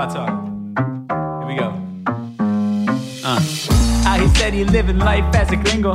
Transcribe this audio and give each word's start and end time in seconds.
My 0.00 0.06
talk. 0.06 0.30
Here 1.40 1.46
we 1.46 1.56
go. 1.56 1.68
Uh. 3.22 3.38
How 4.02 4.18
he 4.18 4.28
said 4.38 4.54
he 4.54 4.64
living 4.64 4.98
life 4.98 5.34
as 5.34 5.52
a 5.52 5.56
gringo. 5.56 5.94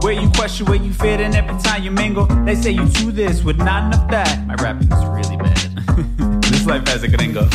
Where 0.00 0.12
you 0.12 0.28
question 0.30 0.66
where 0.66 0.74
you 0.76 0.92
fit 0.92 1.20
in 1.20 1.36
every 1.36 1.56
time 1.62 1.84
you 1.84 1.92
mingle. 1.92 2.26
They 2.44 2.56
say 2.56 2.72
you 2.72 2.88
do 2.88 3.12
this 3.12 3.44
with 3.44 3.58
not 3.58 3.94
enough 3.94 4.10
that. 4.10 4.44
My 4.44 4.54
rapping 4.56 4.90
is 4.90 5.04
really 5.04 5.36
bad. 5.36 6.42
this 6.42 6.66
life 6.66 6.88
as 6.88 7.04
a 7.04 7.08
gringo. 7.08 7.48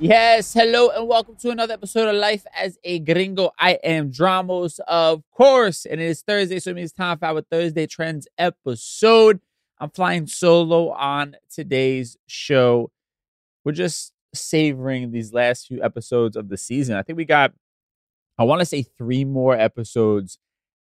Yes, 0.00 0.52
hello 0.52 0.90
and 0.90 1.08
welcome 1.08 1.36
to 1.36 1.48
another 1.48 1.72
episode 1.72 2.06
of 2.06 2.16
Life 2.16 2.44
as 2.54 2.78
a 2.84 2.98
Gringo. 2.98 3.52
I 3.58 3.78
am 3.82 4.12
Dramos, 4.12 4.80
of 4.80 5.22
course, 5.30 5.86
and 5.86 5.98
it 5.98 6.04
is 6.04 6.20
Thursday, 6.20 6.58
so 6.58 6.72
it 6.72 6.76
means 6.76 6.92
time 6.92 7.16
for 7.16 7.24
our 7.24 7.40
Thursday 7.40 7.86
Trends 7.86 8.28
episode. 8.36 9.40
I'm 9.80 9.88
flying 9.88 10.26
solo 10.26 10.90
on 10.90 11.36
today's 11.50 12.18
show. 12.26 12.90
We're 13.64 13.72
just 13.72 14.12
savoring 14.40 15.10
these 15.10 15.32
last 15.32 15.66
few 15.66 15.82
episodes 15.82 16.36
of 16.36 16.48
the 16.48 16.56
season. 16.56 16.96
I 16.96 17.02
think 17.02 17.16
we 17.16 17.24
got, 17.24 17.52
I 18.38 18.44
want 18.44 18.60
to 18.60 18.66
say, 18.66 18.82
three 18.82 19.24
more 19.24 19.54
episodes 19.54 20.38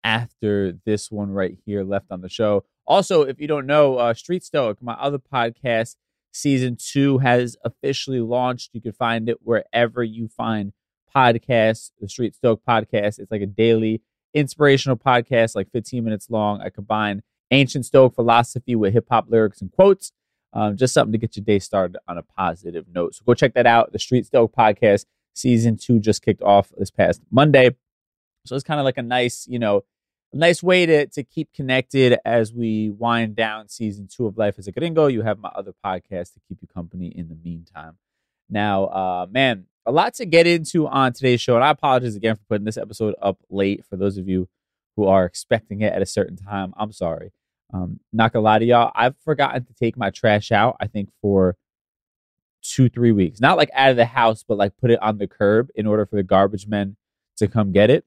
after 0.04 0.72
this 0.84 1.10
one 1.10 1.30
right 1.30 1.58
here 1.66 1.84
left 1.84 2.06
on 2.10 2.20
the 2.20 2.28
show. 2.28 2.64
Also, 2.86 3.22
if 3.22 3.40
you 3.40 3.46
don't 3.46 3.66
know, 3.66 3.96
uh, 3.96 4.14
Street 4.14 4.42
Stoic, 4.42 4.82
my 4.82 4.94
other 4.94 5.18
podcast, 5.18 5.96
season 6.32 6.76
two 6.76 7.18
has 7.18 7.56
officially 7.64 8.20
launched. 8.20 8.70
You 8.72 8.80
can 8.80 8.92
find 8.92 9.28
it 9.28 9.38
wherever 9.42 10.02
you 10.02 10.28
find 10.28 10.72
podcasts. 11.14 11.90
The 12.00 12.08
Street 12.08 12.34
Stoic 12.34 12.60
podcast. 12.66 13.18
It's 13.18 13.30
like 13.30 13.42
a 13.42 13.46
daily 13.46 14.02
inspirational 14.34 14.96
podcast, 14.96 15.54
like 15.54 15.70
15 15.72 16.04
minutes 16.04 16.30
long. 16.30 16.60
I 16.60 16.70
combine 16.70 17.22
ancient 17.50 17.84
Stoic 17.84 18.14
philosophy 18.14 18.74
with 18.76 18.92
hip 18.92 19.06
hop 19.10 19.26
lyrics 19.28 19.60
and 19.60 19.70
quotes. 19.72 20.12
Um, 20.52 20.76
just 20.76 20.94
something 20.94 21.12
to 21.12 21.18
get 21.18 21.36
your 21.36 21.44
day 21.44 21.58
started 21.58 21.96
on 22.08 22.18
a 22.18 22.22
positive 22.22 22.86
note. 22.92 23.14
So 23.14 23.22
go 23.24 23.34
check 23.34 23.54
that 23.54 23.66
out. 23.66 23.92
The 23.92 23.98
Street 23.98 24.26
Stoic 24.26 24.52
podcast 24.52 25.06
season 25.34 25.76
two 25.76 26.00
just 26.00 26.22
kicked 26.22 26.42
off 26.42 26.72
this 26.76 26.90
past 26.90 27.20
Monday. 27.30 27.70
So 28.46 28.56
it's 28.56 28.64
kind 28.64 28.80
of 28.80 28.84
like 28.84 28.98
a 28.98 29.02
nice, 29.02 29.46
you 29.46 29.58
know, 29.58 29.84
nice 30.32 30.62
way 30.62 30.86
to 30.86 31.06
to 31.06 31.22
keep 31.22 31.52
connected 31.52 32.18
as 32.24 32.52
we 32.52 32.90
wind 32.90 33.36
down 33.36 33.68
season 33.68 34.08
two 34.08 34.26
of 34.26 34.36
Life 34.36 34.56
as 34.58 34.66
a 34.66 34.72
Gringo. 34.72 35.06
You 35.06 35.22
have 35.22 35.38
my 35.38 35.50
other 35.54 35.72
podcast 35.84 36.34
to 36.34 36.40
keep 36.48 36.58
you 36.60 36.68
company 36.68 37.08
in 37.08 37.28
the 37.28 37.36
meantime. 37.36 37.98
Now, 38.48 38.84
uh, 38.86 39.26
man, 39.30 39.66
a 39.86 39.92
lot 39.92 40.14
to 40.14 40.26
get 40.26 40.46
into 40.46 40.86
on 40.88 41.12
today's 41.12 41.40
show, 41.40 41.54
and 41.54 41.64
I 41.64 41.70
apologize 41.70 42.16
again 42.16 42.36
for 42.36 42.42
putting 42.48 42.64
this 42.64 42.76
episode 42.76 43.14
up 43.22 43.38
late. 43.48 43.84
For 43.86 43.96
those 43.96 44.18
of 44.18 44.28
you 44.28 44.48
who 44.96 45.06
are 45.06 45.24
expecting 45.24 45.80
it 45.80 45.92
at 45.92 46.02
a 46.02 46.06
certain 46.06 46.36
time, 46.36 46.74
I'm 46.76 46.92
sorry. 46.92 47.32
Um, 47.72 48.00
not 48.12 48.32
gonna 48.32 48.44
lie 48.44 48.58
to 48.58 48.64
y'all, 48.64 48.92
I've 48.94 49.16
forgotten 49.24 49.64
to 49.64 49.74
take 49.74 49.96
my 49.96 50.10
trash 50.10 50.50
out. 50.50 50.76
I 50.80 50.86
think 50.86 51.10
for 51.22 51.56
two, 52.62 52.88
three 52.88 53.12
weeks. 53.12 53.40
Not 53.40 53.56
like 53.56 53.70
out 53.74 53.90
of 53.90 53.96
the 53.96 54.04
house, 54.04 54.44
but 54.46 54.58
like 54.58 54.76
put 54.76 54.90
it 54.90 55.02
on 55.02 55.18
the 55.18 55.26
curb 55.26 55.68
in 55.74 55.86
order 55.86 56.06
for 56.06 56.16
the 56.16 56.22
garbage 56.22 56.66
men 56.66 56.96
to 57.36 57.48
come 57.48 57.72
get 57.72 57.90
it. 57.90 58.04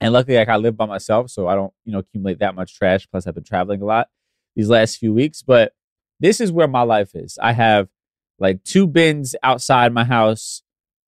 And 0.00 0.12
luckily, 0.12 0.36
like 0.36 0.48
I 0.48 0.56
live 0.56 0.76
by 0.76 0.86
myself, 0.86 1.30
so 1.30 1.48
I 1.48 1.54
don't, 1.54 1.72
you 1.84 1.92
know, 1.92 1.98
accumulate 1.98 2.38
that 2.38 2.54
much 2.54 2.76
trash. 2.76 3.08
Plus, 3.10 3.26
I've 3.26 3.34
been 3.34 3.44
traveling 3.44 3.82
a 3.82 3.84
lot 3.84 4.08
these 4.54 4.68
last 4.68 4.96
few 4.96 5.12
weeks. 5.12 5.42
But 5.42 5.72
this 6.20 6.40
is 6.40 6.52
where 6.52 6.68
my 6.68 6.82
life 6.82 7.14
is. 7.14 7.38
I 7.40 7.52
have 7.52 7.88
like 8.38 8.62
two 8.64 8.86
bins 8.86 9.34
outside 9.42 9.92
my 9.92 10.04
house 10.04 10.62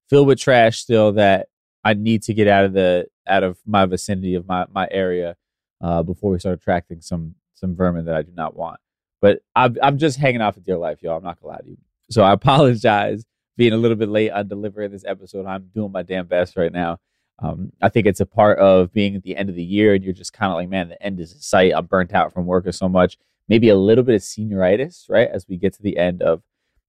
filled 0.09 0.27
with 0.27 0.39
trash 0.39 0.79
still 0.79 1.13
that 1.13 1.47
I 1.83 1.93
need 1.93 2.23
to 2.23 2.33
get 2.33 2.47
out 2.47 2.65
of 2.65 2.73
the 2.73 3.07
out 3.27 3.43
of 3.43 3.57
my 3.65 3.85
vicinity 3.85 4.35
of 4.35 4.47
my 4.47 4.65
my 4.71 4.87
area 4.91 5.37
uh, 5.81 6.03
before 6.03 6.31
we 6.31 6.39
start 6.39 6.59
attracting 6.59 7.01
some 7.01 7.35
some 7.61 7.75
vermin 7.75 8.05
that 8.05 8.15
I 8.15 8.23
do 8.23 8.31
not 8.35 8.55
want. 8.55 8.79
But 9.21 9.39
I'm, 9.55 9.77
I'm 9.81 9.97
just 9.97 10.17
hanging 10.17 10.41
off 10.41 10.55
with 10.55 10.67
your 10.67 10.77
life, 10.77 11.01
y'all. 11.01 11.17
I'm 11.17 11.23
not 11.23 11.39
gonna 11.39 11.53
lie 11.53 11.61
to 11.61 11.69
you. 11.69 11.77
So 12.09 12.23
I 12.23 12.31
apologize 12.33 13.23
being 13.55 13.73
a 13.73 13.77
little 13.77 13.95
bit 13.95 14.09
late 14.09 14.31
on 14.31 14.47
delivering 14.47 14.91
this 14.91 15.05
episode. 15.05 15.45
I'm 15.45 15.69
doing 15.73 15.91
my 15.91 16.01
damn 16.01 16.25
best 16.25 16.57
right 16.57 16.71
now. 16.71 16.97
Um, 17.39 17.71
I 17.81 17.89
think 17.89 18.05
it's 18.05 18.19
a 18.19 18.25
part 18.25 18.59
of 18.59 18.93
being 18.93 19.15
at 19.15 19.23
the 19.23 19.35
end 19.35 19.49
of 19.49 19.55
the 19.55 19.63
year, 19.63 19.93
and 19.93 20.03
you're 20.03 20.13
just 20.13 20.33
kind 20.33 20.51
of 20.51 20.57
like, 20.57 20.69
man, 20.69 20.89
the 20.89 21.01
end 21.01 21.19
is 21.19 21.33
in 21.33 21.39
sight. 21.39 21.73
I'm 21.75 21.85
burnt 21.85 22.13
out 22.13 22.33
from 22.33 22.45
working 22.45 22.71
so 22.71 22.87
much. 22.87 23.17
Maybe 23.49 23.69
a 23.69 23.75
little 23.75 24.03
bit 24.03 24.15
of 24.15 24.21
senioritis, 24.21 25.09
right, 25.09 25.27
as 25.27 25.47
we 25.47 25.57
get 25.57 25.73
to 25.73 25.81
the 25.81 25.97
end 25.97 26.21
of 26.21 26.41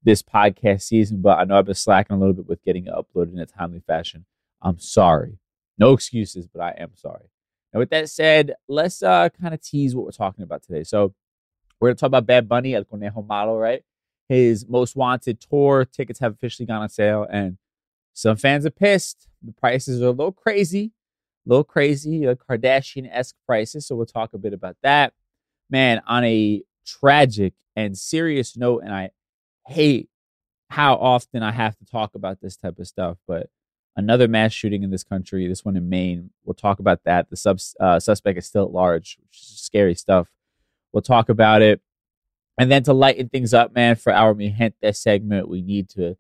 this 0.03 0.22
podcast 0.22 0.83
season. 0.83 1.22
But 1.22 1.39
I 1.39 1.44
know 1.44 1.59
I've 1.59 1.65
been 1.65 1.75
slacking 1.75 2.16
a 2.16 2.19
little 2.19 2.34
bit 2.34 2.47
with 2.47 2.62
getting 2.62 2.87
it 2.87 2.93
uploaded 2.93 3.33
in 3.33 3.39
a 3.39 3.47
timely 3.47 3.81
fashion. 3.81 4.27
I'm 4.60 4.78
sorry. 4.78 5.39
No 5.78 5.93
excuses, 5.93 6.47
but 6.47 6.60
I 6.60 6.75
am 6.78 6.91
sorry. 6.94 7.31
And 7.72 7.81
with 7.81 7.91
that 7.91 8.09
said, 8.09 8.55
let's 8.69 9.03
uh, 9.03 9.28
kind 9.41 9.55
of 9.55 9.62
tease 9.62 9.94
what 9.94 10.05
we're 10.05 10.12
talking 10.12 10.44
about 10.44 10.62
today. 10.62 10.84
So 10.84 11.15
we're 11.81 11.88
going 11.88 11.97
to 11.97 12.00
talk 12.00 12.09
about 12.09 12.27
Bad 12.27 12.49
Bunny, 12.49 12.75
El 12.75 12.84
Conejo 12.84 13.22
Malo, 13.22 13.56
right? 13.56 13.83
His 14.28 14.69
most 14.69 14.94
wanted 14.94 15.41
tour 15.41 15.84
tickets 15.84 16.21
have 16.21 16.33
officially 16.33 16.66
gone 16.66 16.83
on 16.83 16.88
sale, 16.88 17.27
and 17.31 17.59
some 18.15 18.37
fans 18.37 18.65
are 18.65 18.71
pissed. 18.71 19.28
The 19.43 19.53
prices 19.53 20.00
are 20.00 20.06
a 20.06 20.10
little 20.10 20.33
crazy, 20.33 20.93
a 21.47 21.49
little 21.49 21.65
crazy, 21.65 22.25
a 22.25 22.37
Kardashian 22.37 23.09
esque 23.10 23.34
prices. 23.47 23.87
So 23.87 23.97
we'll 23.97 24.06
talk 24.06 24.33
a 24.33 24.39
bit 24.39 24.53
about 24.53 24.77
that. 24.83 25.12
Man, 25.69 26.03
on 26.07 26.25
a 26.25 26.63
tragic 26.86 27.54
and 27.75 27.97
serious 27.97 28.57
note, 28.57 28.83
and 28.84 28.95
I 28.95 29.10
hate 29.66 30.09
how 30.71 30.95
often 30.95 31.42
I 31.42 31.53
have 31.53 31.77
to 31.78 31.84
talk 31.84 32.15
about 32.15 32.41
this 32.41 32.57
type 32.57 32.78
of 32.78 32.86
stuff, 32.86 33.18
but 33.27 33.51
another 33.97 34.28
mass 34.28 34.53
shooting 34.53 34.83
in 34.83 34.91
this 34.91 35.04
country, 35.04 35.47
this 35.47 35.65
one 35.65 35.77
in 35.77 35.89
Maine. 35.89 36.30
We'll 36.44 36.54
talk 36.54 36.78
about 36.78 37.04
that. 37.04 37.30
The 37.30 37.36
sub, 37.36 37.59
uh, 37.80 38.00
suspect 38.00 38.39
is 38.39 38.47
still 38.47 38.65
at 38.65 38.72
large, 38.72 39.18
which 39.22 39.41
is 39.41 39.60
scary 39.60 39.94
stuff. 39.94 40.28
We'll 40.92 41.03
talk 41.03 41.28
about 41.28 41.62
it. 41.62 41.80
And 42.59 42.71
then 42.71 42.83
to 42.84 42.92
lighten 42.92 43.28
things 43.28 43.54
up, 43.54 43.74
man, 43.74 43.97
for 43.97 44.12
our 44.12 44.34
Mi 44.34 44.50
Gente 44.50 44.92
segment, 44.92 45.48
we 45.48 45.62
need 45.62 45.89
to 45.91 46.16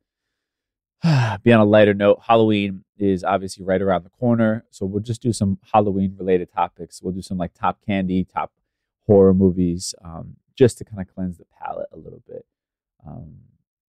be 1.42 1.52
on 1.52 1.60
a 1.60 1.64
lighter 1.64 1.94
note. 1.94 2.20
Halloween 2.26 2.84
is 2.98 3.24
obviously 3.24 3.64
right 3.64 3.82
around 3.82 4.04
the 4.04 4.10
corner. 4.10 4.64
So 4.70 4.86
we'll 4.86 5.02
just 5.02 5.22
do 5.22 5.32
some 5.32 5.58
Halloween 5.72 6.14
related 6.18 6.50
topics. 6.52 7.02
We'll 7.02 7.12
do 7.12 7.22
some 7.22 7.38
like 7.38 7.52
top 7.54 7.78
candy, 7.84 8.24
top 8.24 8.52
horror 9.06 9.34
movies, 9.34 9.94
um, 10.04 10.36
just 10.56 10.78
to 10.78 10.84
kind 10.84 11.00
of 11.00 11.12
cleanse 11.12 11.38
the 11.38 11.46
palate 11.60 11.88
a 11.92 11.96
little 11.98 12.22
bit. 12.26 12.46
Um, 13.06 13.34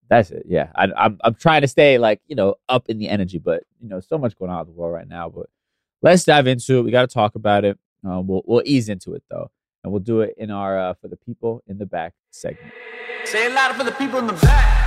that's 0.09 0.31
it. 0.31 0.43
Yeah, 0.47 0.69
I, 0.75 0.85
am 0.85 0.93
I'm, 0.97 1.19
I'm 1.23 1.35
trying 1.35 1.61
to 1.61 1.67
stay 1.67 1.97
like 1.97 2.21
you 2.27 2.35
know 2.35 2.55
up 2.69 2.89
in 2.89 2.97
the 2.99 3.09
energy, 3.09 3.39
but 3.39 3.63
you 3.81 3.89
know 3.89 3.99
so 3.99 4.17
much 4.17 4.37
going 4.37 4.51
on 4.51 4.61
in 4.61 4.67
the 4.67 4.73
world 4.73 4.93
right 4.93 5.07
now. 5.07 5.29
But 5.29 5.47
let's 6.01 6.23
dive 6.23 6.47
into 6.47 6.79
it. 6.79 6.83
We 6.83 6.91
got 6.91 7.07
to 7.07 7.13
talk 7.13 7.35
about 7.35 7.65
it. 7.65 7.77
Uh, 8.07 8.21
we'll 8.21 8.43
we'll 8.45 8.63
ease 8.65 8.89
into 8.89 9.13
it 9.13 9.23
though. 9.29 9.49
and 9.83 9.91
we'll 9.91 10.01
do 10.01 10.21
it 10.21 10.35
in 10.37 10.51
our 10.51 10.77
uh, 10.77 10.93
for 10.95 11.07
the 11.07 11.17
people 11.17 11.63
in 11.67 11.77
the 11.77 11.85
back 11.85 12.13
segment. 12.31 12.73
Say 13.25 13.45
it 13.45 13.53
louder 13.53 13.73
for 13.73 13.83
the 13.83 13.91
people 13.93 14.19
in 14.19 14.27
the 14.27 14.33
back, 14.33 14.85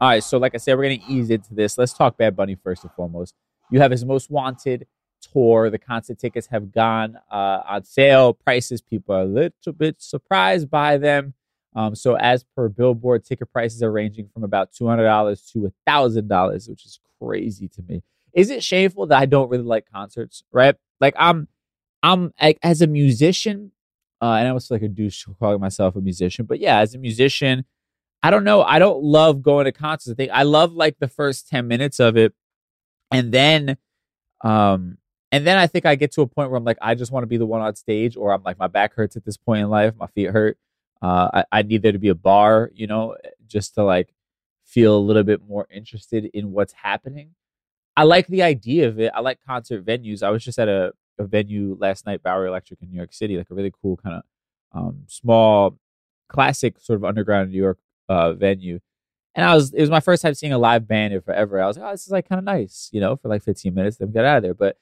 All 0.00 0.08
right, 0.08 0.24
so 0.24 0.38
like 0.38 0.54
I 0.54 0.58
said, 0.58 0.78
we're 0.78 0.84
gonna 0.84 1.02
ease 1.08 1.28
into 1.28 1.54
this. 1.54 1.76
Let's 1.76 1.92
talk 1.92 2.16
Bad 2.16 2.34
Bunny 2.34 2.54
first 2.54 2.84
and 2.84 2.92
foremost. 2.92 3.34
You 3.70 3.80
have 3.80 3.90
his 3.90 4.02
most 4.04 4.30
wanted 4.30 4.86
tour. 5.20 5.68
The 5.68 5.78
concert 5.78 6.18
tickets 6.18 6.46
have 6.46 6.72
gone 6.72 7.18
uh, 7.30 7.60
on 7.68 7.84
sale. 7.84 8.32
Prices, 8.32 8.80
people 8.80 9.14
are 9.14 9.20
a 9.20 9.26
little 9.26 9.72
bit 9.74 10.00
surprised 10.00 10.70
by 10.70 10.96
them. 10.96 11.34
Um, 11.76 11.94
so, 11.94 12.14
as 12.16 12.44
per 12.56 12.70
Billboard, 12.70 13.26
ticket 13.26 13.52
prices 13.52 13.82
are 13.82 13.92
ranging 13.92 14.28
from 14.32 14.42
about 14.42 14.72
two 14.72 14.86
hundred 14.86 15.04
dollars 15.04 15.42
to 15.52 15.70
thousand 15.86 16.28
dollars, 16.28 16.66
which 16.66 16.86
is 16.86 16.98
crazy 17.20 17.68
to 17.68 17.82
me. 17.82 18.02
Is 18.32 18.48
it 18.48 18.64
shameful 18.64 19.06
that 19.08 19.18
I 19.20 19.26
don't 19.26 19.50
really 19.50 19.64
like 19.64 19.84
concerts? 19.92 20.44
Right? 20.50 20.76
Like 20.98 21.14
I'm, 21.18 21.46
I'm 22.02 22.32
like, 22.40 22.58
as 22.62 22.80
a 22.80 22.86
musician, 22.86 23.72
uh, 24.22 24.32
and 24.32 24.48
I 24.48 24.52
was 24.52 24.70
like 24.70 24.82
a 24.82 24.88
douche 24.88 25.26
calling 25.38 25.60
myself 25.60 25.94
a 25.94 26.00
musician, 26.00 26.46
but 26.46 26.58
yeah, 26.58 26.78
as 26.78 26.94
a 26.94 26.98
musician, 26.98 27.66
I 28.22 28.30
don't 28.30 28.44
know. 28.44 28.62
I 28.62 28.78
don't 28.78 29.02
love 29.02 29.42
going 29.42 29.64
to 29.64 29.72
concerts. 29.72 30.10
I 30.10 30.14
think 30.14 30.30
I 30.32 30.42
love 30.42 30.72
like 30.72 30.98
the 30.98 31.08
first 31.08 31.48
ten 31.48 31.68
minutes 31.68 32.00
of 32.00 32.16
it, 32.16 32.34
and 33.10 33.32
then, 33.32 33.78
um, 34.42 34.98
and 35.32 35.46
then 35.46 35.56
I 35.56 35.66
think 35.66 35.86
I 35.86 35.94
get 35.94 36.12
to 36.12 36.22
a 36.22 36.26
point 36.26 36.50
where 36.50 36.58
I'm 36.58 36.64
like, 36.64 36.78
I 36.82 36.94
just 36.94 37.12
want 37.12 37.22
to 37.22 37.28
be 37.28 37.38
the 37.38 37.46
one 37.46 37.60
on 37.62 37.74
stage, 37.76 38.16
or 38.16 38.32
I'm 38.32 38.42
like, 38.42 38.58
my 38.58 38.66
back 38.66 38.94
hurts 38.94 39.16
at 39.16 39.24
this 39.24 39.36
point 39.36 39.62
in 39.62 39.70
life, 39.70 39.94
my 39.96 40.06
feet 40.08 40.30
hurt. 40.30 40.58
Uh, 41.02 41.30
I, 41.32 41.60
I 41.60 41.62
need 41.62 41.82
there 41.82 41.92
to 41.92 41.98
be 41.98 42.10
a 42.10 42.14
bar, 42.14 42.70
you 42.74 42.86
know, 42.86 43.16
just 43.46 43.74
to 43.76 43.84
like 43.84 44.12
feel 44.66 44.96
a 44.96 45.00
little 45.00 45.24
bit 45.24 45.40
more 45.48 45.66
interested 45.70 46.26
in 46.34 46.52
what's 46.52 46.74
happening. 46.74 47.30
I 47.96 48.02
like 48.04 48.26
the 48.26 48.42
idea 48.42 48.86
of 48.86 49.00
it. 49.00 49.10
I 49.14 49.20
like 49.20 49.38
concert 49.46 49.84
venues. 49.84 50.22
I 50.22 50.30
was 50.30 50.44
just 50.44 50.58
at 50.58 50.68
a, 50.68 50.92
a 51.18 51.24
venue 51.24 51.76
last 51.80 52.06
night, 52.06 52.22
Bowery 52.22 52.48
Electric 52.48 52.82
in 52.82 52.90
New 52.90 52.96
York 52.96 53.12
City, 53.12 53.36
like 53.36 53.50
a 53.50 53.54
really 53.54 53.72
cool 53.82 53.96
kind 53.96 54.16
of 54.16 54.22
um, 54.72 55.04
small, 55.06 55.78
classic 56.28 56.78
sort 56.78 56.98
of 56.98 57.04
underground 57.04 57.50
New 57.50 57.58
York 57.58 57.78
uh, 58.10 58.32
venue. 58.32 58.80
And 59.36 59.46
I 59.46 59.54
was, 59.54 59.72
it 59.72 59.80
was 59.80 59.90
my 59.90 60.00
first 60.00 60.22
time 60.22 60.34
seeing 60.34 60.52
a 60.52 60.58
live 60.58 60.88
band 60.88 61.14
in 61.14 61.20
forever. 61.20 61.62
I 61.62 61.66
was 61.66 61.78
like, 61.78 61.86
oh, 61.86 61.90
this 61.92 62.04
is 62.04 62.10
like 62.10 62.28
kind 62.28 62.40
of 62.40 62.44
nice, 62.44 62.90
you 62.92 63.00
know, 63.00 63.16
for 63.16 63.28
like 63.28 63.44
15 63.44 63.72
minutes, 63.72 63.96
then 63.96 64.08
we 64.08 64.14
got 64.14 64.24
out 64.24 64.38
of 64.38 64.42
there. 64.42 64.54
But 64.54 64.76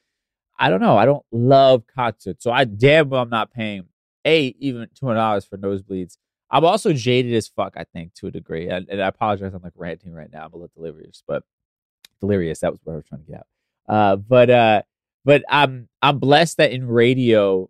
I 0.58 0.70
don't 0.70 0.80
know. 0.80 0.96
I 0.96 1.04
don't 1.04 1.24
love 1.30 1.84
concerts. 1.94 2.42
So 2.42 2.50
I 2.50 2.64
damn 2.64 3.10
well 3.10 3.22
I'm 3.22 3.28
not 3.28 3.52
paying 3.52 3.84
a 4.24 4.54
even 4.58 4.88
two 4.98 5.06
hundred 5.06 5.18
dollars 5.18 5.44
for 5.44 5.58
nosebleeds. 5.58 6.16
I'm 6.50 6.64
also 6.64 6.94
jaded 6.94 7.34
as 7.34 7.46
fuck, 7.46 7.74
I 7.76 7.84
think, 7.84 8.14
to 8.14 8.26
a 8.28 8.30
degree. 8.30 8.68
And, 8.70 8.88
and, 8.88 9.02
I 9.02 9.08
apologize, 9.08 9.52
I'm 9.52 9.62
like 9.62 9.74
ranting 9.76 10.14
right 10.14 10.32
now. 10.32 10.46
I'm 10.46 10.52
a 10.54 10.56
little 10.56 10.70
delirious, 10.74 11.22
but 11.28 11.42
delirious, 12.20 12.60
that 12.60 12.72
was 12.72 12.80
what 12.82 12.94
I 12.94 12.96
was 12.96 13.04
trying 13.04 13.20
to 13.20 13.30
get 13.30 13.40
out. 13.40 13.46
Uh, 13.86 14.16
but 14.16 14.50
uh, 14.50 14.82
but 15.24 15.44
I'm 15.48 15.88
I'm 16.02 16.18
blessed 16.18 16.56
that 16.56 16.72
in 16.72 16.88
radio 16.88 17.68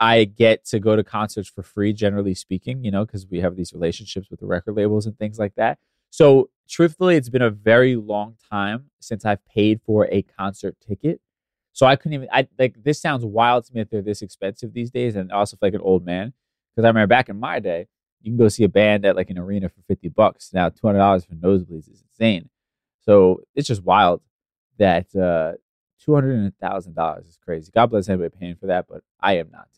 I 0.00 0.24
get 0.24 0.64
to 0.66 0.80
go 0.80 0.96
to 0.96 1.04
concerts 1.04 1.48
for 1.48 1.62
free, 1.62 1.92
generally 1.92 2.34
speaking, 2.34 2.84
you 2.84 2.90
know, 2.90 3.04
because 3.04 3.26
we 3.30 3.40
have 3.40 3.56
these 3.56 3.72
relationships 3.72 4.28
with 4.30 4.40
the 4.40 4.46
record 4.46 4.74
labels 4.76 5.06
and 5.06 5.18
things 5.18 5.38
like 5.38 5.54
that. 5.54 5.78
So 6.10 6.50
truthfully, 6.68 7.16
it's 7.16 7.28
been 7.28 7.42
a 7.42 7.50
very 7.50 7.96
long 7.96 8.36
time 8.50 8.90
since 9.00 9.24
I've 9.24 9.44
paid 9.46 9.80
for 9.84 10.06
a 10.10 10.22
concert 10.22 10.76
ticket. 10.86 11.20
So 11.72 11.86
I 11.86 11.96
couldn't 11.96 12.14
even. 12.14 12.28
I 12.32 12.46
like 12.58 12.82
this 12.82 13.00
sounds 13.00 13.24
wild 13.24 13.64
to 13.66 13.74
me 13.74 13.80
that 13.80 13.90
they're 13.90 14.02
this 14.02 14.22
expensive 14.22 14.72
these 14.72 14.90
days, 14.90 15.16
and 15.16 15.32
also 15.32 15.56
like 15.60 15.74
an 15.74 15.80
old 15.80 16.04
man 16.04 16.32
because 16.74 16.84
I 16.84 16.88
remember 16.88 17.08
back 17.08 17.28
in 17.28 17.38
my 17.38 17.60
day, 17.60 17.86
you 18.20 18.30
can 18.30 18.38
go 18.38 18.48
see 18.48 18.64
a 18.64 18.68
band 18.68 19.04
at 19.04 19.16
like 19.16 19.30
an 19.30 19.38
arena 19.38 19.68
for 19.68 19.80
fifty 19.86 20.08
bucks. 20.08 20.50
Now 20.52 20.68
two 20.68 20.86
hundred 20.86 20.98
dollars 20.98 21.24
for 21.24 21.34
nosebleeds 21.34 21.90
is 21.90 22.02
insane. 22.02 22.48
So 23.02 23.40
it's 23.54 23.68
just 23.68 23.82
wild 23.82 24.22
that 24.78 25.14
uh, 25.14 25.52
two 26.04 26.14
hundred 26.14 26.38
and 26.38 26.56
thousand 26.58 26.94
dollars 26.94 27.26
is 27.26 27.38
crazy. 27.44 27.70
God 27.74 27.86
bless 27.86 28.08
anybody 28.08 28.34
paying 28.38 28.56
for 28.56 28.66
that, 28.66 28.86
but 28.88 29.02
I 29.20 29.38
am 29.38 29.50
not. 29.52 29.68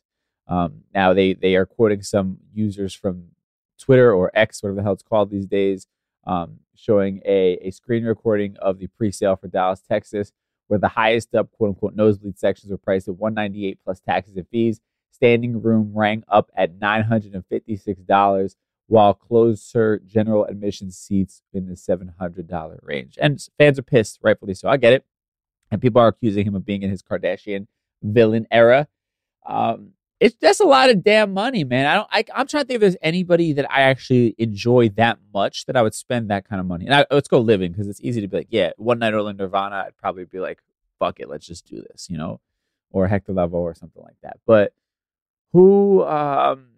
Um, 0.48 0.82
now 0.94 1.12
they 1.12 1.34
they 1.34 1.56
are 1.56 1.66
quoting 1.66 2.02
some 2.02 2.38
users 2.54 2.94
from 2.94 3.28
Twitter 3.78 4.12
or 4.12 4.30
X, 4.34 4.62
whatever 4.62 4.76
the 4.76 4.82
hell 4.82 4.92
it's 4.92 5.02
called 5.02 5.30
these 5.30 5.46
days, 5.46 5.86
um, 6.26 6.60
showing 6.74 7.20
a, 7.24 7.58
a 7.62 7.70
screen 7.70 8.04
recording 8.04 8.56
of 8.60 8.78
the 8.78 8.86
pre-sale 8.86 9.36
for 9.36 9.48
Dallas, 9.48 9.82
Texas, 9.86 10.32
where 10.68 10.78
the 10.78 10.88
highest 10.88 11.34
up 11.34 11.50
quote 11.52 11.70
unquote 11.70 11.94
nosebleed 11.94 12.38
sections 12.38 12.70
were 12.70 12.78
priced 12.78 13.08
at 13.08 13.16
198 13.16 13.78
plus 13.84 14.00
taxes 14.00 14.36
and 14.36 14.48
fees. 14.48 14.80
Standing 15.10 15.62
room 15.62 15.92
rang 15.94 16.24
up 16.28 16.50
at 16.54 16.78
$956, 16.78 18.56
while 18.86 19.14
closer 19.14 19.98
general 20.06 20.44
admission 20.44 20.90
seats 20.90 21.42
in 21.54 21.66
the 21.68 21.74
$700 21.74 22.78
range. 22.82 23.16
And 23.20 23.42
fans 23.56 23.78
are 23.78 23.82
pissed, 23.82 24.18
rightfully 24.22 24.52
so. 24.52 24.68
I 24.68 24.76
get 24.76 24.92
it. 24.92 25.06
And 25.70 25.80
people 25.80 26.02
are 26.02 26.08
accusing 26.08 26.46
him 26.46 26.54
of 26.54 26.66
being 26.66 26.82
in 26.82 26.90
his 26.90 27.02
Kardashian 27.02 27.66
villain 28.02 28.46
era. 28.50 28.88
Um, 29.46 29.92
it's 30.18 30.36
that's 30.40 30.60
a 30.60 30.64
lot 30.64 30.88
of 30.88 31.04
damn 31.04 31.32
money, 31.34 31.64
man. 31.64 31.86
I 31.86 31.94
don't. 31.94 32.08
I, 32.10 32.40
am 32.40 32.46
trying 32.46 32.64
to 32.64 32.66
think 32.66 32.76
if 32.76 32.80
there's 32.80 32.96
anybody 33.02 33.52
that 33.52 33.70
I 33.70 33.82
actually 33.82 34.34
enjoy 34.38 34.88
that 34.90 35.18
much 35.34 35.66
that 35.66 35.76
I 35.76 35.82
would 35.82 35.94
spend 35.94 36.30
that 36.30 36.48
kind 36.48 36.60
of 36.60 36.66
money. 36.66 36.86
And 36.86 36.94
I, 36.94 37.06
let's 37.10 37.28
go 37.28 37.38
living 37.38 37.72
because 37.72 37.86
it's 37.86 38.00
easy 38.00 38.20
to 38.22 38.28
be 38.28 38.38
like, 38.38 38.48
yeah, 38.50 38.70
one 38.78 38.98
night 38.98 39.12
only 39.12 39.34
Nirvana. 39.34 39.84
I'd 39.86 39.96
probably 39.98 40.24
be 40.24 40.40
like, 40.40 40.60
fuck 40.98 41.20
it, 41.20 41.28
let's 41.28 41.46
just 41.46 41.66
do 41.66 41.82
this, 41.90 42.08
you 42.08 42.16
know, 42.16 42.40
or 42.90 43.06
Hector 43.08 43.32
Lavoe 43.32 43.54
or 43.54 43.74
something 43.74 44.02
like 44.02 44.16
that. 44.22 44.38
But 44.46 44.72
who, 45.52 46.02
um, 46.04 46.68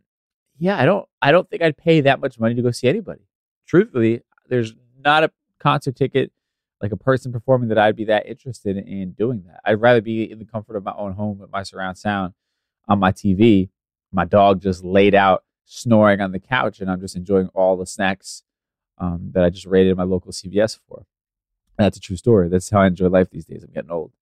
yeah, 0.59 0.77
I 0.77 0.85
don't. 0.85 1.09
I 1.23 1.31
don't 1.31 1.49
think 1.49 1.63
I'd 1.63 1.77
pay 1.77 2.01
that 2.03 2.21
much 2.21 2.41
money 2.41 2.55
to 2.57 2.63
go 2.63 2.73
see 2.73 2.89
anybody. 2.89 3.23
Truthfully, 3.67 4.23
there's 4.49 4.75
not 5.05 5.23
a 5.23 5.31
concert 5.61 5.95
ticket 5.95 6.33
like 6.81 6.93
a 6.93 6.97
person 6.97 7.33
performing 7.33 7.69
that 7.69 7.79
I'd 7.79 7.97
be 7.97 8.05
that 8.05 8.27
interested 8.27 8.77
in 8.77 9.13
doing 9.13 9.45
that. 9.47 9.61
I'd 9.65 9.81
rather 9.81 10.01
be 10.01 10.31
in 10.31 10.39
the 10.39 10.45
comfort 10.45 10.77
of 10.77 10.85
my 10.85 10.95
own 10.97 11.13
home 11.13 11.39
with 11.39 11.51
my 11.51 11.65
surround 11.65 11.99
sound 11.99 12.35
on 12.89 12.99
my 12.99 13.13
TV, 13.13 13.69
my 14.13 14.25
dog 14.25 14.63
just 14.63 14.83
laid 14.85 15.15
out 15.15 15.45
snoring 15.65 16.21
on 16.21 16.33
the 16.33 16.39
couch, 16.39 16.81
and 16.81 16.91
I'm 16.91 17.01
just 17.01 17.17
enjoying 17.17 17.49
all 17.55 17.77
the 17.77 17.87
snacks 17.87 18.43
um, 18.99 19.31
that 19.35 19.45
I 19.45 19.51
just 19.51 19.67
raided 19.67 19.97
my 19.97 20.05
local 20.05 20.33
CVS 20.33 20.79
for. 20.89 21.07
And 21.79 21.85
that's 21.85 21.99
a 21.99 22.01
true 22.01 22.17
story. 22.17 22.49
That's 22.49 22.71
how 22.71 22.81
I 22.81 22.87
enjoy 22.87 23.09
life 23.09 23.31
these 23.31 23.45
days. 23.45 23.63
I'm 23.63 23.73
getting 23.73 23.91
old, 23.91 24.13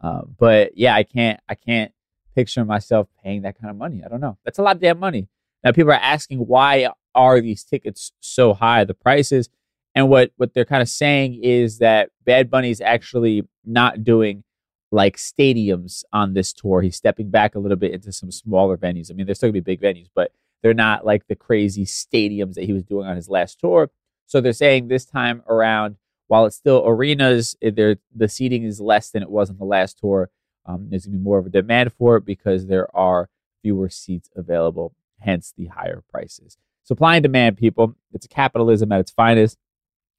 uh, 0.00 0.22
but 0.38 0.76
yeah, 0.76 0.94
I 0.94 1.02
can't. 1.02 1.40
I 1.48 1.54
can't 1.54 1.92
picture 2.34 2.64
myself 2.64 3.08
paying 3.22 3.42
that 3.42 3.60
kind 3.60 3.70
of 3.70 3.76
money. 3.76 4.02
I 4.04 4.08
don't 4.08 4.20
know. 4.20 4.38
That's 4.44 4.58
a 4.58 4.62
lot 4.62 4.76
of 4.76 4.82
damn 4.82 4.98
money. 4.98 5.28
Now 5.62 5.72
people 5.72 5.92
are 5.92 5.94
asking 5.94 6.38
why 6.38 6.88
are 7.14 7.40
these 7.40 7.64
tickets 7.64 8.12
so 8.20 8.54
high? 8.54 8.84
The 8.84 8.94
prices, 8.94 9.48
and 9.94 10.08
what 10.08 10.32
what 10.36 10.54
they're 10.54 10.64
kind 10.64 10.82
of 10.82 10.88
saying 10.88 11.40
is 11.42 11.78
that 11.78 12.10
Bad 12.24 12.50
Bunny 12.50 12.70
is 12.70 12.80
actually 12.80 13.46
not 13.64 14.04
doing 14.04 14.44
like 14.92 15.16
stadiums 15.16 16.04
on 16.12 16.34
this 16.34 16.52
tour. 16.52 16.82
He's 16.82 16.96
stepping 16.96 17.30
back 17.30 17.54
a 17.54 17.58
little 17.58 17.76
bit 17.78 17.92
into 17.92 18.12
some 18.12 18.30
smaller 18.30 18.76
venues. 18.76 19.10
I 19.10 19.14
mean, 19.14 19.26
they're 19.26 19.34
still 19.34 19.48
gonna 19.48 19.62
be 19.62 19.76
big 19.76 19.80
venues, 19.80 20.08
but 20.14 20.32
they're 20.62 20.74
not 20.74 21.04
like 21.04 21.26
the 21.26 21.34
crazy 21.34 21.84
stadiums 21.84 22.54
that 22.54 22.64
he 22.64 22.72
was 22.72 22.84
doing 22.84 23.06
on 23.06 23.16
his 23.16 23.28
last 23.28 23.58
tour. 23.58 23.90
So 24.26 24.40
they're 24.40 24.52
saying 24.52 24.88
this 24.88 25.04
time 25.04 25.42
around, 25.48 25.96
while 26.28 26.46
it's 26.46 26.56
still 26.56 26.84
arenas, 26.86 27.56
eh, 27.62 27.70
the 27.70 28.28
seating 28.28 28.64
is 28.64 28.80
less 28.80 29.10
than 29.10 29.22
it 29.22 29.30
was 29.30 29.50
on 29.50 29.58
the 29.58 29.64
last 29.64 29.98
tour. 29.98 30.30
Um, 30.66 30.88
there's 30.90 31.06
gonna 31.06 31.16
be 31.16 31.22
more 31.24 31.38
of 31.38 31.46
a 31.46 31.50
demand 31.50 31.92
for 31.94 32.18
it 32.18 32.24
because 32.26 32.66
there 32.66 32.94
are 32.94 33.30
fewer 33.62 33.88
seats 33.88 34.28
available, 34.36 34.94
hence 35.20 35.52
the 35.56 35.66
higher 35.66 36.02
prices. 36.10 36.58
Supply 36.84 37.16
and 37.16 37.22
demand, 37.22 37.56
people. 37.56 37.96
It's 38.12 38.26
capitalism 38.26 38.92
at 38.92 39.00
its 39.00 39.10
finest. 39.10 39.56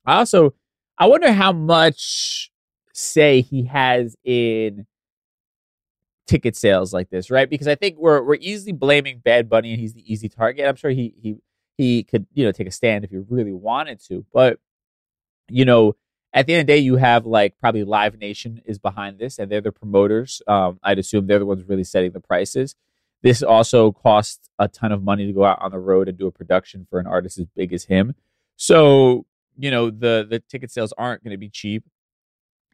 I 0.06 0.18
also, 0.18 0.54
I 0.98 1.06
wonder 1.06 1.32
how 1.32 1.52
much 1.52 2.52
say 2.94 3.42
he 3.42 3.66
has 3.66 4.16
in 4.24 4.86
ticket 6.28 6.56
sales 6.56 6.94
like 6.94 7.10
this, 7.10 7.30
right? 7.30 7.50
Because 7.50 7.68
I 7.68 7.76
think 7.76 7.98
we're 7.98 8.22
we're 8.24 8.36
easily 8.36 8.72
blaming 8.72 9.20
Bad 9.20 9.50
Bunny 9.50 9.72
and 9.72 9.80
he's 9.80 9.94
the 9.94 10.12
easy 10.12 10.30
target. 10.30 10.66
I'm 10.68 10.76
sure 10.76 10.92
he 10.92 11.14
he 11.22 11.36
he 11.78 12.04
could, 12.04 12.28
you 12.34 12.46
know, 12.46 12.52
take 12.52 12.68
a 12.68 12.72
stand 12.72 13.04
if 13.04 13.10
he 13.10 13.18
really 13.18 13.54
wanted 13.54 14.00
to. 14.06 14.26
But, 14.32 14.60
you 15.50 15.66
know, 15.66 15.96
at 16.32 16.46
the 16.46 16.54
end 16.54 16.62
of 16.62 16.68
the 16.68 16.74
day, 16.74 16.80
you 16.80 16.96
have 16.98 17.26
like 17.26 17.58
probably 17.60 17.84
Live 17.84 18.20
Nation 18.20 18.62
is 18.66 18.78
behind 18.80 19.20
this 19.20 19.40
and 19.40 19.52
they're 19.52 19.62
the 19.62 19.72
promoters. 19.72 20.42
Um, 20.48 20.80
I'd 20.84 21.00
assume 21.00 21.28
they're 21.28 21.40
the 21.40 21.46
ones 21.46 21.64
really 21.68 21.84
setting 21.84 22.12
the 22.12 22.20
prices. 22.20 22.76
This 23.24 23.42
also 23.42 23.92
costs 23.92 24.50
a 24.60 24.68
ton 24.68 24.92
of 24.92 25.02
money 25.02 25.26
to 25.26 25.34
go 25.34 25.46
out 25.46 25.62
on 25.62 25.72
the 25.72 25.80
road 25.80 26.10
and 26.10 26.18
do 26.18 26.28
a 26.28 26.32
production 26.32 26.86
for 26.90 27.00
an 27.00 27.08
artist 27.08 27.40
as 27.40 27.46
big 27.56 27.74
as 27.74 27.86
him. 27.86 28.16
So, 28.58 29.26
you 29.58 29.72
know, 29.72 29.90
the 29.90 30.28
the 30.30 30.40
ticket 30.40 30.72
sales 30.72 30.94
aren't 30.98 31.24
going 31.24 31.32
to 31.32 31.38
be 31.38 31.50
cheap 31.50 31.84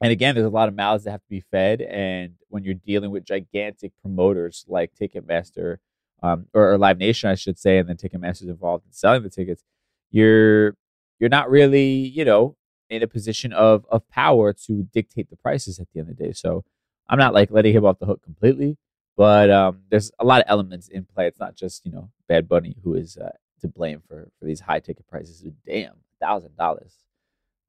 and 0.02 0.12
again, 0.12 0.36
there's 0.36 0.48
a 0.48 0.50
lot 0.50 0.70
of 0.70 0.76
mouths 0.76 1.04
that 1.04 1.12
have 1.12 1.24
to 1.24 1.30
be 1.30 1.42
fed. 1.42 1.82
And 1.82 2.36
when 2.48 2.64
you're 2.64 2.74
dealing 2.74 3.12
with 3.12 3.26
gigantic 3.26 3.92
promoters 4.02 4.66
like 4.68 4.92
Ticketmaster 4.96 5.78
um, 6.24 6.48
or, 6.54 6.74
or, 6.74 6.78
Live 6.78 6.98
Nation, 6.98 7.30
I 7.30 7.36
should 7.36 7.58
say, 7.60 7.78
and 7.78 7.88
then 7.88 7.98
Ticketmaster's 7.98 8.50
involved 8.50 8.86
in 8.86 8.92
selling 8.92 9.24
the 9.24 9.30
tickets, 9.30 9.64
you're 10.12 10.76
you're 11.20 11.30
not 11.30 11.50
really, 11.50 11.92
you 11.92 12.26
know, 12.26 12.56
in 12.90 13.04
a 13.04 13.08
position 13.08 13.54
of 13.54 13.86
of 13.90 14.08
power 14.10 14.54
to 14.54 14.84
dictate 14.84 15.30
the 15.30 15.38
prices 15.38 15.80
at 15.80 15.88
the 15.94 16.00
end 16.00 16.10
of 16.10 16.18
the 16.18 16.24
day. 16.26 16.34
So 16.34 16.64
I'm 17.10 17.20
not 17.20 17.34
like 17.34 17.52
letting 17.52 17.74
him 17.74 17.86
off 17.86 18.00
the 18.00 18.06
hook 18.06 18.22
completely, 18.24 18.78
But 19.18 19.50
um, 19.50 19.82
there's 19.90 20.12
a 20.20 20.26
lot 20.26 20.42
of 20.42 20.46
elements 20.48 20.88
in 20.88 21.06
play. 21.06 21.28
It's 21.28 21.40
not 21.40 21.56
just 21.56 21.86
you 21.86 21.92
know 21.92 22.10
Bad 22.28 22.48
Bunny 22.48 22.78
who 22.84 22.96
is 22.96 23.18
uh, 23.18 23.32
to 23.62 23.68
blame 23.68 24.02
for 24.08 24.30
for 24.40 24.46
these 24.46 24.62
high 24.62 24.80
ticket 24.80 25.08
prices. 25.08 25.46
Damn, 25.66 25.96
thousand 26.22 26.56
dollars. 26.58 26.96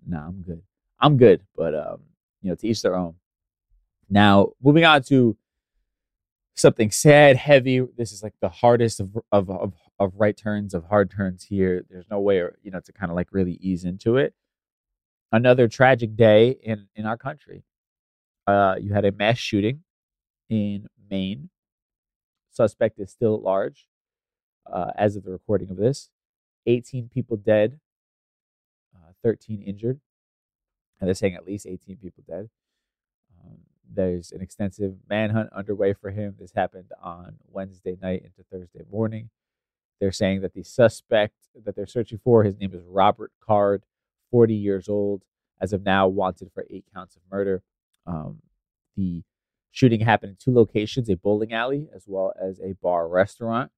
Nah, 0.07 0.27
I'm 0.27 0.43
good. 0.43 0.63
I'm 1.01 1.17
good. 1.17 1.43
But 1.57 1.75
um, 1.75 2.01
you 2.43 2.51
know, 2.51 2.55
to 2.57 2.69
each 2.69 2.83
their 2.83 2.97
own. 2.97 3.15
Now, 4.09 4.51
moving 4.63 4.85
on 4.85 5.03
to 5.05 5.37
something 6.55 6.91
sad, 6.91 7.37
heavy. 7.37 7.81
This 7.97 8.13
is 8.13 8.23
like 8.23 8.35
the 8.41 8.49
hardest 8.49 9.01
of 9.01 9.17
of 9.33 9.51
of, 9.51 9.75
of 9.99 10.13
right 10.17 10.37
turns, 10.37 10.75
of 10.75 10.85
hard 10.85 11.11
turns 11.11 11.45
here. 11.45 11.85
There's 11.89 12.11
no 12.11 12.21
way, 12.21 12.43
you 12.63 12.71
know, 12.71 12.81
to 12.81 12.93
kind 12.93 13.11
of 13.11 13.17
like 13.17 13.29
really 13.33 13.59
ease 13.61 13.85
into 13.85 14.17
it. 14.17 14.35
Another 15.33 15.69
tragic 15.69 16.17
day 16.17 16.57
in 16.63 16.89
in 16.95 17.07
our 17.07 17.17
country. 17.17 17.65
Uh, 18.47 18.77
you 18.81 18.93
had 18.93 19.05
a 19.05 19.13
mass 19.13 19.39
shooting 19.39 19.83
in 20.49 20.87
Maine. 21.11 21.51
Suspect 22.51 22.99
is 22.99 23.13
still 23.13 23.37
at 23.37 23.43
large 23.43 23.87
uh, 24.71 24.91
as 24.97 25.17
of 25.17 25.25
the 25.25 25.31
recording 25.31 25.71
of 25.71 25.77
this. 25.77 26.11
18 26.67 27.09
people 27.09 27.37
dead, 27.37 27.79
uh, 28.95 29.13
13 29.23 29.63
injured. 29.63 30.01
And 31.01 31.09
they're 31.09 31.15
saying 31.15 31.35
at 31.35 31.47
least 31.47 31.67
18 31.67 31.97
people 31.97 32.23
dead. 32.29 32.51
Um, 33.43 33.59
there's 33.93 34.33
an 34.33 34.41
extensive 34.41 34.97
manhunt 35.09 35.53
underway 35.53 35.95
for 35.95 36.11
him. 36.11 36.37
This 36.39 36.53
happened 36.55 36.91
on 37.03 37.37
Wednesday 37.49 37.97
night 38.01 38.23
into 38.23 38.43
Thursday 38.51 38.83
morning. 38.91 39.31
They're 40.01 40.13
saying 40.13 40.41
that 40.43 40.55
the 40.55 40.63
suspect 40.63 41.35
that 41.65 41.77
they're 41.77 41.87
searching 41.87 42.21
for, 42.23 42.45
his 42.45 42.59
name 42.59 42.75
is 42.75 42.83
Robert 42.87 43.33
Card, 43.41 43.85
40 44.31 44.55
years 44.55 44.89
old, 44.89 45.23
as 45.61 45.73
of 45.73 45.85
now 45.85 46.09
wanted 46.09 46.51
for 46.53 46.65
eight 46.71 46.85
counts 46.95 47.17
of 47.17 47.23
murder. 47.31 47.63
Um, 48.07 48.41
the 48.97 49.23
shooting 49.71 50.01
happened 50.01 50.31
in 50.31 50.37
two 50.37 50.55
locations, 50.55 51.09
a 51.11 51.17
bowling 51.17 51.53
alley 51.53 51.89
as 51.95 52.05
well 52.07 52.33
as 52.41 52.61
a 52.61 52.73
bar 52.83 53.09
restaurant. 53.09 53.71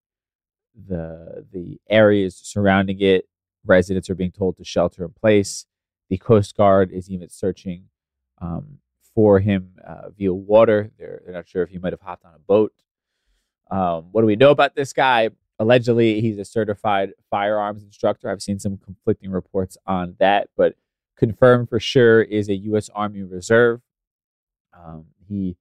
The 0.74 1.44
the 1.52 1.80
areas 1.90 2.36
surrounding 2.36 3.00
it, 3.00 3.26
residents 3.64 4.08
are 4.08 4.14
being 4.14 4.30
told 4.30 4.56
to 4.56 4.64
shelter 4.64 5.04
in 5.04 5.10
place. 5.10 5.66
The 6.12 6.18
Coast 6.18 6.54
Guard 6.58 6.90
is 6.92 7.08
even 7.08 7.30
searching 7.30 7.84
um, 8.36 8.80
for 9.14 9.40
him 9.40 9.70
uh, 9.82 10.10
via 10.10 10.34
water. 10.34 10.90
They're, 10.98 11.22
they're 11.24 11.32
not 11.32 11.48
sure 11.48 11.62
if 11.62 11.70
he 11.70 11.78
might 11.78 11.94
have 11.94 12.02
hopped 12.02 12.26
on 12.26 12.34
a 12.34 12.38
boat. 12.38 12.74
Um, 13.70 14.08
what 14.12 14.20
do 14.20 14.26
we 14.26 14.36
know 14.36 14.50
about 14.50 14.76
this 14.76 14.92
guy? 14.92 15.30
Allegedly, 15.58 16.20
he's 16.20 16.36
a 16.36 16.44
certified 16.44 17.14
firearms 17.30 17.82
instructor. 17.82 18.28
I've 18.28 18.42
seen 18.42 18.58
some 18.58 18.76
conflicting 18.76 19.30
reports 19.30 19.78
on 19.86 20.16
that, 20.18 20.50
but 20.54 20.74
confirmed 21.16 21.70
for 21.70 21.80
sure 21.80 22.20
is 22.20 22.50
a 22.50 22.56
U.S. 22.56 22.90
Army 22.94 23.22
Reserve. 23.22 23.80
Um, 24.78 25.06
he 25.26 25.56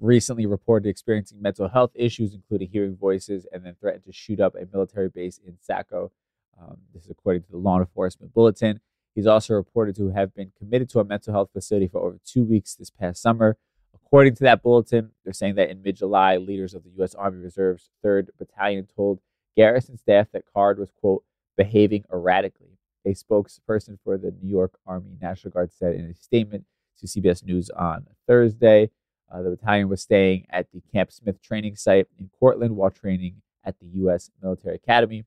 recently 0.00 0.46
reported 0.46 0.88
experiencing 0.88 1.42
mental 1.42 1.68
health 1.68 1.90
issues, 1.94 2.32
including 2.32 2.70
hearing 2.70 2.96
voices, 2.96 3.46
and 3.52 3.62
then 3.62 3.76
threatened 3.78 4.06
to 4.06 4.12
shoot 4.12 4.40
up 4.40 4.54
a 4.54 4.64
military 4.72 5.10
base 5.10 5.38
in 5.46 5.58
Saco. 5.60 6.10
Um, 6.58 6.78
this 6.94 7.04
is 7.04 7.10
according 7.10 7.42
to 7.42 7.50
the 7.50 7.58
law 7.58 7.78
enforcement 7.78 8.32
bulletin. 8.32 8.80
He's 9.14 9.26
also 9.26 9.54
reported 9.54 9.96
to 9.96 10.10
have 10.10 10.34
been 10.34 10.52
committed 10.58 10.88
to 10.90 11.00
a 11.00 11.04
mental 11.04 11.32
health 11.32 11.50
facility 11.52 11.86
for 11.86 12.00
over 12.00 12.18
two 12.24 12.44
weeks 12.44 12.74
this 12.74 12.90
past 12.90 13.20
summer. 13.20 13.56
According 13.94 14.34
to 14.36 14.44
that 14.44 14.62
bulletin, 14.62 15.10
they're 15.24 15.32
saying 15.32 15.54
that 15.56 15.70
in 15.70 15.82
mid 15.82 15.96
July, 15.96 16.36
leaders 16.36 16.74
of 16.74 16.84
the 16.84 16.90
U.S. 16.98 17.14
Army 17.14 17.42
Reserve's 17.42 17.90
3rd 18.04 18.28
Battalion 18.38 18.86
told 18.94 19.20
garrison 19.56 19.98
staff 19.98 20.28
that 20.32 20.44
Card 20.52 20.78
was, 20.78 20.90
quote, 20.90 21.24
behaving 21.56 22.04
erratically. 22.12 22.78
A 23.04 23.14
spokesperson 23.14 23.98
for 24.04 24.16
the 24.16 24.32
New 24.40 24.48
York 24.48 24.78
Army 24.86 25.16
National 25.20 25.50
Guard 25.50 25.72
said 25.72 25.94
in 25.94 26.06
a 26.06 26.14
statement 26.14 26.64
to 27.00 27.06
CBS 27.06 27.44
News 27.44 27.68
on 27.70 28.06
Thursday. 28.26 28.90
Uh, 29.30 29.42
the 29.42 29.50
battalion 29.50 29.88
was 29.88 30.02
staying 30.02 30.46
at 30.50 30.70
the 30.72 30.82
Camp 30.92 31.10
Smith 31.10 31.42
training 31.42 31.74
site 31.74 32.06
in 32.18 32.30
Cortlandt 32.40 32.72
while 32.72 32.90
training 32.90 33.42
at 33.64 33.78
the 33.80 33.86
U.S. 33.94 34.30
Military 34.42 34.76
Academy. 34.76 35.24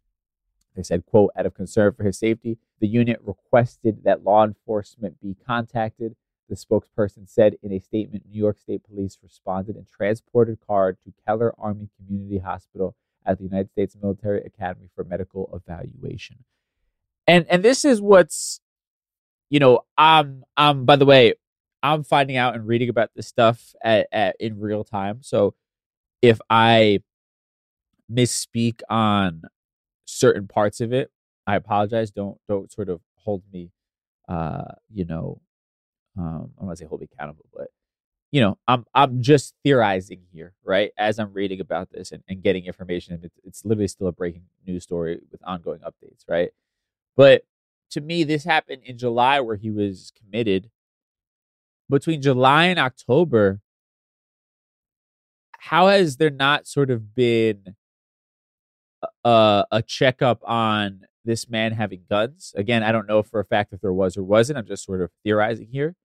They 0.75 0.83
said, 0.83 1.05
quote, 1.05 1.31
out 1.37 1.45
of 1.45 1.53
concern 1.53 1.93
for 1.93 2.03
his 2.03 2.17
safety, 2.17 2.57
the 2.79 2.87
unit 2.87 3.19
requested 3.23 4.03
that 4.03 4.23
law 4.23 4.43
enforcement 4.43 5.21
be 5.21 5.35
contacted. 5.45 6.15
The 6.49 6.55
spokesperson 6.55 7.27
said 7.27 7.55
in 7.63 7.71
a 7.71 7.79
statement, 7.79 8.25
New 8.29 8.37
York 8.37 8.59
State 8.59 8.83
Police 8.83 9.17
responded 9.23 9.75
and 9.75 9.87
transported 9.87 10.59
Card 10.65 10.97
to 11.03 11.13
Keller 11.25 11.53
Army 11.57 11.89
Community 11.97 12.39
Hospital 12.39 12.95
at 13.25 13.37
the 13.37 13.45
United 13.45 13.71
States 13.71 13.95
Military 13.99 14.43
Academy 14.45 14.87
for 14.93 15.03
medical 15.03 15.49
evaluation. 15.53 16.43
And 17.25 17.47
and 17.49 17.63
this 17.63 17.83
is 17.83 17.99
what's, 18.01 18.59
you 19.49 19.59
know, 19.59 19.85
I'm 19.97 20.43
um. 20.57 20.85
By 20.85 20.97
the 20.97 21.05
way, 21.05 21.33
I'm 21.81 22.03
finding 22.03 22.37
out 22.37 22.53
and 22.53 22.67
reading 22.67 22.89
about 22.89 23.09
this 23.15 23.27
stuff 23.27 23.73
at, 23.83 24.07
at 24.11 24.35
in 24.39 24.59
real 24.59 24.83
time. 24.83 25.19
So 25.21 25.55
if 26.21 26.39
I 26.49 26.99
misspeak 28.11 28.81
on 28.89 29.43
certain 30.05 30.47
parts 30.47 30.81
of 30.81 30.93
it, 30.93 31.11
I 31.47 31.55
apologize. 31.55 32.11
Don't 32.11 32.37
don't 32.47 32.71
sort 32.71 32.89
of 32.89 33.01
hold 33.15 33.43
me, 33.51 33.71
uh, 34.29 34.73
you 34.93 35.05
know, 35.05 35.41
um, 36.17 36.51
I 36.57 36.59
don't 36.59 36.67
want 36.67 36.77
to 36.77 36.83
say 36.83 36.87
hold 36.87 37.01
me 37.01 37.07
accountable, 37.11 37.45
but 37.53 37.67
you 38.31 38.41
know, 38.41 38.57
I'm 38.67 38.85
I'm 38.93 39.21
just 39.21 39.55
theorizing 39.63 40.21
here, 40.31 40.53
right? 40.63 40.91
As 40.97 41.19
I'm 41.19 41.33
reading 41.33 41.59
about 41.59 41.91
this 41.91 42.11
and, 42.11 42.23
and 42.27 42.41
getting 42.41 42.65
information, 42.65 43.19
it's, 43.23 43.39
it's 43.43 43.65
literally 43.65 43.87
still 43.87 44.07
a 44.07 44.11
breaking 44.11 44.43
news 44.65 44.83
story 44.83 45.19
with 45.31 45.41
ongoing 45.45 45.79
updates, 45.79 46.23
right? 46.27 46.49
But 47.15 47.43
to 47.91 48.01
me, 48.01 48.23
this 48.23 48.43
happened 48.43 48.81
in 48.83 48.97
July 48.97 49.39
where 49.39 49.55
he 49.55 49.71
was 49.71 50.11
committed. 50.17 50.69
Between 51.89 52.21
July 52.21 52.65
and 52.65 52.79
October, 52.79 53.61
how 55.59 55.87
has 55.87 56.17
there 56.17 56.31
not 56.31 56.67
sort 56.67 56.89
of 56.89 57.13
been 57.13 57.75
a, 59.23 59.65
a 59.71 59.81
checkup 59.81 60.41
on 60.45 61.01
this 61.23 61.49
man 61.49 61.73
having 61.73 62.03
guns. 62.09 62.53
Again, 62.55 62.83
I 62.83 62.91
don't 62.91 63.07
know 63.07 63.23
for 63.23 63.39
a 63.39 63.45
fact 63.45 63.73
if 63.73 63.81
there 63.81 63.93
was 63.93 64.15
or 64.15 64.23
wasn't. 64.23 64.57
I'm 64.57 64.67
just 64.67 64.85
sort 64.85 65.01
of 65.01 65.11
theorizing 65.23 65.67
here. 65.71 65.95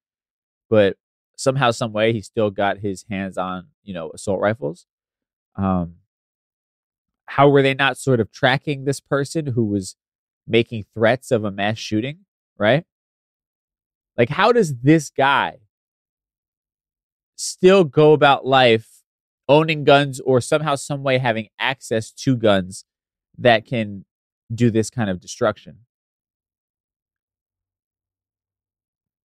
But 0.69 0.97
somehow, 1.37 1.71
some 1.71 1.93
way, 1.93 2.13
he 2.13 2.21
still 2.21 2.49
got 2.49 2.79
his 2.79 3.05
hands 3.09 3.37
on, 3.37 3.67
you 3.83 3.93
know, 3.93 4.11
assault 4.11 4.39
rifles. 4.39 4.85
Um, 5.55 5.95
how 7.25 7.49
were 7.49 7.61
they 7.61 7.73
not 7.73 7.97
sort 7.97 8.19
of 8.19 8.31
tracking 8.31 8.85
this 8.85 8.99
person 8.99 9.47
who 9.47 9.65
was 9.65 9.95
making 10.47 10.85
threats 10.93 11.31
of 11.31 11.43
a 11.43 11.51
mass 11.51 11.77
shooting, 11.77 12.19
right? 12.57 12.83
Like, 14.17 14.29
how 14.29 14.51
does 14.51 14.79
this 14.81 15.09
guy 15.09 15.59
still 17.35 17.83
go 17.83 18.13
about 18.13 18.45
life 18.45 19.01
owning 19.47 19.83
guns 19.83 20.19
or 20.19 20.41
somehow, 20.41 20.75
some 20.75 21.03
way 21.03 21.17
having 21.17 21.47
access 21.59 22.11
to 22.11 22.35
guns 22.35 22.85
that 23.37 23.65
can 23.65 24.05
do 24.53 24.69
this 24.69 24.89
kind 24.89 25.09
of 25.09 25.19
destruction. 25.19 25.79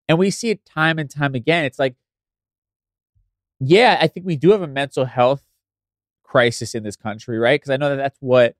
And 0.07 0.17
we 0.17 0.29
see 0.29 0.49
it 0.49 0.65
time 0.65 0.99
and 0.99 1.09
time 1.09 1.35
again. 1.35 1.65
It's 1.65 1.79
like, 1.79 1.95
yeah, 3.59 3.97
I 3.99 4.07
think 4.07 4.25
we 4.25 4.37
do 4.37 4.51
have 4.51 4.61
a 4.61 4.67
mental 4.67 5.05
health 5.05 5.43
crisis 6.23 6.75
in 6.75 6.83
this 6.83 6.95
country, 6.95 7.37
right? 7.39 7.59
Because 7.59 7.71
I 7.71 7.77
know 7.77 7.89
that 7.89 7.97
that's 7.97 8.17
what 8.21 8.55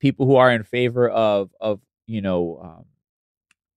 people 0.00 0.26
who 0.26 0.36
are 0.36 0.50
in 0.50 0.62
favor 0.64 1.08
of 1.08 1.50
of 1.60 1.80
you 2.06 2.20
know 2.20 2.60
um, 2.62 2.84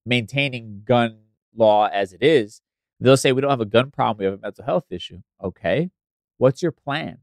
maintaining 0.06 0.82
gun 0.86 1.20
law 1.56 1.88
as 1.88 2.14
it 2.14 2.22
is, 2.24 2.62
they'll 3.00 3.18
say 3.18 3.32
we 3.32 3.42
don't 3.42 3.50
have 3.52 3.62
a 3.62 3.66
gun 3.66 3.92
problem, 3.92 4.20
we 4.20 4.26
have 4.26 4.34
a 4.34 4.42
mental 4.42 4.66
health 4.66 4.86
issue. 4.90 5.22
Okay, 5.44 5.92
what's 6.38 6.62
your 6.62 6.72
plan? 6.72 7.20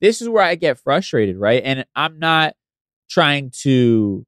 This 0.00 0.22
is 0.22 0.28
where 0.28 0.42
I 0.42 0.54
get 0.54 0.78
frustrated, 0.78 1.36
right? 1.36 1.62
And 1.64 1.84
I'm 1.94 2.18
not 2.18 2.54
trying 3.08 3.50
to 3.62 4.26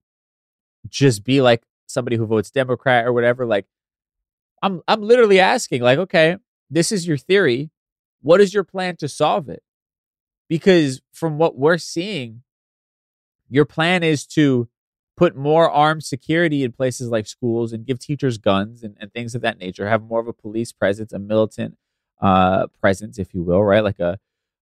just 0.89 1.25
be 1.25 1.41
like 1.41 1.63
somebody 1.87 2.17
who 2.17 2.27
votes 2.27 2.51
Democrat 2.51 3.07
or 3.07 3.13
whatever. 3.13 3.47
Like, 3.47 3.67
I'm 4.63 4.83
I'm 4.89 5.03
literally 5.03 5.41
asking, 5.41 5.83
like, 5.83 5.99
okay, 5.99 6.37
this 6.71 6.93
is 6.93 7.07
your 7.07 7.17
theory. 7.17 7.71
What 8.23 8.41
is 8.41 8.53
your 8.53 8.65
plan 8.65 8.97
to 8.97 9.09
solve 9.09 9.49
it? 9.49 9.63
Because 10.49 11.01
from 11.13 11.39
what 11.39 11.57
we're 11.57 11.79
seeing, 11.79 12.43
your 13.49 13.65
plan 13.65 14.03
is 14.03 14.27
to 14.27 14.69
put 15.17 15.37
more 15.37 15.71
armed 15.71 16.03
security 16.05 16.65
in 16.65 16.73
places 16.73 17.09
like 17.11 17.27
schools 17.27 17.73
and 17.73 17.87
give 17.87 17.99
teachers 17.99 18.39
guns 18.39 18.83
and, 18.83 18.97
and 19.01 19.13
things 19.13 19.35
of 19.35 19.43
that 19.43 19.59
nature, 19.59 19.89
have 19.89 20.03
more 20.03 20.21
of 20.21 20.27
a 20.27 20.33
police 20.33 20.73
presence, 20.73 21.13
a 21.13 21.19
militant 21.19 21.77
uh, 22.21 22.67
presence, 22.81 23.19
if 23.19 23.35
you 23.35 23.43
will, 23.43 23.63
right? 23.63 23.85
Like 23.85 23.99
a 24.01 24.19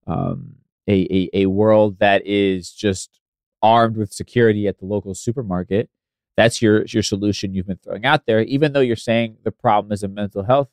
um, 0.07 0.57
a, 0.89 1.07
a, 1.35 1.43
a 1.43 1.47
world 1.47 1.99
that 1.99 2.27
is 2.27 2.73
just 2.73 3.21
armed 3.63 3.97
with 3.97 4.13
security 4.13 4.67
at 4.67 4.79
the 4.79 4.87
local 4.87 5.15
supermarket. 5.15 5.91
That's 6.37 6.63
your 6.63 6.85
your 6.87 7.03
solution 7.03 7.53
you've 7.53 7.67
been 7.67 7.79
throwing 7.83 8.07
out 8.07 8.27
there, 8.27 8.41
even 8.43 8.73
though 8.73 8.81
you're 8.81 8.97
saying 8.97 9.39
the 9.45 9.51
problem 9.51 9.93
is 9.93 10.03
a 10.03 10.09
mental 10.09 10.45
health 10.45 10.69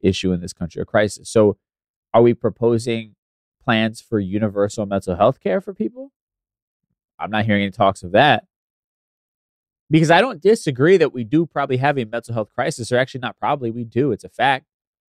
issue 0.00 0.32
in 0.32 0.40
this 0.40 0.52
country, 0.52 0.82
a 0.82 0.84
crisis. 0.84 1.30
So, 1.30 1.58
are 2.14 2.22
we 2.22 2.34
proposing 2.34 3.14
plans 3.62 4.00
for 4.00 4.18
universal 4.18 4.86
mental 4.86 5.16
health 5.16 5.40
care 5.40 5.60
for 5.60 5.74
people? 5.74 6.10
I'm 7.18 7.30
not 7.30 7.44
hearing 7.44 7.62
any 7.62 7.70
talks 7.70 8.02
of 8.02 8.12
that. 8.12 8.44
Because 9.90 10.10
I 10.10 10.20
don't 10.20 10.40
disagree 10.40 10.96
that 10.96 11.12
we 11.12 11.24
do 11.24 11.46
probably 11.46 11.76
have 11.78 11.98
a 11.98 12.04
mental 12.04 12.32
health 12.32 12.50
crisis, 12.54 12.90
or 12.90 12.96
actually, 12.96 13.20
not 13.20 13.38
probably, 13.38 13.70
we 13.70 13.84
do. 13.84 14.12
It's 14.12 14.24
a 14.24 14.28
fact, 14.28 14.64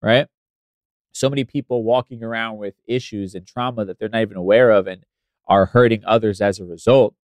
right? 0.01 0.27
So 1.11 1.29
many 1.29 1.43
people 1.43 1.83
walking 1.83 2.23
around 2.23 2.57
with 2.57 2.75
issues 2.87 3.35
and 3.35 3.45
trauma 3.45 3.85
that 3.85 3.99
they're 3.99 4.09
not 4.09 4.21
even 4.21 4.37
aware 4.37 4.71
of 4.71 4.87
and 4.87 5.03
are 5.47 5.67
hurting 5.67 6.03
others 6.05 6.41
as 6.41 6.59
a 6.59 6.65
result. 6.65 7.15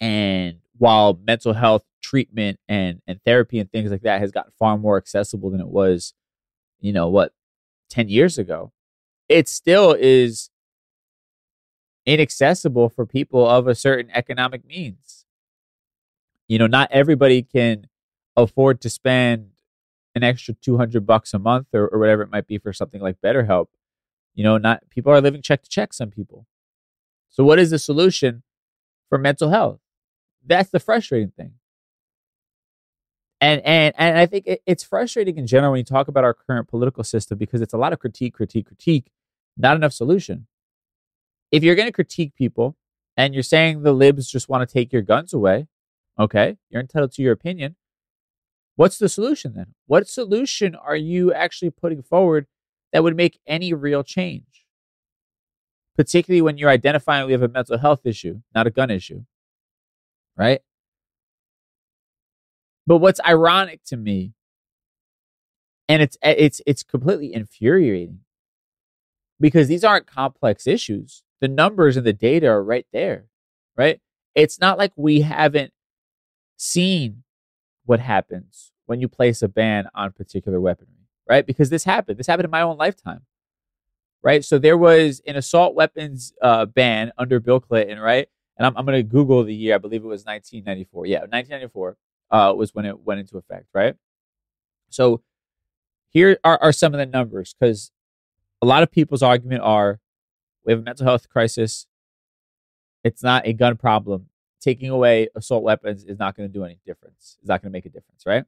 And 0.00 0.58
while 0.78 1.18
mental 1.24 1.52
health 1.52 1.84
treatment 2.02 2.58
and, 2.68 3.00
and 3.06 3.20
therapy 3.24 3.58
and 3.58 3.70
things 3.70 3.90
like 3.90 4.02
that 4.02 4.20
has 4.20 4.32
gotten 4.32 4.52
far 4.58 4.76
more 4.78 4.96
accessible 4.96 5.50
than 5.50 5.60
it 5.60 5.68
was, 5.68 6.14
you 6.80 6.92
know, 6.92 7.08
what, 7.08 7.32
10 7.90 8.08
years 8.08 8.38
ago, 8.38 8.72
it 9.28 9.48
still 9.48 9.96
is 9.98 10.50
inaccessible 12.06 12.88
for 12.88 13.06
people 13.06 13.48
of 13.48 13.68
a 13.68 13.74
certain 13.74 14.10
economic 14.12 14.66
means. 14.66 15.24
You 16.48 16.58
know, 16.58 16.66
not 16.66 16.90
everybody 16.90 17.42
can 17.42 17.86
afford 18.36 18.80
to 18.82 18.90
spend 18.90 19.51
an 20.14 20.22
extra 20.22 20.54
200 20.54 21.06
bucks 21.06 21.32
a 21.34 21.38
month 21.38 21.68
or, 21.72 21.88
or 21.88 21.98
whatever 21.98 22.22
it 22.22 22.30
might 22.30 22.46
be 22.46 22.58
for 22.58 22.72
something 22.72 23.00
like 23.00 23.20
BetterHelp. 23.20 23.66
You 24.34 24.44
know, 24.44 24.58
not 24.58 24.88
people 24.90 25.12
are 25.12 25.20
living 25.20 25.42
check 25.42 25.62
to 25.62 25.68
check, 25.68 25.92
some 25.92 26.10
people. 26.10 26.46
So, 27.28 27.44
what 27.44 27.58
is 27.58 27.70
the 27.70 27.78
solution 27.78 28.42
for 29.08 29.18
mental 29.18 29.50
health? 29.50 29.80
That's 30.44 30.70
the 30.70 30.80
frustrating 30.80 31.30
thing. 31.30 31.54
And, 33.40 33.60
and, 33.64 33.92
and 33.98 34.18
I 34.18 34.26
think 34.26 34.46
it, 34.46 34.62
it's 34.66 34.84
frustrating 34.84 35.36
in 35.36 35.48
general 35.48 35.72
when 35.72 35.78
you 35.78 35.84
talk 35.84 36.06
about 36.06 36.22
our 36.24 36.32
current 36.32 36.68
political 36.68 37.02
system 37.02 37.38
because 37.38 37.60
it's 37.60 37.74
a 37.74 37.78
lot 37.78 37.92
of 37.92 37.98
critique, 37.98 38.34
critique, 38.34 38.66
critique, 38.66 39.10
not 39.56 39.76
enough 39.76 39.92
solution. 39.92 40.46
If 41.50 41.64
you're 41.64 41.74
going 41.74 41.88
to 41.88 41.92
critique 41.92 42.34
people 42.36 42.76
and 43.16 43.34
you're 43.34 43.42
saying 43.42 43.82
the 43.82 43.92
libs 43.92 44.30
just 44.30 44.48
want 44.48 44.66
to 44.66 44.72
take 44.72 44.92
your 44.92 45.02
guns 45.02 45.34
away, 45.34 45.66
okay, 46.18 46.56
you're 46.70 46.80
entitled 46.80 47.12
to 47.12 47.22
your 47.22 47.32
opinion. 47.32 47.74
What's 48.76 48.98
the 48.98 49.08
solution 49.08 49.54
then? 49.54 49.74
What 49.86 50.08
solution 50.08 50.74
are 50.74 50.96
you 50.96 51.32
actually 51.32 51.70
putting 51.70 52.02
forward 52.02 52.46
that 52.92 53.02
would 53.02 53.16
make 53.16 53.40
any 53.46 53.74
real 53.74 54.02
change? 54.02 54.66
Particularly 55.96 56.40
when 56.42 56.56
you're 56.58 56.70
identifying 56.70 57.26
we 57.26 57.32
have 57.32 57.42
a 57.42 57.48
mental 57.48 57.78
health 57.78 58.06
issue, 58.06 58.40
not 58.54 58.66
a 58.66 58.70
gun 58.70 58.90
issue, 58.90 59.24
right? 60.36 60.60
But 62.86 62.98
what's 62.98 63.20
ironic 63.26 63.84
to 63.86 63.96
me, 63.96 64.32
and 65.88 66.02
it's 66.02 66.16
eh, 66.22 66.34
it's 66.36 66.60
it's 66.66 66.82
completely 66.82 67.32
infuriating, 67.34 68.20
because 69.40 69.68
these 69.68 69.84
aren't 69.84 70.06
complex 70.06 70.66
issues. 70.66 71.22
The 71.40 71.48
numbers 71.48 71.96
and 71.96 72.06
the 72.06 72.12
data 72.12 72.46
are 72.48 72.64
right 72.64 72.86
there, 72.92 73.26
right? 73.76 74.00
It's 74.34 74.60
not 74.60 74.78
like 74.78 74.92
we 74.96 75.20
haven't 75.22 75.72
seen 76.56 77.24
what 77.84 78.00
happens 78.00 78.72
when 78.86 79.00
you 79.00 79.08
place 79.08 79.42
a 79.42 79.48
ban 79.48 79.88
on 79.94 80.12
particular 80.12 80.60
weaponry, 80.60 81.08
right? 81.28 81.46
Because 81.46 81.70
this 81.70 81.84
happened. 81.84 82.18
This 82.18 82.26
happened 82.26 82.44
in 82.44 82.50
my 82.50 82.62
own 82.62 82.76
lifetime, 82.76 83.22
right? 84.22 84.44
So 84.44 84.58
there 84.58 84.78
was 84.78 85.22
an 85.26 85.36
assault 85.36 85.74
weapons 85.74 86.32
uh, 86.42 86.66
ban 86.66 87.12
under 87.18 87.40
Bill 87.40 87.60
Clinton, 87.60 87.98
right? 87.98 88.28
And 88.56 88.66
I'm, 88.66 88.76
I'm 88.76 88.84
going 88.84 88.98
to 88.98 89.02
Google 89.02 89.44
the 89.44 89.54
year. 89.54 89.74
I 89.74 89.78
believe 89.78 90.04
it 90.04 90.08
was 90.08 90.24
1994. 90.24 91.06
Yeah, 91.06 91.18
1994 91.20 91.96
uh, 92.30 92.54
was 92.56 92.74
when 92.74 92.84
it 92.84 93.00
went 93.00 93.20
into 93.20 93.36
effect, 93.38 93.66
right? 93.74 93.94
So 94.90 95.22
here 96.10 96.38
are, 96.44 96.58
are 96.60 96.72
some 96.72 96.92
of 96.92 96.98
the 96.98 97.06
numbers 97.06 97.54
because 97.58 97.90
a 98.60 98.66
lot 98.66 98.82
of 98.82 98.90
people's 98.90 99.22
argument 99.22 99.62
are 99.62 100.00
we 100.64 100.72
have 100.72 100.80
a 100.80 100.84
mental 100.84 101.06
health 101.06 101.28
crisis. 101.28 101.86
It's 103.02 103.22
not 103.22 103.46
a 103.46 103.52
gun 103.52 103.76
problem 103.76 104.26
taking 104.62 104.88
away 104.90 105.28
assault 105.34 105.62
weapons 105.62 106.04
is 106.04 106.18
not 106.18 106.36
going 106.36 106.48
to 106.48 106.52
do 106.52 106.64
any 106.64 106.78
difference. 106.86 107.36
It's 107.40 107.48
not 107.48 107.62
going 107.62 107.70
to 107.70 107.76
make 107.76 107.86
a 107.86 107.90
difference, 107.90 108.24
right? 108.24 108.44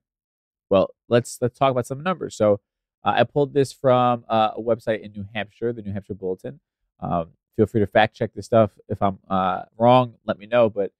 Well, 0.71 0.95
let's 1.09 1.39
let's 1.41 1.59
talk 1.59 1.71
about 1.71 1.87
some 1.87 2.03
numbers. 2.03 2.37
So 2.37 2.61
uh, 3.05 3.15
I 3.17 3.25
pulled 3.25 3.53
this 3.53 3.73
from 3.73 4.25
uh, 4.29 4.53
a 4.57 4.63
website 4.63 5.03
in 5.03 5.13
New 5.13 5.27
Hampshire, 5.35 5.73
the 5.73 5.83
New 5.83 5.93
Hampshire 5.93 6.15
Bulletin. 6.15 6.61
Um, 7.01 7.31
feel 7.57 7.67
free 7.67 7.81
to 7.81 7.87
fact 7.87 8.17
check 8.17 8.33
this 8.35 8.47
stuff. 8.47 8.71
If 8.89 9.03
I'm 9.03 9.19
uh, 9.29 9.63
wrong, 9.77 10.15
let 10.25 10.39
me 10.39 10.47
know. 10.47 10.71
But 10.71 10.93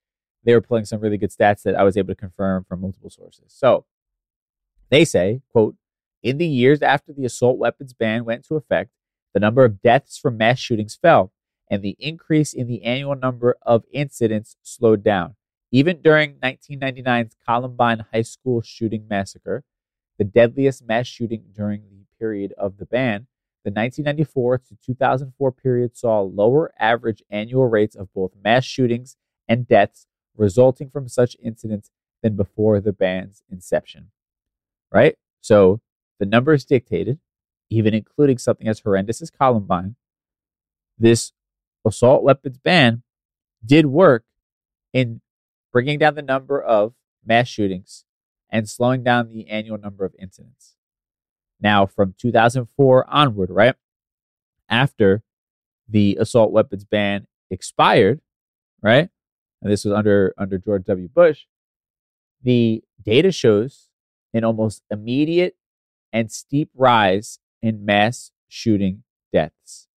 they 0.45 0.53
were 0.53 0.61
pulling 0.61 0.85
some 0.85 1.01
really 1.01 1.17
good 1.17 1.31
stats 1.31 1.63
that 1.63 1.75
I 1.75 1.85
was 1.85 1.97
able 1.97 2.09
to 2.09 2.21
confirm 2.21 2.65
from 2.65 2.83
multiple 2.83 3.11
sources. 3.11 3.47
So 3.49 3.87
they 4.91 5.05
say, 5.05 5.41
quote, 5.51 5.77
in 6.23 6.39
the 6.39 6.47
years 6.47 6.83
after 6.83 7.13
the 7.13 7.25
assault 7.25 7.59
weapons 7.59 7.93
ban 7.93 8.25
went 8.25 8.41
into 8.41 8.57
effect, 8.57 8.91
the 9.33 9.41
number 9.41 9.65
of 9.65 9.81
deaths 9.83 10.19
from 10.19 10.37
mass 10.37 10.59
shootings 10.59 10.95
fell 10.95 11.33
and 11.71 11.83
the 11.83 11.97
increase 11.99 12.53
in 12.53 12.67
the 12.67 12.83
annual 12.85 13.15
number 13.15 13.57
of 13.63 13.85
incidents 13.93 14.57
slowed 14.63 15.03
down. 15.03 15.35
Even 15.73 16.01
during 16.01 16.35
1999's 16.37 17.37
Columbine 17.47 18.05
High 18.13 18.23
School 18.23 18.63
shooting 18.63 19.07
massacre, 19.09 19.65
the 20.19 20.25
deadliest 20.25 20.87
mass 20.87 21.07
shooting 21.07 21.47
during 21.53 21.83
the 21.83 22.05
period 22.19 22.53
of 22.57 22.77
the 22.77 22.87
ban, 22.87 23.27
the 23.65 23.71
1994 23.71 24.59
to 24.59 24.77
2004 24.85 25.53
period 25.53 25.97
saw 25.97 26.21
lower 26.21 26.73
average 26.79 27.23
annual 27.31 27.67
rates 27.67 27.97
of 27.97 28.13
both 28.13 28.33
mass 28.43 28.65
shootings 28.65 29.17
and 29.49 29.67
deaths 29.67 30.07
resulting 30.37 30.91
from 30.91 31.09
such 31.09 31.37
incidents 31.43 31.91
than 32.23 32.37
before 32.37 32.81
the 32.81 32.93
ban's 32.93 33.43
inception. 33.51 34.11
Right? 34.93 35.17
So 35.41 35.81
the 36.21 36.27
numbers 36.27 36.65
dictated, 36.65 37.19
even 37.69 37.95
including 37.95 38.39
something 38.39 38.69
as 38.69 38.81
horrendous 38.81 39.21
as 39.21 39.31
Columbine, 39.31 39.97
this 40.99 41.33
assault 41.85 42.23
weapons 42.23 42.59
ban 42.59 43.03
did 43.65 43.87
work 43.87 44.25
in 44.93 45.21
bringing 45.73 45.99
down 45.99 46.15
the 46.15 46.23
number 46.23 46.63
of 46.63 46.95
mass 47.25 47.49
shootings 47.49 48.05
and 48.51 48.69
slowing 48.69 49.03
down 49.03 49.33
the 49.33 49.49
annual 49.49 49.79
number 49.79 50.05
of 50.05 50.15
incidents. 50.19 50.77
Now, 51.61 51.87
from 51.87 52.15
2004 52.19 53.07
onward, 53.09 53.51
right 53.51 53.75
after 54.69 55.23
the 55.89 56.17
assault 56.21 56.53
weapons 56.53 56.85
ban 56.85 57.27
expired, 57.51 58.21
right, 58.83 59.09
and 59.63 59.73
this 59.73 59.85
was 59.85 59.95
under 59.95 60.35
under 60.39 60.59
George 60.59 60.85
W. 60.85 61.09
Bush, 61.09 61.43
the 62.43 62.83
data 63.03 63.33
shows 63.33 63.89
an 64.33 64.45
almost 64.45 64.83
immediate 64.91 65.57
and 66.13 66.31
steep 66.31 66.71
rise 66.75 67.39
in 67.63 67.85
mass 67.85 68.31
shooting 68.49 69.03
deaths. 69.33 69.89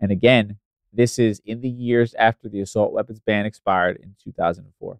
And 0.00 0.12
again, 0.12 0.58
this 0.92 1.18
is 1.18 1.40
in 1.44 1.60
the 1.60 1.68
years 1.68 2.14
after 2.14 2.48
the 2.48 2.60
assault 2.60 2.92
weapons 2.92 3.20
ban 3.20 3.46
expired 3.46 3.98
in 4.02 4.14
2004. 4.22 4.98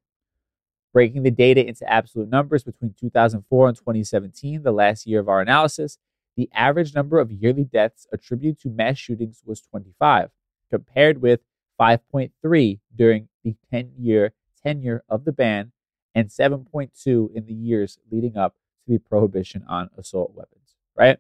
Breaking 0.93 1.23
the 1.23 1.31
data 1.31 1.67
into 1.67 1.91
absolute 1.91 2.29
numbers 2.29 2.65
between 2.65 2.95
2004 2.99 3.69
and 3.69 3.77
2017, 3.77 4.63
the 4.63 4.73
last 4.73 5.07
year 5.07 5.21
of 5.21 5.29
our 5.29 5.41
analysis, 5.41 5.99
the 6.37 6.49
average 6.55 6.95
number 6.95 7.19
of 7.19 7.33
yearly 7.33 7.65
deaths 7.65 8.07
attributed 8.13 8.61
to 8.61 8.71
mass 8.71 8.97
shootings 8.97 9.43
was 9.45 9.61
25, 9.61 10.31
compared 10.71 11.21
with 11.21 11.41
5.3 11.81 12.81
during 12.95 13.29
the 13.45 13.57
10 13.71 13.93
year 13.99 14.33
tenure 14.63 15.03
of 15.09 15.25
the 15.25 15.33
ban 15.33 15.73
and 16.15 16.29
7.2 16.29 17.35
in 17.35 17.47
the 17.47 17.53
years 17.53 17.99
leading 18.11 18.37
up 18.37 18.55
to 18.87 18.93
the 18.93 18.99
prohibition 18.99 19.65
on 19.69 19.91
assault 19.97 20.33
weapons, 20.35 20.75
right? 20.97 21.19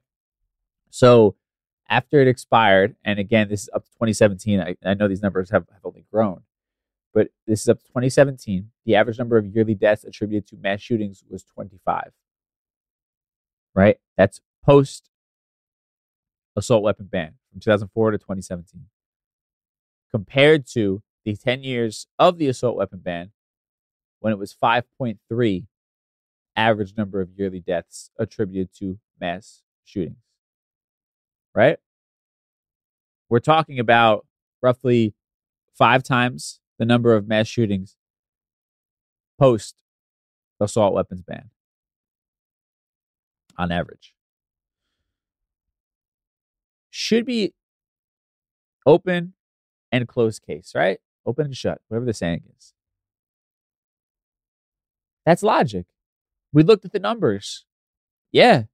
So 0.91 1.37
after 1.89 2.21
it 2.21 2.29
expired, 2.29 2.97
and 3.05 3.19
again, 3.19 3.49
this 3.49 3.63
is 3.63 3.71
up 3.75 3.85
to 3.85 3.91
2017. 3.93 4.61
I, 4.61 4.77
I 4.85 4.95
know 4.95 5.09
these 5.09 5.23
numbers 5.23 5.51
have, 5.51 5.67
have 5.73 5.85
only 5.85 6.05
grown, 6.13 6.43
but 7.15 7.29
this 7.47 7.63
is 7.63 7.69
up 7.69 7.79
to 7.81 7.87
2017. 7.87 8.71
The 8.85 8.95
average 8.95 9.19
number 9.19 9.39
of 9.39 9.47
yearly 9.47 9.75
deaths 9.75 10.05
attributed 10.05 10.47
to 10.49 10.57
mass 10.57 10.81
shootings 10.81 11.25
was 11.29 11.45
25. 11.45 12.13
Right? 13.75 13.99
That's 14.17 14.41
post 14.65 15.09
assault 16.57 16.83
weapon 16.83 17.07
ban 17.07 17.35
from 17.51 17.61
2004 17.61 18.11
to 18.11 18.19
2017. 18.19 18.87
Compared 20.11 20.67
to 20.67 21.03
the 21.25 21.37
10 21.37 21.63
years 21.63 22.07
of 22.19 22.39
the 22.39 22.49
assault 22.49 22.77
weapon 22.77 22.99
ban, 22.99 23.31
when 24.21 24.33
it 24.33 24.39
was 24.39 24.55
5.3 24.55 25.67
average 26.57 26.95
number 26.97 27.21
of 27.21 27.31
yearly 27.37 27.61
deaths 27.61 28.11
attributed 28.19 28.75
to 28.75 28.99
mass 29.21 29.63
shootings 29.85 30.28
right? 31.55 31.79
We're 33.29 33.41
talking 33.41 33.79
about 33.79 34.27
roughly 34.63 35.15
five 35.75 36.03
times 36.03 36.61
the 36.79 36.85
number 36.85 37.15
of 37.15 37.29
mass 37.29 37.47
shootings 37.47 37.97
post 39.39 39.77
assault 40.61 40.95
weapons 40.95 41.23
ban 41.23 41.51
on 43.57 43.71
average. 43.71 44.15
Should 46.91 47.27
be 47.27 47.55
open 48.87 49.35
and 49.93 50.09
closed 50.09 50.43
case, 50.45 50.73
right? 50.75 50.99
Open 51.27 51.47
and 51.47 51.57
shut, 51.57 51.81
whatever 51.89 52.07
the 52.07 52.15
saying 52.15 52.43
is. 52.57 52.73
That's 55.27 55.43
logic. 55.43 55.87
We 56.53 56.63
looked 56.63 56.85
at 56.85 56.93
the 56.93 56.99
numbers. 56.99 57.67
Yeah, 58.33 58.65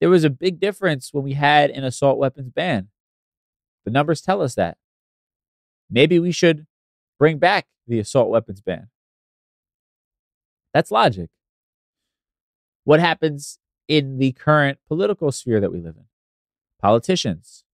there 0.00 0.10
was 0.10 0.24
a 0.24 0.30
big 0.30 0.60
difference 0.60 1.12
when 1.12 1.24
we 1.24 1.34
had 1.34 1.70
an 1.70 1.84
assault 1.84 2.18
weapons 2.18 2.50
ban. 2.50 2.88
The 3.84 3.90
numbers 3.90 4.20
tell 4.20 4.42
us 4.42 4.54
that. 4.54 4.76
Maybe 5.90 6.18
we 6.18 6.32
should 6.32 6.66
bring 7.18 7.38
back 7.38 7.66
the 7.86 7.98
assault 7.98 8.30
weapons 8.30 8.60
ban. 8.60 8.88
That's 10.72 10.90
logic. 10.90 11.30
What 12.84 13.00
happens 13.00 13.58
in 13.86 14.18
the 14.18 14.32
current 14.32 14.78
political 14.88 15.30
sphere 15.30 15.60
that 15.60 15.72
we 15.72 15.80
live 15.80 15.96
in? 15.96 16.04
politicians, 16.84 17.64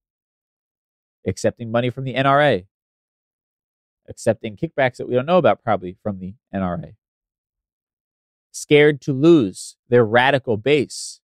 accepting 1.26 1.68
money 1.68 1.90
from 1.90 2.04
the 2.04 2.14
NRA, 2.14 2.66
accepting 4.09 4.56
kickbacks 4.56 4.98
that 4.98 5.09
we 5.09 5.16
don't 5.16 5.26
know 5.26 5.38
about 5.38 5.64
probably 5.64 5.96
from 6.00 6.20
the 6.20 6.35
NRA, 6.54 6.94
scared 8.52 9.00
to 9.00 9.12
lose 9.12 9.76
their 9.88 10.04
radical 10.04 10.56
base 10.56 11.19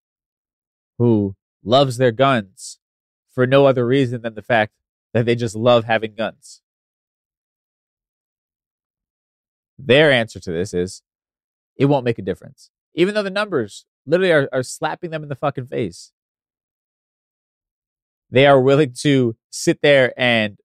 who 0.99 1.35
loves 1.65 1.97
their 1.97 2.13
guns 2.13 2.79
for 3.33 3.47
no 3.47 3.67
other 3.67 3.87
reason 3.87 4.23
than 4.23 4.35
the 4.35 4.43
fact 4.43 4.73
that 5.13 5.27
they 5.27 5.35
just 5.35 5.57
love 5.57 5.85
having 5.85 6.15
guns. 6.15 6.63
Their 9.79 10.11
answer 10.11 10.41
to 10.41 10.53
this 10.53 10.73
is 10.73 11.03
it 11.77 11.87
won't 11.87 12.05
make 12.05 12.19
a 12.19 12.23
difference. 12.23 12.71
Even 12.95 13.15
though 13.15 13.23
the 13.23 13.31
numbers 13.31 13.85
literally 14.07 14.33
are, 14.33 14.49
are 14.53 14.63
slapping 14.63 15.11
them 15.11 15.23
in 15.23 15.29
the 15.29 15.35
fucking 15.35 15.67
face. 15.67 16.13
They 18.31 18.47
are 18.47 18.61
willing 18.61 18.95
to 19.01 19.37
sit 19.51 19.81
there 19.83 20.13
and 20.17 20.59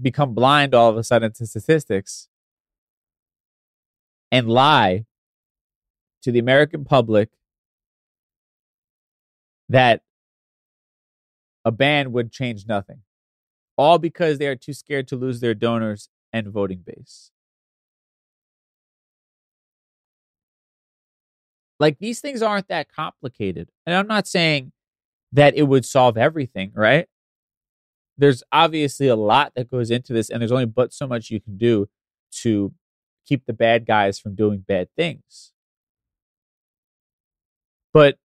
become 0.00 0.34
blind 0.34 0.74
all 0.74 0.90
of 0.90 0.96
a 0.96 1.04
sudden 1.04 1.32
to 1.34 1.46
statistics 1.46 2.28
and 4.30 4.48
lie 4.48 5.04
to 6.22 6.32
the 6.32 6.38
American 6.38 6.84
public 6.84 7.30
that 9.68 10.02
a 11.64 11.70
ban 11.70 12.12
would 12.12 12.32
change 12.32 12.66
nothing. 12.66 13.02
All 13.76 13.98
because 13.98 14.38
they 14.38 14.46
are 14.46 14.56
too 14.56 14.72
scared 14.72 15.08
to 15.08 15.16
lose 15.16 15.40
their 15.40 15.54
donors 15.54 16.08
and 16.32 16.48
voting 16.48 16.82
base. 16.84 17.30
Like 21.80 21.98
these 21.98 22.20
things 22.20 22.42
aren't 22.42 22.68
that 22.68 22.92
complicated. 22.92 23.68
And 23.86 23.96
I'm 23.96 24.06
not 24.06 24.28
saying 24.28 24.72
that 25.32 25.56
it 25.56 25.64
would 25.64 25.84
solve 25.84 26.16
everything, 26.16 26.70
right? 26.74 27.08
There's 28.16 28.42
obviously 28.52 29.08
a 29.08 29.16
lot 29.16 29.52
that 29.56 29.70
goes 29.70 29.90
into 29.90 30.12
this, 30.12 30.30
and 30.30 30.40
there's 30.40 30.52
only 30.52 30.66
but 30.66 30.92
so 30.92 31.06
much 31.06 31.30
you 31.30 31.40
can 31.40 31.56
do 31.56 31.88
to 32.42 32.72
keep 33.26 33.46
the 33.46 33.52
bad 33.52 33.86
guys 33.86 34.20
from 34.20 34.34
doing 34.34 34.64
bad 34.66 34.88
things. 34.96 35.52
But 37.92 38.18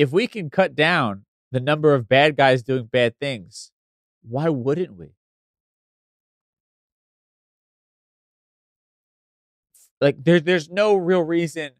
if 0.00 0.12
we 0.12 0.26
can 0.26 0.48
cut 0.48 0.74
down 0.74 1.26
the 1.52 1.60
number 1.60 1.92
of 1.92 2.08
bad 2.08 2.34
guys 2.34 2.62
doing 2.62 2.86
bad 2.86 3.18
things, 3.20 3.70
why 4.22 4.48
wouldn't 4.48 4.96
we? 4.96 5.08
Like 10.00 10.24
there, 10.24 10.40
there's 10.40 10.70
no 10.70 10.94
real 10.96 11.20
reason 11.20 11.72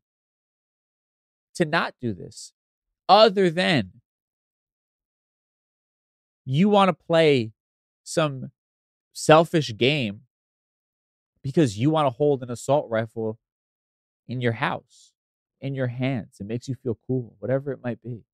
to 1.55 1.65
not 1.65 1.95
do 1.99 2.13
this 2.13 2.53
other 3.09 3.49
than 3.49 4.03
you 6.45 6.69
want 6.69 6.91
to 6.91 6.93
play 7.07 7.53
some 8.05 8.51
selfish 9.15 9.75
game 9.79 10.25
because 11.43 11.79
you 11.79 11.89
want 11.89 12.05
to 12.05 12.11
hold 12.11 12.43
an 12.43 12.51
assault 12.51 12.87
rifle 12.91 13.39
in 14.29 14.43
your 14.43 14.53
house 14.53 15.15
in 15.61 15.75
your 15.75 15.89
hands 15.89 16.37
it 16.41 16.47
makes 16.47 16.69
you 16.69 16.75
feel 16.75 16.99
cool 17.07 17.35
whatever 17.39 17.73
it 17.73 17.81
might 17.83 18.03
be 18.03 18.25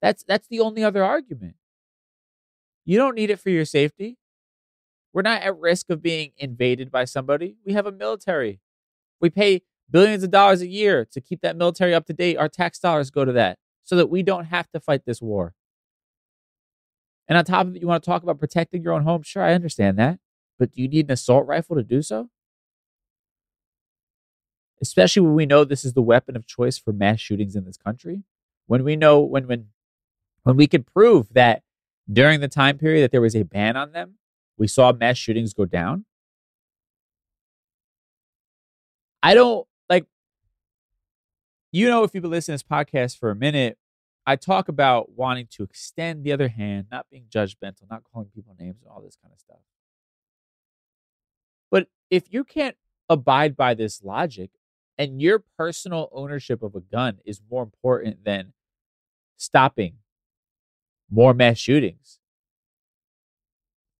that's 0.00 0.24
that's 0.24 0.48
the 0.48 0.60
only 0.60 0.82
other 0.82 1.04
argument 1.04 1.56
you 2.84 2.96
don't 2.96 3.14
need 3.14 3.30
it 3.30 3.40
for 3.40 3.50
your 3.50 3.64
safety 3.64 4.18
we're 5.12 5.22
not 5.22 5.42
at 5.42 5.58
risk 5.58 5.88
of 5.90 6.02
being 6.02 6.32
invaded 6.38 6.90
by 6.90 7.04
somebody 7.04 7.56
we 7.64 7.72
have 7.72 7.86
a 7.86 7.92
military 7.92 8.60
we 9.20 9.30
pay 9.30 9.62
billions 9.90 10.22
of 10.22 10.30
dollars 10.30 10.60
a 10.60 10.66
year 10.66 11.04
to 11.12 11.20
keep 11.20 11.40
that 11.42 11.56
military 11.56 11.94
up 11.94 12.06
to 12.06 12.12
date. 12.12 12.36
Our 12.36 12.48
tax 12.48 12.78
dollars 12.78 13.10
go 13.10 13.24
to 13.24 13.32
that 13.32 13.58
so 13.84 13.96
that 13.96 14.10
we 14.10 14.22
don't 14.22 14.46
have 14.46 14.70
to 14.72 14.80
fight 14.80 15.04
this 15.04 15.22
war. 15.22 15.54
And 17.28 17.36
on 17.36 17.44
top 17.44 17.66
of 17.66 17.76
it, 17.76 17.80
you 17.80 17.88
want 17.88 18.02
to 18.02 18.08
talk 18.08 18.22
about 18.22 18.38
protecting 18.38 18.82
your 18.82 18.92
own 18.92 19.02
home? 19.02 19.22
Sure, 19.22 19.42
I 19.42 19.54
understand 19.54 19.98
that. 19.98 20.18
But 20.58 20.72
do 20.72 20.80
you 20.80 20.88
need 20.88 21.06
an 21.06 21.12
assault 21.12 21.46
rifle 21.46 21.76
to 21.76 21.82
do 21.82 22.02
so? 22.02 22.30
Especially 24.80 25.22
when 25.22 25.34
we 25.34 25.46
know 25.46 25.64
this 25.64 25.84
is 25.84 25.94
the 25.94 26.02
weapon 26.02 26.36
of 26.36 26.46
choice 26.46 26.76
for 26.78 26.92
mass 26.92 27.20
shootings 27.20 27.56
in 27.56 27.64
this 27.64 27.76
country. 27.76 28.22
When 28.66 28.84
we 28.84 28.96
know, 28.96 29.20
when, 29.20 29.46
when, 29.46 29.68
when 30.42 30.56
we 30.56 30.66
could 30.66 30.86
prove 30.86 31.32
that 31.32 31.62
during 32.12 32.40
the 32.40 32.48
time 32.48 32.78
period 32.78 33.02
that 33.02 33.10
there 33.10 33.20
was 33.20 33.34
a 33.34 33.42
ban 33.42 33.76
on 33.76 33.92
them, 33.92 34.14
we 34.58 34.66
saw 34.66 34.92
mass 34.92 35.16
shootings 35.16 35.54
go 35.54 35.64
down. 35.64 36.04
I 39.22 39.34
don't 39.34 39.66
like 39.88 40.06
you 41.72 41.88
know, 41.88 42.04
if 42.04 42.14
you've 42.14 42.22
been 42.22 42.30
listening 42.30 42.58
to 42.58 42.64
this 42.64 42.70
podcast 42.70 43.18
for 43.18 43.30
a 43.30 43.34
minute, 43.34 43.76
I 44.26 44.36
talk 44.36 44.68
about 44.68 45.12
wanting 45.12 45.46
to 45.52 45.62
extend 45.62 46.24
the 46.24 46.32
other 46.32 46.48
hand, 46.48 46.86
not 46.90 47.06
being 47.10 47.26
judgmental, 47.28 47.88
not 47.90 48.02
calling 48.04 48.28
people 48.34 48.56
names, 48.58 48.80
and 48.82 48.90
all 48.90 49.00
this 49.00 49.16
kind 49.22 49.32
of 49.32 49.38
stuff. 49.38 49.58
But 51.70 51.88
if 52.10 52.32
you 52.32 52.44
can't 52.44 52.76
abide 53.08 53.56
by 53.56 53.74
this 53.74 54.02
logic 54.02 54.50
and 54.98 55.20
your 55.20 55.42
personal 55.58 56.08
ownership 56.12 56.62
of 56.62 56.74
a 56.74 56.80
gun 56.80 57.18
is 57.24 57.40
more 57.50 57.62
important 57.62 58.24
than 58.24 58.52
stopping 59.36 59.94
more 61.10 61.34
mass 61.34 61.58
shootings, 61.58 62.18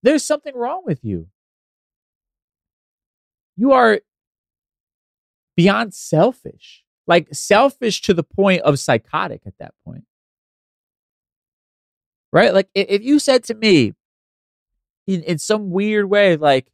there's 0.03 0.23
something 0.23 0.55
wrong 0.55 0.83
with 0.85 1.03
you. 1.03 1.27
You 3.55 3.71
are 3.71 4.01
beyond 5.55 5.93
selfish 5.93 6.83
like 7.07 7.33
selfish 7.33 8.01
to 8.01 8.13
the 8.13 8.23
point 8.23 8.61
of 8.61 8.77
psychotic 8.77 9.41
at 9.45 9.57
that 9.59 9.73
point. 9.85 10.03
Right? 12.31 12.53
Like 12.53 12.67
if 12.75 13.01
you 13.01 13.19
said 13.19 13.45
to 13.45 13.55
me 13.55 13.93
in, 15.07 15.23
in 15.23 15.37
some 15.39 15.71
weird 15.71 16.09
way, 16.09 16.35
like, 16.35 16.69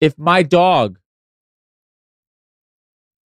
if 0.00 0.16
my 0.16 0.44
dog, 0.44 0.98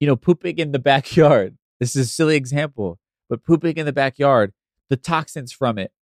you 0.01 0.07
know, 0.07 0.17
pooping 0.17 0.59
in 0.59 0.73
the 0.73 0.79
backyard, 0.93 1.57
this 1.81 1.95
is 1.95 2.07
a 2.07 2.11
silly 2.11 2.37
example, 2.37 2.99
but 3.29 3.45
pooping 3.45 3.77
in 3.77 3.87
the 3.87 3.93
backyard, 3.93 4.53
the 4.89 4.97
toxins 4.97 5.53
from 5.53 5.79
it 5.79 5.93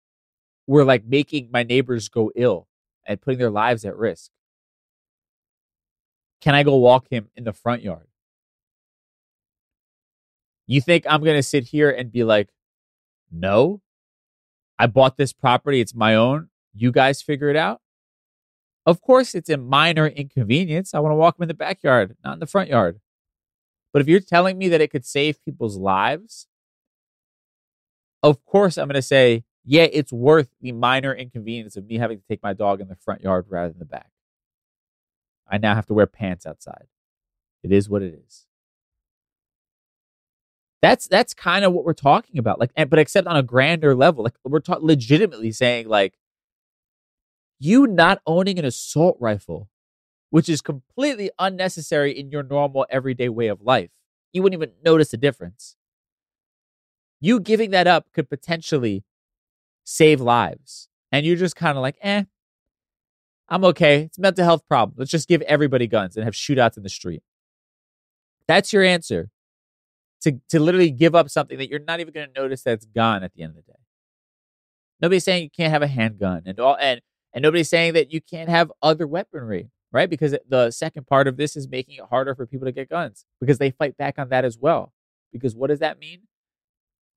were 0.67 0.85
like 0.85 1.05
making 1.05 1.51
my 1.53 1.63
neighbors 1.63 2.09
go 2.09 2.31
ill 2.35 2.69
and 3.07 3.21
putting 3.21 3.39
their 3.39 3.51
lives 3.51 3.85
at 3.85 3.97
risk. 3.97 4.31
Can 6.41 6.55
I 6.55 6.63
go 6.63 6.77
walk 6.77 7.09
him 7.11 7.29
in 7.37 7.45
the 7.45 7.53
front 7.53 7.83
yard? 7.83 8.09
You 10.67 10.81
think 10.81 11.05
I'm 11.09 11.23
going 11.23 11.37
to 11.37 11.43
sit 11.43 11.65
here 11.65 11.91
and 11.91 12.11
be 12.11 12.25
like, 12.25 12.49
no, 13.31 13.81
I 14.79 14.87
bought 14.87 15.17
this 15.17 15.33
property. 15.33 15.81
It's 15.81 15.95
my 15.95 16.15
own. 16.15 16.49
You 16.75 16.93
guys 16.93 17.23
figure 17.23 17.49
it 17.49 17.57
out. 17.57 17.81
Of 18.85 19.01
course, 19.01 19.35
it's 19.35 19.51
a 19.51 19.57
minor 19.57 20.07
inconvenience. 20.07 20.95
I 20.95 21.01
want 21.01 21.13
to 21.13 21.17
walk 21.17 21.39
him 21.39 21.43
in 21.43 21.49
the 21.49 21.55
backyard, 21.55 22.17
not 22.25 22.35
in 22.35 22.41
the 22.41 22.47
front 22.47 22.69
yard. 22.69 23.01
But 23.97 24.03
if 24.03 24.09
you're 24.09 24.21
telling 24.21 24.59
me 24.59 24.69
that 24.69 24.83
it 24.83 24.91
could 24.91 25.07
save 25.07 25.43
people's 25.43 25.79
lives, 25.79 26.49
of 28.23 28.45
course, 28.45 28.77
I'm 28.77 28.89
going 28.89 28.95
to 28.97 29.01
say, 29.01 29.45
yeah, 29.65 29.87
it's 29.91 30.13
worth 30.13 30.51
the 30.61 30.73
minor 30.73 31.15
inconvenience 31.15 31.79
of 31.79 31.87
me 31.87 31.97
having 31.97 32.19
to 32.19 32.25
take 32.29 32.43
my 32.43 32.53
dog 32.53 32.83
in 32.83 32.89
the 32.89 32.97
front 32.97 33.23
yard 33.23 33.47
rather 33.49 33.71
than 33.71 33.79
the 33.79 33.87
back. 33.87 34.11
I 35.51 35.57
now 35.57 35.75
have 35.75 35.87
to 35.87 35.95
wear 35.95 36.07
pants 36.07 36.45
outside. 36.45 36.89
It 37.63 37.73
is 37.73 37.89
what 37.89 38.03
it 38.03 38.23
is. 38.23 38.45
That's 40.83 41.09
that's 41.09 41.33
kind 41.33 41.65
of 41.65 41.73
what 41.73 41.87
we're 41.87 41.95
talking 41.95 42.39
about. 42.39 42.61
Like, 42.61 42.73
but 42.77 42.99
except 42.99 43.27
on 43.27 43.39
a 43.39 43.43
grander 43.43 43.95
level. 43.95 44.25
Like 44.25 44.35
we're 44.45 44.61
ta- 44.61 44.77
legitimately 44.79 45.53
saying 45.53 45.89
like 45.89 46.19
you 47.59 47.87
not 47.87 48.21
owning 48.27 48.59
an 48.59 48.67
assault 48.67 49.17
rifle, 49.21 49.71
which 50.31 50.49
is 50.49 50.61
completely 50.61 51.31
unnecessary 51.39 52.19
in 52.19 52.31
your 52.31 52.43
normal 52.43 52.87
everyday 52.91 53.29
way 53.29 53.49
of 53.49 53.63
life. 53.63 53.91
You 54.33 54.43
wouldn't 54.43 54.61
even 54.61 54.75
notice 54.85 55.13
a 55.13 55.17
difference. 55.17 55.77
You 57.21 57.41
giving 57.41 57.71
that 57.71 57.87
up 57.87 58.13
could 58.13 58.29
potentially 58.29 59.05
save 59.85 60.21
lives. 60.21 60.89
And 61.13 61.25
you're 61.25 61.37
just 61.37 61.57
kind 61.57 61.79
of 61.79 61.83
like, 61.83 61.97
eh, 62.03 62.25
I'm 63.49 63.65
okay. 63.65 64.03
It's 64.03 64.19
mental 64.19 64.45
health 64.45 64.67
problem. 64.67 64.97
Let's 64.99 65.11
just 65.11 65.29
give 65.29 65.41
everybody 65.43 65.87
guns 65.87 66.17
and 66.17 66.25
have 66.25 66.35
shootouts 66.35 66.77
in 66.77 66.83
the 66.83 66.89
street. 66.89 67.23
That's 68.49 68.73
your 68.73 68.83
answer 68.83 69.31
to 70.23 70.41
to 70.49 70.61
literally 70.61 70.91
give 70.91 71.15
up 71.15 71.31
something 71.31 71.59
that 71.59 71.69
you're 71.69 71.81
not 71.81 72.01
even 72.01 72.13
going 72.13 72.29
to 72.33 72.41
notice 72.41 72.63
that's 72.63 72.87
gone 72.87 73.23
at 73.23 73.33
the 73.35 73.43
end 73.43 73.51
of 73.51 73.57
the 73.57 73.63
day. 73.63 73.79
Nobody's 75.01 75.25
saying 75.25 75.43
you 75.43 75.51
can't 75.51 75.73
have 75.73 75.83
a 75.83 75.87
handgun 75.87 76.43
and 76.47 76.59
all 76.59 76.77
and 76.81 77.01
and 77.33 77.43
nobody's 77.43 77.69
saying 77.69 77.93
that 77.95 78.13
you 78.13 78.21
can't 78.21 78.49
have 78.49 78.73
other 78.83 79.07
weaponry, 79.07 79.71
right? 79.93 80.09
Because 80.11 80.37
the 80.49 80.71
second 80.71 81.07
part 81.07 81.29
of 81.29 81.37
this 81.37 81.57
is 81.57 81.69
making 81.69 81.97
it 81.97 82.05
harder 82.11 82.35
for 82.35 82.47
people 82.47 82.67
to 82.67 82.73
get 82.73 82.89
guns 82.89 83.25
because 83.41 83.59
they 83.59 83.71
fight 83.71 83.97
back 83.97 84.19
on 84.19 84.29
that 84.29 84.45
as 84.45 84.59
well. 84.59 84.93
Because 85.33 85.55
what 85.55 85.69
does 85.69 85.81
that 85.81 85.99
mean? 85.99 86.23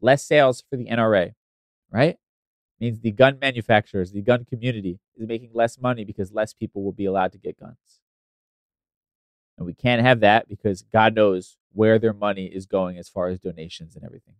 Less 0.01 0.23
sales 0.23 0.63
for 0.69 0.77
the 0.77 0.85
NRA, 0.85 1.33
right? 1.91 2.17
means 2.79 3.01
the 3.01 3.11
gun 3.11 3.37
manufacturers, 3.41 4.13
the 4.13 4.21
gun 4.21 4.45
community 4.45 4.99
is 5.17 5.27
making 5.27 5.49
less 5.53 5.77
money 5.77 6.05
because 6.05 6.31
less 6.31 6.53
people 6.53 6.81
will 6.81 6.93
be 6.93 7.03
allowed 7.05 7.33
to 7.33 7.37
get 7.37 7.59
guns. 7.59 7.99
And 9.57 9.65
we 9.65 9.73
can't 9.73 10.01
have 10.01 10.21
that 10.21 10.47
because 10.47 10.83
God 10.83 11.13
knows 11.13 11.57
where 11.73 11.99
their 11.99 12.13
money 12.13 12.45
is 12.45 12.65
going 12.65 12.97
as 12.97 13.09
far 13.09 13.27
as 13.27 13.39
donations 13.39 13.97
and 13.97 14.05
everything. 14.05 14.35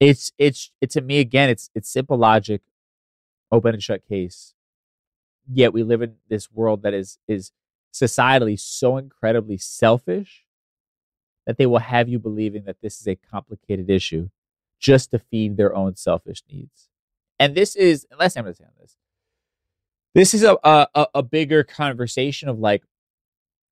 it's 0.00 0.32
it's 0.38 0.70
it 0.80 0.90
to 0.90 1.00
me 1.00 1.18
again. 1.18 1.50
It's 1.50 1.70
it's 1.74 1.88
simple 1.88 2.16
logic, 2.16 2.62
open 3.54 3.74
and 3.74 3.82
shut 3.82 4.06
case. 4.08 4.54
Yet 5.50 5.72
we 5.72 5.82
live 5.82 6.02
in 6.02 6.16
this 6.28 6.50
world 6.50 6.82
that 6.82 6.94
is 6.94 7.18
is 7.28 7.52
societally 7.92 8.58
so 8.58 8.96
incredibly 8.96 9.56
selfish 9.56 10.44
that 11.46 11.58
they 11.58 11.66
will 11.66 11.78
have 11.78 12.08
you 12.08 12.18
believing 12.18 12.64
that 12.64 12.80
this 12.82 13.00
is 13.00 13.06
a 13.06 13.14
complicated 13.16 13.88
issue 13.88 14.30
just 14.80 15.10
to 15.10 15.18
feed 15.18 15.56
their 15.56 15.74
own 15.74 15.94
selfish 15.94 16.42
needs. 16.50 16.88
And 17.38 17.54
this 17.54 17.76
is, 17.76 18.06
time 18.10 18.30
I'm 18.36 18.46
on 18.46 18.54
this, 18.80 18.96
this 20.14 20.34
is 20.34 20.42
a, 20.42 20.56
a 20.64 21.06
a 21.14 21.22
bigger 21.22 21.64
conversation 21.64 22.48
of 22.48 22.58
like 22.58 22.84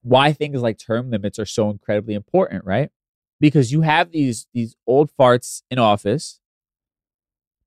why 0.02 0.32
things 0.32 0.60
like 0.60 0.78
term 0.78 1.10
limits 1.10 1.38
are 1.38 1.46
so 1.46 1.70
incredibly 1.70 2.14
important, 2.14 2.64
right? 2.64 2.90
Because 3.40 3.72
you 3.72 3.82
have 3.82 4.10
these 4.10 4.46
these 4.52 4.76
old 4.86 5.10
farts 5.18 5.62
in 5.70 5.78
office 5.78 6.40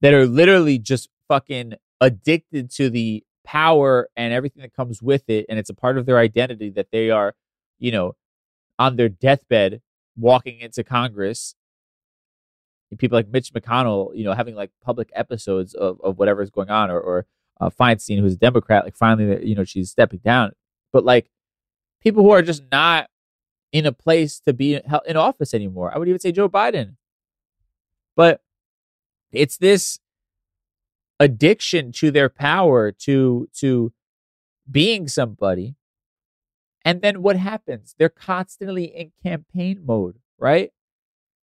that 0.02 0.14
are 0.14 0.28
literally 0.28 0.78
just 0.78 1.10
fucking 1.28 1.76
addicted 2.02 2.70
to 2.72 2.90
the 2.90 3.24
power 3.46 4.10
and 4.16 4.34
everything 4.34 4.62
that 4.62 4.74
comes 4.74 5.02
with 5.02 5.30
it 5.30 5.46
and 5.50 5.60
it's 5.60 5.70
a 5.70 5.74
part 5.74 5.98
of 5.98 6.06
their 6.06 6.18
identity 6.18 6.70
that 6.70 6.88
they 6.92 7.10
are, 7.12 7.36
you 7.80 7.92
know, 7.92 8.16
on 8.80 8.96
their 8.96 9.10
deathbed 9.10 9.82
walking 10.18 10.60
into 10.60 10.84
Congress 10.84 11.56
people 12.98 13.18
like 13.18 13.30
Mitch 13.30 13.52
McConnell, 13.54 14.16
you 14.16 14.24
know, 14.24 14.34
having 14.34 14.56
like 14.56 14.72
public 14.84 15.10
episodes 15.14 15.74
of, 15.74 16.00
of 16.02 16.18
whatever 16.18 16.42
is 16.42 16.50
going 16.50 16.70
on, 16.70 16.90
or, 16.90 17.00
or 17.00 17.26
uh, 17.60 17.70
Feinstein, 17.70 18.20
who's 18.20 18.34
a 18.34 18.38
Democrat, 18.38 18.84
like 18.84 18.96
finally, 18.96 19.46
you 19.46 19.56
know, 19.56 19.64
she's 19.64 19.92
stepping 19.92 20.20
down. 20.20 20.52
But 20.92 21.04
like 21.04 21.30
people 22.02 22.24
who 22.24 22.32
are 22.32 22.42
just 22.42 22.64
not 22.72 23.10
in 23.72 23.86
a 23.86 23.92
place 23.92 24.40
to 24.42 24.54
be 24.54 24.80
in 25.06 25.18
office 25.18 25.54
anymore. 25.54 25.94
I 25.94 25.98
would 25.98 26.08
even 26.08 26.20
say 26.20 26.32
Joe 26.32 26.48
Biden. 26.48 26.96
But 28.16 28.42
it's 29.32 29.58
this 29.58 30.00
addiction 31.20 31.92
to 31.94 32.12
their 32.12 32.30
power, 32.30 32.92
to 32.92 33.50
to 33.60 33.94
being 34.70 35.08
somebody. 35.08 35.76
And 36.84 37.02
then 37.02 37.22
what 37.24 37.36
happens? 37.36 37.96
They're 37.98 38.10
constantly 38.10 38.86
in 38.86 39.12
campaign 39.24 39.82
mode, 39.86 40.20
right? 40.38 40.72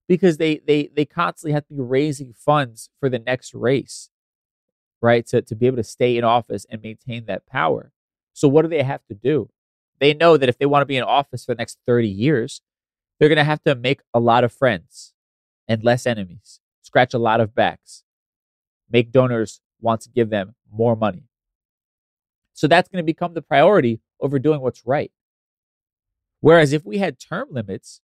Because 0.07 0.37
they 0.37 0.57
they 0.57 0.89
they 0.93 1.05
constantly 1.05 1.53
have 1.53 1.67
to 1.67 1.73
be 1.73 1.81
raising 1.81 2.33
funds 2.33 2.89
for 2.99 3.09
the 3.09 3.19
next 3.19 3.53
race 3.53 4.09
right? 5.01 5.25
To, 5.27 5.41
to 5.41 5.55
be 5.55 5.67
able 5.67 5.77
to 5.77 5.83
stay 5.83 6.17
in 6.17 6.23
office 6.23 6.65
and 6.69 6.81
maintain 6.81 7.25
that 7.25 7.45
power. 7.45 7.91
So, 8.33 8.47
what 8.47 8.63
do 8.63 8.67
they 8.67 8.83
have 8.83 9.05
to 9.07 9.13
do? 9.13 9.49
They 9.99 10.13
know 10.13 10.37
that 10.37 10.49
if 10.49 10.57
they 10.57 10.65
want 10.65 10.81
to 10.81 10.85
be 10.85 10.97
in 10.97 11.03
office 11.03 11.45
for 11.45 11.53
the 11.53 11.59
next 11.59 11.77
30 11.85 12.07
years, 12.07 12.61
they're 13.19 13.29
going 13.29 13.37
to 13.37 13.43
have 13.43 13.63
to 13.63 13.75
make 13.75 14.01
a 14.13 14.19
lot 14.19 14.43
of 14.43 14.51
friends 14.53 15.13
and 15.67 15.83
less 15.83 16.05
enemies, 16.05 16.61
scratch 16.81 17.13
a 17.13 17.19
lot 17.19 17.41
of 17.41 17.53
backs, 17.53 18.03
make 18.89 19.11
donors 19.11 19.61
want 19.81 20.01
to 20.01 20.09
give 20.09 20.29
them 20.29 20.55
more 20.71 20.95
money. 20.95 21.23
So, 22.53 22.67
that's 22.67 22.89
going 22.89 23.01
to 23.01 23.05
become 23.05 23.33
the 23.33 23.41
priority 23.41 24.01
over 24.19 24.39
doing 24.39 24.61
what's 24.61 24.85
right. 24.85 25.11
Whereas 26.41 26.73
if 26.73 26.85
we 26.85 26.97
had 26.97 27.19
term 27.19 27.49
limits, 27.51 28.01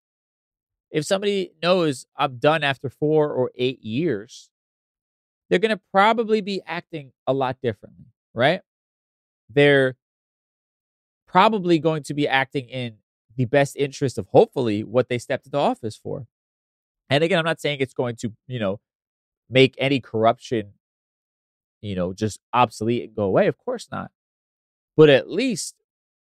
if 0.90 1.04
somebody 1.04 1.52
knows 1.62 2.06
I'm 2.16 2.38
done 2.38 2.62
after 2.62 2.88
four 2.88 3.30
or 3.30 3.50
eight 3.56 3.82
years, 3.82 4.50
they're 5.48 5.58
going 5.58 5.76
to 5.76 5.80
probably 5.92 6.40
be 6.40 6.60
acting 6.66 7.12
a 7.26 7.32
lot 7.32 7.58
differently, 7.62 8.06
right? 8.34 8.60
They're 9.48 9.96
probably 11.26 11.78
going 11.78 12.02
to 12.04 12.14
be 12.14 12.28
acting 12.28 12.68
in 12.68 12.96
the 13.36 13.44
best 13.44 13.76
interest 13.76 14.18
of 14.18 14.26
hopefully 14.28 14.82
what 14.82 15.08
they 15.08 15.18
stepped 15.18 15.46
into 15.46 15.58
office 15.58 15.96
for. 15.96 16.26
And 17.08 17.24
again, 17.24 17.38
I'm 17.38 17.44
not 17.44 17.60
saying 17.60 17.78
it's 17.80 17.94
going 17.94 18.16
to, 18.16 18.32
you 18.46 18.58
know, 18.58 18.80
make 19.50 19.74
any 19.78 20.00
corruption, 20.00 20.74
you 21.80 21.94
know, 21.94 22.12
just 22.12 22.40
obsolete 22.52 23.04
and 23.04 23.16
go 23.16 23.24
away. 23.24 23.46
Of 23.46 23.58
course 23.58 23.88
not. 23.90 24.10
But 24.96 25.08
at 25.08 25.30
least 25.30 25.76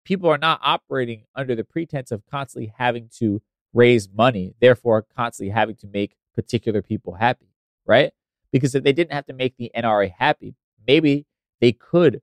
people 0.05 0.29
are 0.29 0.37
not 0.37 0.59
operating 0.63 1.23
under 1.35 1.55
the 1.55 1.63
pretense 1.63 2.11
of 2.11 2.23
constantly 2.29 2.73
having 2.77 3.09
to 3.17 3.41
raise 3.73 4.09
money, 4.09 4.53
therefore 4.61 5.05
constantly 5.15 5.51
having 5.51 5.75
to 5.77 5.87
make 5.87 6.15
particular 6.35 6.81
people 6.81 7.15
happy, 7.15 7.47
right? 7.85 8.11
Because 8.51 8.75
if 8.75 8.83
they 8.83 8.93
didn't 8.93 9.13
have 9.13 9.25
to 9.25 9.33
make 9.33 9.57
the 9.57 9.71
NRA 9.75 10.11
happy, 10.17 10.55
maybe 10.87 11.25
they 11.59 11.71
could 11.71 12.21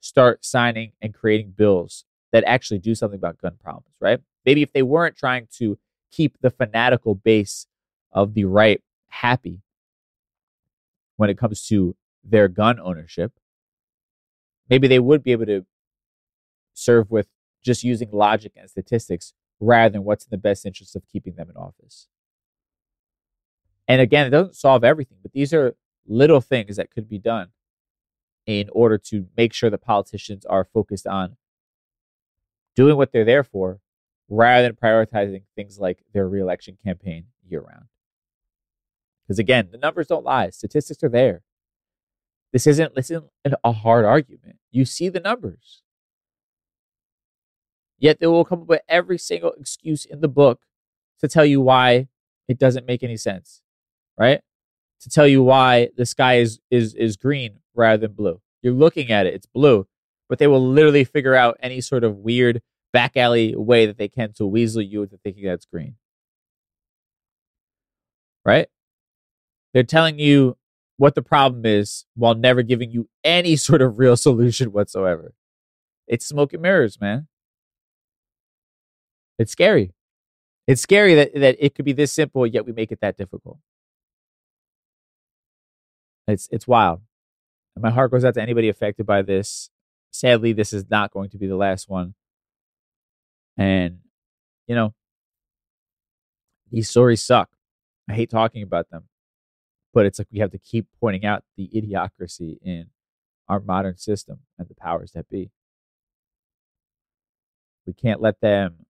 start 0.00 0.44
signing 0.44 0.92
and 1.02 1.14
creating 1.14 1.54
bills 1.56 2.04
that 2.32 2.44
actually 2.44 2.78
do 2.78 2.94
something 2.94 3.18
about 3.18 3.38
gun 3.38 3.56
problems, 3.60 3.96
right? 4.00 4.20
Maybe 4.44 4.62
if 4.62 4.72
they 4.72 4.82
weren't 4.82 5.16
trying 5.16 5.48
to 5.58 5.78
keep 6.12 6.36
the 6.40 6.50
fanatical 6.50 7.14
base 7.14 7.66
of 8.12 8.34
the 8.34 8.44
right 8.44 8.80
happy 9.08 9.62
when 11.16 11.30
it 11.30 11.38
comes 11.38 11.66
to 11.66 11.96
their 12.24 12.48
gun 12.48 12.78
ownership, 12.80 13.32
maybe 14.68 14.88
they 14.88 14.98
would 14.98 15.22
be 15.22 15.32
able 15.32 15.46
to 15.46 15.64
serve 16.74 17.10
with 17.10 17.28
just 17.62 17.82
using 17.84 18.10
logic 18.12 18.52
and 18.56 18.68
statistics 18.68 19.32
rather 19.60 19.92
than 19.92 20.04
what's 20.04 20.24
in 20.24 20.30
the 20.30 20.38
best 20.38 20.66
interest 20.66 20.94
of 20.94 21.06
keeping 21.08 21.34
them 21.34 21.50
in 21.50 21.56
office. 21.56 22.08
And 23.88 24.00
again, 24.00 24.26
it 24.26 24.30
doesn't 24.30 24.56
solve 24.56 24.84
everything, 24.84 25.18
but 25.22 25.32
these 25.32 25.54
are 25.54 25.76
little 26.06 26.40
things 26.40 26.76
that 26.76 26.90
could 26.90 27.08
be 27.08 27.18
done 27.18 27.48
in 28.46 28.68
order 28.72 28.98
to 28.98 29.26
make 29.36 29.52
sure 29.52 29.70
that 29.70 29.78
politicians 29.82 30.44
are 30.44 30.64
focused 30.64 31.06
on 31.06 31.36
doing 32.74 32.96
what 32.96 33.12
they're 33.12 33.24
there 33.24 33.42
for 33.42 33.80
rather 34.28 34.68
than 34.68 34.76
prioritizing 34.76 35.42
things 35.54 35.78
like 35.78 36.04
their 36.12 36.28
reelection 36.28 36.76
campaign 36.84 37.26
year 37.48 37.60
round. 37.60 37.86
Because 39.26 39.38
again, 39.38 39.68
the 39.72 39.78
numbers 39.78 40.06
don't 40.06 40.24
lie, 40.24 40.50
statistics 40.50 41.02
are 41.02 41.08
there. 41.08 41.42
This 42.52 42.66
isn't, 42.66 42.94
this 42.94 43.10
isn't 43.10 43.30
a 43.64 43.72
hard 43.72 44.04
argument. 44.04 44.56
You 44.70 44.84
see 44.84 45.08
the 45.08 45.20
numbers. 45.20 45.82
Yet 47.98 48.20
they 48.20 48.26
will 48.26 48.44
come 48.44 48.62
up 48.62 48.68
with 48.68 48.82
every 48.88 49.18
single 49.18 49.52
excuse 49.52 50.04
in 50.04 50.20
the 50.20 50.28
book 50.28 50.60
to 51.20 51.28
tell 51.28 51.44
you 51.44 51.60
why 51.60 52.08
it 52.46 52.58
doesn't 52.58 52.86
make 52.86 53.02
any 53.02 53.16
sense 53.16 53.62
right? 54.18 54.40
To 55.02 55.10
tell 55.10 55.26
you 55.26 55.42
why 55.42 55.90
the 55.96 56.06
sky 56.06 56.38
is 56.38 56.60
is 56.70 56.94
is 56.94 57.16
green 57.16 57.60
rather 57.74 58.06
than 58.06 58.12
blue. 58.12 58.40
You're 58.62 58.72
looking 58.72 59.10
at 59.10 59.26
it, 59.26 59.34
it's 59.34 59.46
blue, 59.46 59.86
but 60.28 60.38
they 60.38 60.46
will 60.46 60.66
literally 60.66 61.04
figure 61.04 61.34
out 61.34 61.58
any 61.60 61.80
sort 61.80 62.04
of 62.04 62.16
weird 62.16 62.62
back 62.92 63.16
alley 63.16 63.54
way 63.54 63.86
that 63.86 63.98
they 63.98 64.08
can 64.08 64.32
to 64.34 64.46
weasel 64.46 64.82
you 64.82 65.02
into 65.02 65.18
thinking 65.18 65.44
that 65.44 65.54
it's 65.54 65.66
green. 65.66 65.96
Right? 68.44 68.68
They're 69.76 69.82
telling 69.82 70.18
you 70.18 70.56
what 70.96 71.14
the 71.14 71.20
problem 71.20 71.66
is 71.66 72.06
while 72.14 72.34
never 72.34 72.62
giving 72.62 72.90
you 72.90 73.10
any 73.22 73.56
sort 73.66 73.82
of 73.82 73.98
real 73.98 74.16
solution 74.16 74.72
whatsoever. 74.72 75.34
It's 76.08 76.24
smoke 76.24 76.54
and 76.54 76.62
mirrors, 76.62 76.98
man. 76.98 77.28
It's 79.38 79.52
scary. 79.52 79.92
It's 80.66 80.80
scary 80.80 81.14
that, 81.16 81.34
that 81.34 81.56
it 81.58 81.74
could 81.74 81.84
be 81.84 81.92
this 81.92 82.10
simple, 82.10 82.46
yet 82.46 82.64
we 82.64 82.72
make 82.72 82.90
it 82.90 83.02
that 83.02 83.18
difficult. 83.18 83.58
It's 86.26 86.48
it's 86.50 86.66
wild. 86.66 87.02
And 87.74 87.82
my 87.82 87.90
heart 87.90 88.12
goes 88.12 88.24
out 88.24 88.32
to 88.32 88.40
anybody 88.40 88.70
affected 88.70 89.04
by 89.04 89.20
this. 89.20 89.68
Sadly, 90.10 90.54
this 90.54 90.72
is 90.72 90.88
not 90.88 91.10
going 91.12 91.28
to 91.28 91.36
be 91.36 91.48
the 91.48 91.54
last 91.54 91.86
one. 91.86 92.14
And 93.58 93.98
you 94.66 94.74
know, 94.74 94.94
these 96.70 96.88
stories 96.88 97.22
suck. 97.22 97.50
I 98.08 98.14
hate 98.14 98.30
talking 98.30 98.62
about 98.62 98.88
them. 98.88 99.04
But 99.96 100.04
it's 100.04 100.18
like 100.18 100.28
we 100.30 100.40
have 100.40 100.50
to 100.50 100.58
keep 100.58 100.88
pointing 101.00 101.24
out 101.24 101.42
the 101.56 101.70
idiocracy 101.74 102.58
in 102.62 102.88
our 103.48 103.60
modern 103.60 103.96
system 103.96 104.40
and 104.58 104.68
the 104.68 104.74
powers 104.74 105.12
that 105.12 105.30
be. 105.30 105.50
We 107.86 107.94
can't 107.94 108.20
let 108.20 108.42
them 108.42 108.84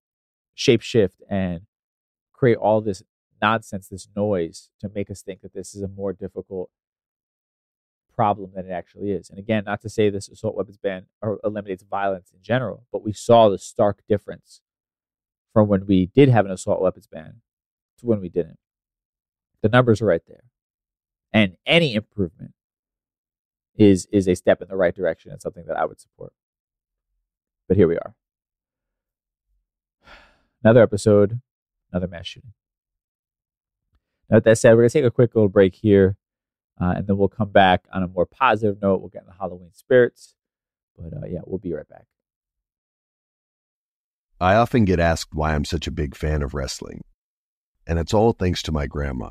shapeshift 0.59 1.13
and 1.31 1.61
create 2.33 2.57
all 2.57 2.81
this 2.81 3.05
nonsense, 3.41 3.87
this 3.87 4.09
noise 4.17 4.71
to 4.81 4.91
make 4.93 5.09
us 5.09 5.23
think 5.23 5.43
that 5.43 5.55
this 5.55 5.77
is 5.77 5.83
a 5.83 5.87
more 5.87 6.13
difficult 6.13 6.71
problem 8.13 8.51
than 8.57 8.67
it 8.67 8.73
actually 8.73 9.13
is. 9.13 9.31
And 9.31 9.39
again, 9.39 9.63
not 9.65 9.83
to 9.83 9.89
say 9.89 10.11
this 10.11 10.29
assault 10.29 10.57
weapons 10.57 10.77
ban 10.77 11.07
or 11.23 11.39
eliminates 11.45 11.85
violence 11.89 12.33
in 12.35 12.43
general, 12.43 12.85
but 12.91 13.05
we 13.05 13.13
saw 13.13 13.49
the 13.49 13.59
stark 13.59 14.03
difference 14.09 14.61
from 15.53 15.69
when 15.69 15.87
we 15.87 16.07
did 16.07 16.31
have 16.31 16.47
an 16.47 16.51
assault 16.51 16.83
weapons 16.83 17.07
ban 17.07 17.43
to 17.99 18.07
when 18.07 18.21
we 18.21 18.29
didn't. 18.29 18.59
The 19.63 19.69
numbers 19.69 20.03
are 20.03 20.07
right 20.07 20.27
there. 20.27 20.43
And 21.33 21.57
any 21.67 21.95
improvement 21.95 22.53
is 23.77 24.07
is 24.11 24.27
a 24.27 24.35
step 24.35 24.63
in 24.63 24.69
the 24.69 24.77
right 24.77 24.95
direction 24.95 25.31
and 25.33 25.41
something 25.41 25.65
that 25.67 25.77
I 25.77 25.85
would 25.85 26.01
support. 26.01 26.33
But 27.69 27.77
here 27.77 27.89
we 27.89 27.97
are. 27.97 28.15
Another 30.63 30.83
episode, 30.83 31.41
another 31.93 32.09
mass 32.09 32.27
shooting. 32.27 32.53
Now, 34.29 34.39
with 34.39 34.45
that 34.45 34.59
said, 34.59 34.73
we're 34.73 34.83
going 34.83 34.89
to 34.89 34.93
take 35.01 35.05
a 35.05 35.11
quick 35.11 35.35
little 35.35 35.49
break 35.49 35.75
here. 35.75 36.17
Uh, 36.81 36.95
and 36.97 37.07
then 37.07 37.17
we'll 37.17 37.29
come 37.29 37.51
back 37.51 37.87
on 37.93 38.03
a 38.03 38.09
more 38.09 38.27
positive 38.27 38.83
note. 38.83 39.01
We'll 39.01 39.09
get 39.09 39.23
in 39.23 39.29
the 39.29 39.39
Halloween 39.39 39.71
spirits. 39.73 40.35
But 40.97 41.17
uh, 41.17 41.27
yeah, 41.27 41.41
we'll 41.47 41.59
be 41.59 41.73
right 41.73 41.89
back. 41.89 42.07
I 44.41 44.57
often 44.57 44.85
get 44.85 45.01
asked 45.01 45.35
why 45.35 45.55
I'm 45.55 45.65
such 45.65 45.87
a 45.87 45.91
big 45.93 46.15
fan 46.15 46.43
of 46.43 46.53
wrestling. 46.53 47.03
And 47.87 47.99
it's 47.99 48.13
all 48.13 48.33
thanks 48.33 48.63
to 48.65 48.73
my 48.73 48.87
grandma. 48.87 49.31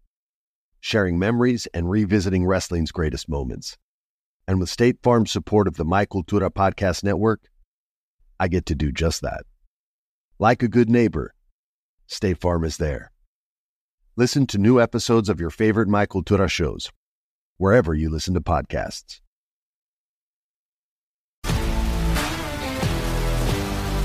sharing 0.81 1.17
memories 1.17 1.67
and 1.73 1.89
revisiting 1.89 2.45
wrestling's 2.45 2.91
greatest 2.91 3.29
moments. 3.29 3.77
And 4.47 4.59
with 4.59 4.69
State 4.69 4.97
Farm's 5.01 5.31
support 5.31 5.67
of 5.67 5.77
the 5.77 5.85
My 5.85 6.05
Cultura 6.05 6.49
Podcast 6.49 7.03
Network, 7.03 7.49
I 8.39 8.47
get 8.47 8.65
to 8.65 8.75
do 8.75 8.91
just 8.91 9.21
that. 9.21 9.43
Like 10.39 10.63
a 10.63 10.67
good 10.67 10.89
neighbor, 10.89 11.33
State 12.07 12.41
Farm 12.41 12.63
is 12.63 12.77
there. 12.77 13.11
Listen 14.17 14.47
to 14.47 14.57
new 14.57 14.81
episodes 14.81 15.29
of 15.29 15.39
your 15.39 15.51
favorite 15.51 15.87
My 15.87 16.07
Cultura 16.07 16.49
shows, 16.49 16.91
wherever 17.57 17.93
you 17.93 18.09
listen 18.09 18.33
to 18.33 18.41
podcasts. 18.41 19.21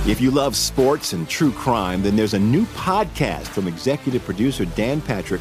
If 0.07 0.21
you 0.21 0.31
love 0.31 0.55
sports 0.55 1.15
and 1.15 1.29
true 1.29 1.51
crime, 1.51 2.03
then 2.03 2.15
there's 2.15 2.35
a 2.35 2.39
new 2.39 2.65
podcast 2.67 3.49
from 3.49 3.67
executive 3.67 4.25
producer 4.25 4.67
Dan 4.67 5.01
Patrick 5.01 5.41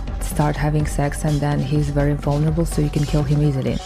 start 0.41 0.57
having 0.57 0.87
sex, 0.87 1.23
and 1.23 1.39
then 1.39 1.59
he's 1.59 1.91
very 1.91 2.15
vulnerable, 2.15 2.65
so 2.65 2.81
you 2.81 2.89
can 2.89 3.05
kill 3.05 3.21
him 3.21 3.43
easily. 3.43 3.77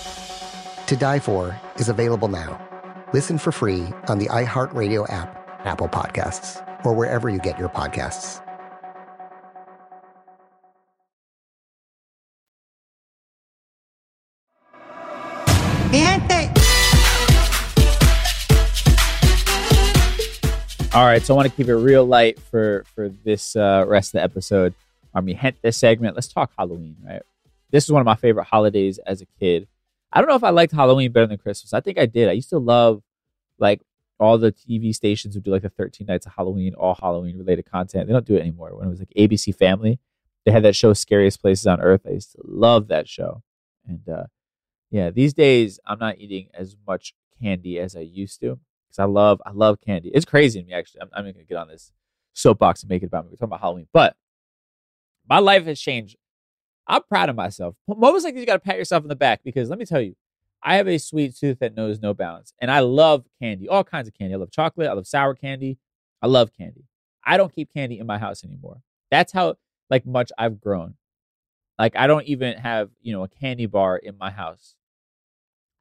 To 0.87 0.95
Die 0.95 1.19
For 1.19 1.53
is 1.75 1.89
available 1.89 2.29
now. 2.29 2.57
Listen 3.11 3.37
for 3.37 3.51
free 3.51 3.83
on 4.07 4.19
the 4.19 4.27
iHeartRadio 4.27 5.05
app, 5.11 5.35
Apple 5.65 5.89
Podcasts, 5.89 6.63
or 6.85 6.93
wherever 6.93 7.27
you 7.29 7.39
get 7.39 7.59
your 7.59 7.67
podcasts. 7.67 8.41
All 20.93 21.03
right, 21.03 21.21
so 21.21 21.33
I 21.33 21.35
want 21.35 21.49
to 21.49 21.53
keep 21.53 21.67
it 21.67 21.75
real 21.75 22.05
light 22.05 22.39
for 22.39 22.85
for 22.95 23.09
this 23.09 23.57
uh, 23.57 23.83
rest 23.85 24.15
of 24.15 24.19
the 24.19 24.23
episode. 24.23 24.73
I 25.15 25.21
mean, 25.21 25.37
hint 25.37 25.57
this 25.61 25.77
segment. 25.77 26.15
Let's 26.15 26.27
talk 26.27 26.51
Halloween, 26.57 26.97
right? 27.05 27.21
This 27.71 27.85
is 27.85 27.91
one 27.91 28.01
of 28.01 28.05
my 28.05 28.15
favorite 28.15 28.45
holidays 28.45 28.99
as 28.99 29.21
a 29.21 29.25
kid. 29.39 29.67
I 30.11 30.19
don't 30.19 30.29
know 30.29 30.35
if 30.35 30.43
I 30.43 30.49
liked 30.49 30.73
Halloween 30.73 31.11
better 31.11 31.27
than 31.27 31.37
Christmas. 31.37 31.73
I 31.73 31.79
think 31.79 31.97
I 31.97 32.05
did. 32.05 32.29
I 32.29 32.33
used 32.33 32.49
to 32.49 32.59
love 32.59 33.01
like 33.57 33.81
all 34.19 34.37
the 34.37 34.51
TV 34.51 34.93
stations 34.93 35.35
would 35.35 35.43
do 35.43 35.51
like 35.51 35.61
the 35.61 35.69
13 35.69 36.07
nights 36.07 36.25
of 36.25 36.33
Halloween, 36.35 36.73
all 36.75 36.95
Halloween 36.95 37.37
related 37.37 37.69
content. 37.69 38.07
They 38.07 38.13
don't 38.13 38.25
do 38.25 38.35
it 38.35 38.41
anymore. 38.41 38.75
When 38.75 38.87
it 38.87 38.89
was 38.89 38.99
like 38.99 39.13
ABC 39.17 39.55
Family, 39.55 39.99
they 40.45 40.51
had 40.51 40.63
that 40.63 40.75
show 40.75 40.93
Scariest 40.93 41.41
Places 41.41 41.67
on 41.67 41.81
Earth. 41.81 42.01
I 42.05 42.11
used 42.11 42.33
to 42.33 42.41
love 42.43 42.87
that 42.89 43.07
show. 43.07 43.41
And 43.87 44.07
uh 44.07 44.25
yeah, 44.91 45.09
these 45.09 45.33
days 45.33 45.79
I'm 45.85 45.99
not 45.99 46.17
eating 46.17 46.47
as 46.53 46.75
much 46.87 47.13
candy 47.41 47.79
as 47.79 47.95
I 47.95 48.01
used 48.01 48.39
to 48.41 48.59
because 48.87 48.99
I 48.99 49.05
love 49.05 49.41
I 49.45 49.51
love 49.51 49.81
candy. 49.81 50.11
It's 50.13 50.25
crazy 50.25 50.61
to 50.61 50.67
me 50.67 50.73
actually. 50.73 51.01
I'm, 51.01 51.09
I'm 51.13 51.25
gonna 51.25 51.43
get 51.43 51.57
on 51.57 51.67
this 51.67 51.91
soapbox 52.33 52.83
and 52.83 52.89
make 52.89 53.03
it 53.03 53.07
about 53.07 53.25
me. 53.25 53.31
We're 53.31 53.37
talking 53.37 53.49
about 53.49 53.61
Halloween, 53.61 53.87
but 53.91 54.15
my 55.27 55.39
life 55.39 55.65
has 55.65 55.79
changed. 55.79 56.17
I'm 56.87 57.01
proud 57.03 57.29
of 57.29 57.35
myself. 57.35 57.75
Moments 57.87 58.23
like 58.23 58.35
these, 58.35 58.41
you 58.41 58.45
got 58.45 58.53
to 58.53 58.59
pat 58.59 58.77
yourself 58.77 59.03
in 59.03 59.09
the 59.09 59.15
back 59.15 59.41
because 59.43 59.69
let 59.69 59.79
me 59.79 59.85
tell 59.85 60.01
you, 60.01 60.15
I 60.61 60.75
have 60.75 60.87
a 60.87 60.97
sweet 60.97 61.35
tooth 61.35 61.59
that 61.59 61.75
knows 61.75 62.01
no 62.01 62.13
bounds, 62.13 62.53
and 62.59 62.71
I 62.71 62.79
love 62.79 63.25
candy, 63.39 63.67
all 63.67 63.83
kinds 63.83 64.07
of 64.07 64.13
candy. 64.13 64.33
I 64.33 64.37
love 64.37 64.51
chocolate. 64.51 64.87
I 64.87 64.93
love 64.93 65.07
sour 65.07 65.35
candy. 65.35 65.77
I 66.21 66.27
love 66.27 66.51
candy. 66.57 66.85
I 67.23 67.37
don't 67.37 67.53
keep 67.53 67.71
candy 67.73 67.99
in 67.99 68.07
my 68.07 68.17
house 68.17 68.43
anymore. 68.43 68.81
That's 69.11 69.31
how 69.31 69.55
like 69.89 70.05
much 70.05 70.31
I've 70.37 70.59
grown. 70.59 70.95
Like 71.77 71.95
I 71.95 72.07
don't 72.07 72.25
even 72.25 72.57
have 72.57 72.89
you 73.01 73.13
know 73.13 73.23
a 73.23 73.27
candy 73.27 73.65
bar 73.65 73.97
in 73.97 74.17
my 74.17 74.31
house. 74.31 74.75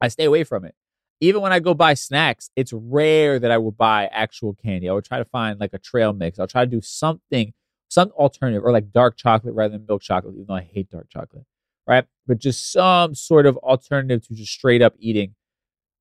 I 0.01 0.07
stay 0.07 0.25
away 0.25 0.43
from 0.43 0.65
it 0.65 0.75
even 1.21 1.41
when 1.41 1.53
I 1.53 1.59
go 1.59 1.73
buy 1.73 1.93
snacks, 1.93 2.49
it's 2.55 2.73
rare 2.73 3.39
that 3.39 3.51
I 3.51 3.57
will 3.57 3.71
buy 3.71 4.07
actual 4.07 4.53
candy. 4.53 4.89
I 4.89 4.93
would 4.93 5.05
try 5.05 5.17
to 5.17 5.25
find 5.25 5.59
like 5.59 5.73
a 5.73 5.79
trail 5.79 6.13
mix. 6.13 6.39
I'll 6.39 6.47
try 6.47 6.65
to 6.65 6.71
do 6.71 6.81
something, 6.81 7.53
some 7.95 8.11
alternative, 8.11 8.65
or 8.65 8.73
like 8.73 8.91
dark 8.91 9.15
chocolate 9.15 9.55
rather 9.55 9.77
than 9.77 9.85
milk 9.87 10.01
chocolate, 10.01 10.33
even 10.35 10.47
though 10.47 10.55
I 10.55 10.61
hate 10.61 10.89
dark 10.89 11.09
chocolate, 11.09 11.45
right? 11.87 12.05
But 12.27 12.39
just 12.39 12.73
some 12.73 13.15
sort 13.15 13.45
of 13.45 13.55
alternative 13.57 14.27
to 14.27 14.33
just 14.33 14.51
straight 14.51 14.81
up 14.81 14.95
eating 14.99 15.33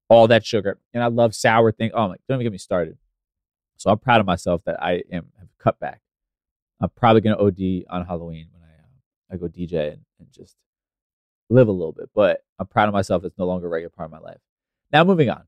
all 0.08 0.26
that 0.26 0.44
sugar. 0.44 0.78
And 0.92 1.04
I 1.04 1.06
love 1.06 1.36
sour 1.36 1.70
things. 1.70 1.92
Oh 1.94 2.08
my, 2.08 2.16
don't 2.28 2.38
even 2.38 2.46
get 2.46 2.52
me 2.52 2.58
started. 2.58 2.98
So 3.76 3.90
I'm 3.90 3.98
proud 3.98 4.20
of 4.20 4.26
myself 4.26 4.62
that 4.66 4.82
I 4.82 5.04
am 5.12 5.26
have 5.38 5.48
cut 5.58 5.78
back. 5.78 6.00
I'm 6.80 6.90
probably 6.96 7.20
gonna 7.20 7.40
OD 7.40 7.84
on 7.88 8.04
Halloween 8.04 8.48
when 8.52 8.62
I 8.62 8.74
uh, 8.74 9.34
I 9.34 9.36
go 9.36 9.46
DJ 9.46 9.92
and, 9.92 10.00
and 10.18 10.32
just 10.32 10.56
live 11.48 11.68
a 11.68 11.72
little 11.72 11.92
bit. 11.92 12.10
But 12.12 12.40
I'm 12.58 12.66
proud 12.66 12.88
of 12.88 12.92
myself. 12.92 13.24
It's 13.24 13.38
no 13.38 13.46
longer 13.46 13.68
a 13.68 13.70
regular 13.70 13.90
part 13.90 14.06
of 14.06 14.10
my 14.10 14.18
life. 14.18 14.40
Now, 14.92 15.04
moving 15.04 15.30
on. 15.30 15.44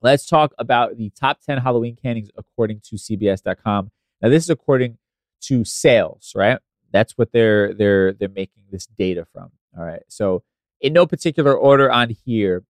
Let's 0.00 0.26
talk 0.26 0.52
about 0.58 0.96
the 0.96 1.10
top 1.10 1.40
10 1.44 1.58
Halloween 1.58 1.96
candies 2.00 2.30
according 2.36 2.82
to 2.84 2.96
CBS.com. 2.96 3.90
Now, 4.22 4.28
this 4.28 4.44
is 4.44 4.50
according 4.50 4.98
to 5.46 5.64
sales, 5.64 6.32
right? 6.34 6.58
That's 6.92 7.18
what 7.18 7.32
they're 7.32 7.74
they're 7.74 8.12
they're 8.12 8.28
making 8.28 8.64
this 8.70 8.86
data 8.86 9.26
from. 9.32 9.50
All 9.76 9.84
right. 9.84 10.02
So, 10.08 10.42
in 10.80 10.92
no 10.92 11.06
particular 11.06 11.54
order 11.54 11.90
on 11.90 12.10
here, 12.10 12.64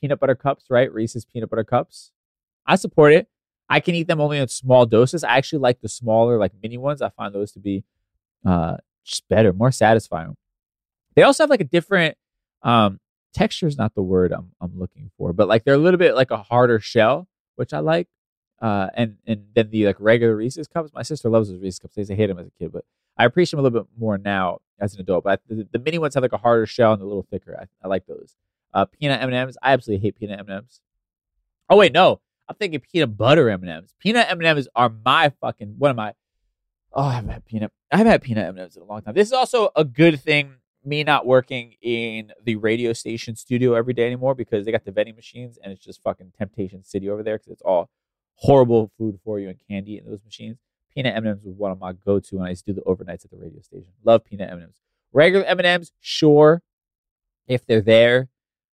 peanut 0.00 0.20
butter 0.20 0.34
cups, 0.34 0.66
right? 0.68 0.92
Reese's 0.92 1.24
peanut 1.24 1.50
butter 1.50 1.64
cups. 1.64 2.12
I 2.66 2.76
support 2.76 3.12
it. 3.12 3.28
I 3.68 3.80
can 3.80 3.94
eat 3.94 4.06
them 4.08 4.20
only 4.20 4.38
in 4.38 4.48
small 4.48 4.84
doses. 4.86 5.24
I 5.24 5.36
actually 5.36 5.60
like 5.60 5.80
the 5.80 5.88
smaller, 5.88 6.38
like 6.38 6.52
mini 6.62 6.76
ones. 6.76 7.00
I 7.00 7.08
find 7.08 7.34
those 7.34 7.52
to 7.52 7.60
be 7.60 7.84
uh, 8.44 8.76
just 9.04 9.26
better, 9.28 9.52
more 9.52 9.72
satisfying. 9.72 10.36
They 11.16 11.22
also 11.22 11.42
have 11.42 11.50
like 11.50 11.60
a 11.60 11.64
different 11.64 12.16
um, 12.62 13.00
texture 13.32 13.66
is 13.66 13.78
not 13.78 13.94
the 13.94 14.02
word 14.02 14.32
I'm 14.32 14.52
I'm 14.60 14.78
looking 14.78 15.10
for, 15.16 15.32
but 15.32 15.48
like 15.48 15.64
they're 15.64 15.74
a 15.74 15.78
little 15.78 15.98
bit 15.98 16.14
like 16.14 16.30
a 16.30 16.36
harder 16.38 16.80
shell, 16.80 17.28
which 17.56 17.72
I 17.72 17.80
like. 17.80 18.08
Uh, 18.60 18.88
and 18.94 19.16
and 19.26 19.46
then 19.54 19.70
the 19.70 19.86
like 19.86 19.96
regular 19.98 20.34
Reese's 20.36 20.68
cups. 20.68 20.90
My 20.94 21.02
sister 21.02 21.28
loves 21.28 21.50
those 21.50 21.60
Reese's 21.60 21.78
cups. 21.78 22.10
I 22.10 22.14
hate 22.14 22.26
them 22.26 22.38
as 22.38 22.46
a 22.46 22.50
kid, 22.58 22.72
but 22.72 22.84
I 23.16 23.24
appreciate 23.24 23.52
them 23.52 23.60
a 23.60 23.62
little 23.62 23.80
bit 23.80 23.88
more 23.98 24.18
now 24.18 24.60
as 24.78 24.94
an 24.94 25.00
adult. 25.00 25.24
But 25.24 25.40
the, 25.48 25.66
the 25.70 25.78
mini 25.78 25.98
ones 25.98 26.14
have 26.14 26.22
like 26.22 26.32
a 26.32 26.38
harder 26.38 26.66
shell 26.66 26.92
and 26.92 27.02
a 27.02 27.04
little 27.04 27.26
thicker. 27.30 27.56
I, 27.60 27.66
I 27.82 27.88
like 27.88 28.06
those. 28.06 28.36
Uh, 28.72 28.86
peanut 28.86 29.22
M&Ms. 29.22 29.56
I 29.62 29.72
absolutely 29.72 30.04
hate 30.04 30.16
peanut 30.16 30.40
M&Ms. 30.40 30.80
Oh 31.70 31.76
wait, 31.76 31.92
no. 31.92 32.20
I'm 32.48 32.56
thinking 32.56 32.80
peanut 32.80 33.16
butter 33.16 33.48
M&Ms. 33.48 33.94
Peanut 33.98 34.26
M&Ms 34.30 34.68
are 34.74 34.92
my 35.04 35.32
fucking 35.40 35.76
what 35.78 35.90
am 35.90 36.00
I? 36.00 36.14
Oh, 36.92 37.02
I 37.02 37.14
haven't 37.14 37.30
had 37.30 37.44
peanut. 37.44 37.72
I 37.90 37.98
haven't 37.98 38.10
had 38.12 38.22
peanut 38.22 38.46
M&Ms 38.48 38.76
in 38.76 38.82
a 38.82 38.86
long 38.86 39.02
time. 39.02 39.14
This 39.14 39.28
is 39.28 39.32
also 39.32 39.70
a 39.76 39.84
good 39.84 40.20
thing. 40.20 40.54
Me 40.84 41.02
not 41.02 41.24
working 41.24 41.76
in 41.80 42.32
the 42.44 42.56
radio 42.56 42.92
station 42.92 43.36
studio 43.36 43.72
every 43.72 43.94
day 43.94 44.06
anymore 44.06 44.34
because 44.34 44.66
they 44.66 44.72
got 44.72 44.84
the 44.84 44.92
vending 44.92 45.16
machines 45.16 45.58
and 45.62 45.72
it's 45.72 45.82
just 45.82 46.02
fucking 46.02 46.32
temptation 46.36 46.84
city 46.84 47.08
over 47.08 47.22
there 47.22 47.38
because 47.38 47.52
it's 47.52 47.62
all 47.62 47.88
horrible 48.36 48.90
food 48.98 49.18
for 49.24 49.38
you 49.38 49.48
and 49.48 49.58
candy 49.68 49.98
in 49.98 50.04
those 50.04 50.24
machines. 50.24 50.58
Peanut 50.94 51.16
M&Ms 51.16 51.42
was 51.42 51.56
one 51.56 51.72
of 51.72 51.80
my 51.80 51.92
go-to 51.92 52.36
when 52.36 52.46
I 52.46 52.50
used 52.50 52.64
to 52.66 52.72
do 52.72 52.80
the 52.80 52.86
overnights 52.90 53.24
at 53.24 53.30
the 53.30 53.36
radio 53.36 53.60
station. 53.62 53.92
Love 54.04 54.24
peanut 54.24 54.50
M&Ms. 54.50 54.76
Regular 55.12 55.44
M&Ms, 55.44 55.92
sure, 56.00 56.62
if 57.46 57.66
they're 57.66 57.80
there, 57.80 58.28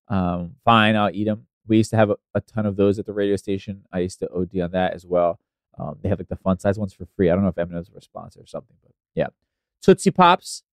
um, 0.07 0.55
fine, 0.65 0.95
I'll 0.95 1.09
eat 1.11 1.25
them. 1.25 1.47
We 1.67 1.77
used 1.77 1.91
to 1.91 1.97
have 1.97 2.09
a, 2.09 2.17
a, 2.35 2.41
ton 2.41 2.65
of 2.65 2.75
those 2.75 2.99
at 2.99 3.05
the 3.05 3.13
radio 3.13 3.37
station. 3.37 3.83
I 3.91 3.99
used 3.99 4.19
to 4.19 4.29
OD 4.31 4.59
on 4.59 4.71
that 4.71 4.93
as 4.93 5.05
well. 5.05 5.39
Um, 5.79 5.97
they 6.01 6.09
have 6.09 6.19
like 6.19 6.27
the 6.27 6.35
fun 6.35 6.59
size 6.59 6.77
ones 6.77 6.93
for 6.93 7.05
free. 7.15 7.29
I 7.29 7.33
don't 7.33 7.43
know 7.43 7.49
if 7.49 7.57
M&M's 7.57 7.89
were 7.89 7.99
a 7.99 8.01
sponsor 8.01 8.41
or 8.41 8.45
something, 8.45 8.75
but 8.83 8.91
yeah. 9.15 9.27
Tootsie 9.81 10.11
Pops, 10.11 10.63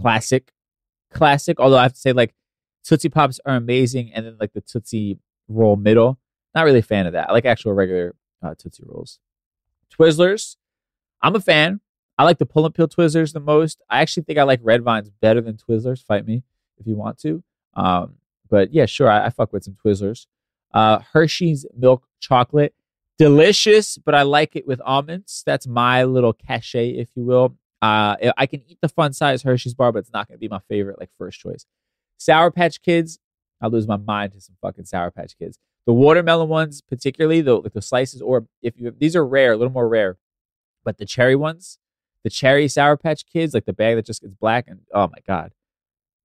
classic, 0.00 0.52
classic. 1.12 1.60
Although 1.60 1.78
I 1.78 1.82
have 1.82 1.92
to 1.92 2.00
say, 2.00 2.12
like 2.12 2.34
Tootsie 2.84 3.10
Pops 3.10 3.38
are 3.44 3.54
amazing, 3.54 4.12
and 4.14 4.24
then 4.24 4.36
like 4.40 4.54
the 4.54 4.60
Tootsie 4.60 5.18
Roll 5.46 5.76
middle, 5.76 6.18
not 6.54 6.64
really 6.64 6.80
a 6.80 6.82
fan 6.82 7.06
of 7.06 7.12
that. 7.12 7.30
I 7.30 7.32
like 7.32 7.44
actual 7.44 7.72
regular 7.72 8.14
uh, 8.42 8.54
Tootsie 8.56 8.84
Rolls. 8.86 9.18
Twizzlers, 9.92 10.56
I'm 11.22 11.34
a 11.34 11.40
fan. 11.40 11.80
I 12.16 12.24
like 12.24 12.38
the 12.38 12.46
pull 12.46 12.66
and 12.66 12.74
peel 12.74 12.88
Twizzlers 12.88 13.32
the 13.32 13.40
most. 13.40 13.80
I 13.88 14.00
actually 14.00 14.24
think 14.24 14.38
I 14.38 14.42
like 14.42 14.60
Red 14.62 14.82
Vines 14.82 15.10
better 15.20 15.40
than 15.40 15.56
Twizzlers. 15.56 16.04
Fight 16.04 16.26
me 16.26 16.42
if 16.78 16.86
you 16.86 16.96
want 16.96 17.18
to. 17.20 17.42
Um, 17.74 18.14
but 18.50 18.72
yeah, 18.72 18.86
sure, 18.86 19.08
I, 19.08 19.26
I, 19.26 19.30
fuck 19.30 19.52
with 19.52 19.64
some 19.64 19.76
Twizzlers. 19.84 20.26
Uh, 20.74 21.00
Hershey's 21.12 21.64
milk 21.76 22.04
chocolate, 22.20 22.74
delicious, 23.18 23.98
but 23.98 24.14
I 24.14 24.22
like 24.22 24.56
it 24.56 24.66
with 24.66 24.80
almonds. 24.84 25.42
That's 25.46 25.66
my 25.66 26.04
little 26.04 26.32
cachet, 26.32 26.90
if 26.90 27.10
you 27.14 27.24
will. 27.24 27.56
Uh, 27.80 28.16
I 28.36 28.46
can 28.46 28.62
eat 28.66 28.78
the 28.80 28.88
fun 28.88 29.12
size 29.12 29.42
Hershey's 29.42 29.74
bar, 29.74 29.92
but 29.92 30.00
it's 30.00 30.12
not 30.12 30.26
going 30.26 30.36
to 30.36 30.40
be 30.40 30.48
my 30.48 30.60
favorite, 30.68 30.98
like 30.98 31.10
first 31.16 31.38
choice. 31.38 31.66
Sour 32.16 32.50
Patch 32.50 32.82
Kids, 32.82 33.20
I 33.60 33.68
lose 33.68 33.86
my 33.86 33.96
mind 33.96 34.32
to 34.32 34.40
some 34.40 34.56
fucking 34.60 34.86
Sour 34.86 35.12
Patch 35.12 35.38
Kids. 35.38 35.58
The 35.86 35.92
watermelon 35.92 36.48
ones, 36.48 36.82
particularly 36.82 37.40
the 37.40 37.62
the 37.72 37.82
slices, 37.82 38.20
or 38.20 38.46
if 38.62 38.74
you 38.76 38.94
these 38.96 39.16
are 39.16 39.26
rare, 39.26 39.52
a 39.52 39.56
little 39.56 39.72
more 39.72 39.88
rare, 39.88 40.18
but 40.84 40.98
the 40.98 41.06
cherry 41.06 41.36
ones, 41.36 41.78
the 42.24 42.30
cherry 42.30 42.68
Sour 42.68 42.96
Patch 42.96 43.24
Kids, 43.26 43.54
like 43.54 43.64
the 43.64 43.72
bag 43.72 43.96
that 43.96 44.06
just 44.06 44.20
gets 44.20 44.34
black, 44.34 44.66
and 44.68 44.80
oh 44.92 45.08
my 45.08 45.18
god, 45.26 45.52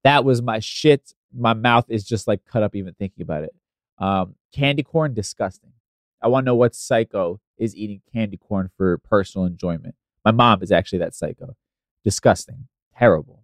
that 0.04 0.26
was 0.26 0.42
my 0.42 0.60
shit. 0.60 1.14
My 1.34 1.54
mouth 1.54 1.86
is 1.90 2.04
just 2.04 2.28
like 2.28 2.46
cut 2.46 2.64
up 2.64 2.76
even 2.76 2.94
thinking 2.94 3.22
about 3.22 3.44
it. 3.44 3.56
Um, 3.98 4.36
candy 4.54 4.84
corn, 4.84 5.14
disgusting. 5.14 5.72
I 6.22 6.28
want 6.28 6.46
to 6.46 6.48
know 6.48 6.56
what 6.56 6.76
psycho 6.76 7.40
is 7.58 7.76
eating 7.76 8.02
candy 8.12 8.38
corn 8.38 8.70
for 8.78 8.98
personal 9.00 9.46
enjoyment. 9.46 9.96
My 10.26 10.32
mom 10.32 10.64
is 10.64 10.72
actually 10.72 11.00
that 11.00 11.16
psycho. 11.16 11.56
Disgusting. 12.04 12.68
Terrible. 12.98 13.44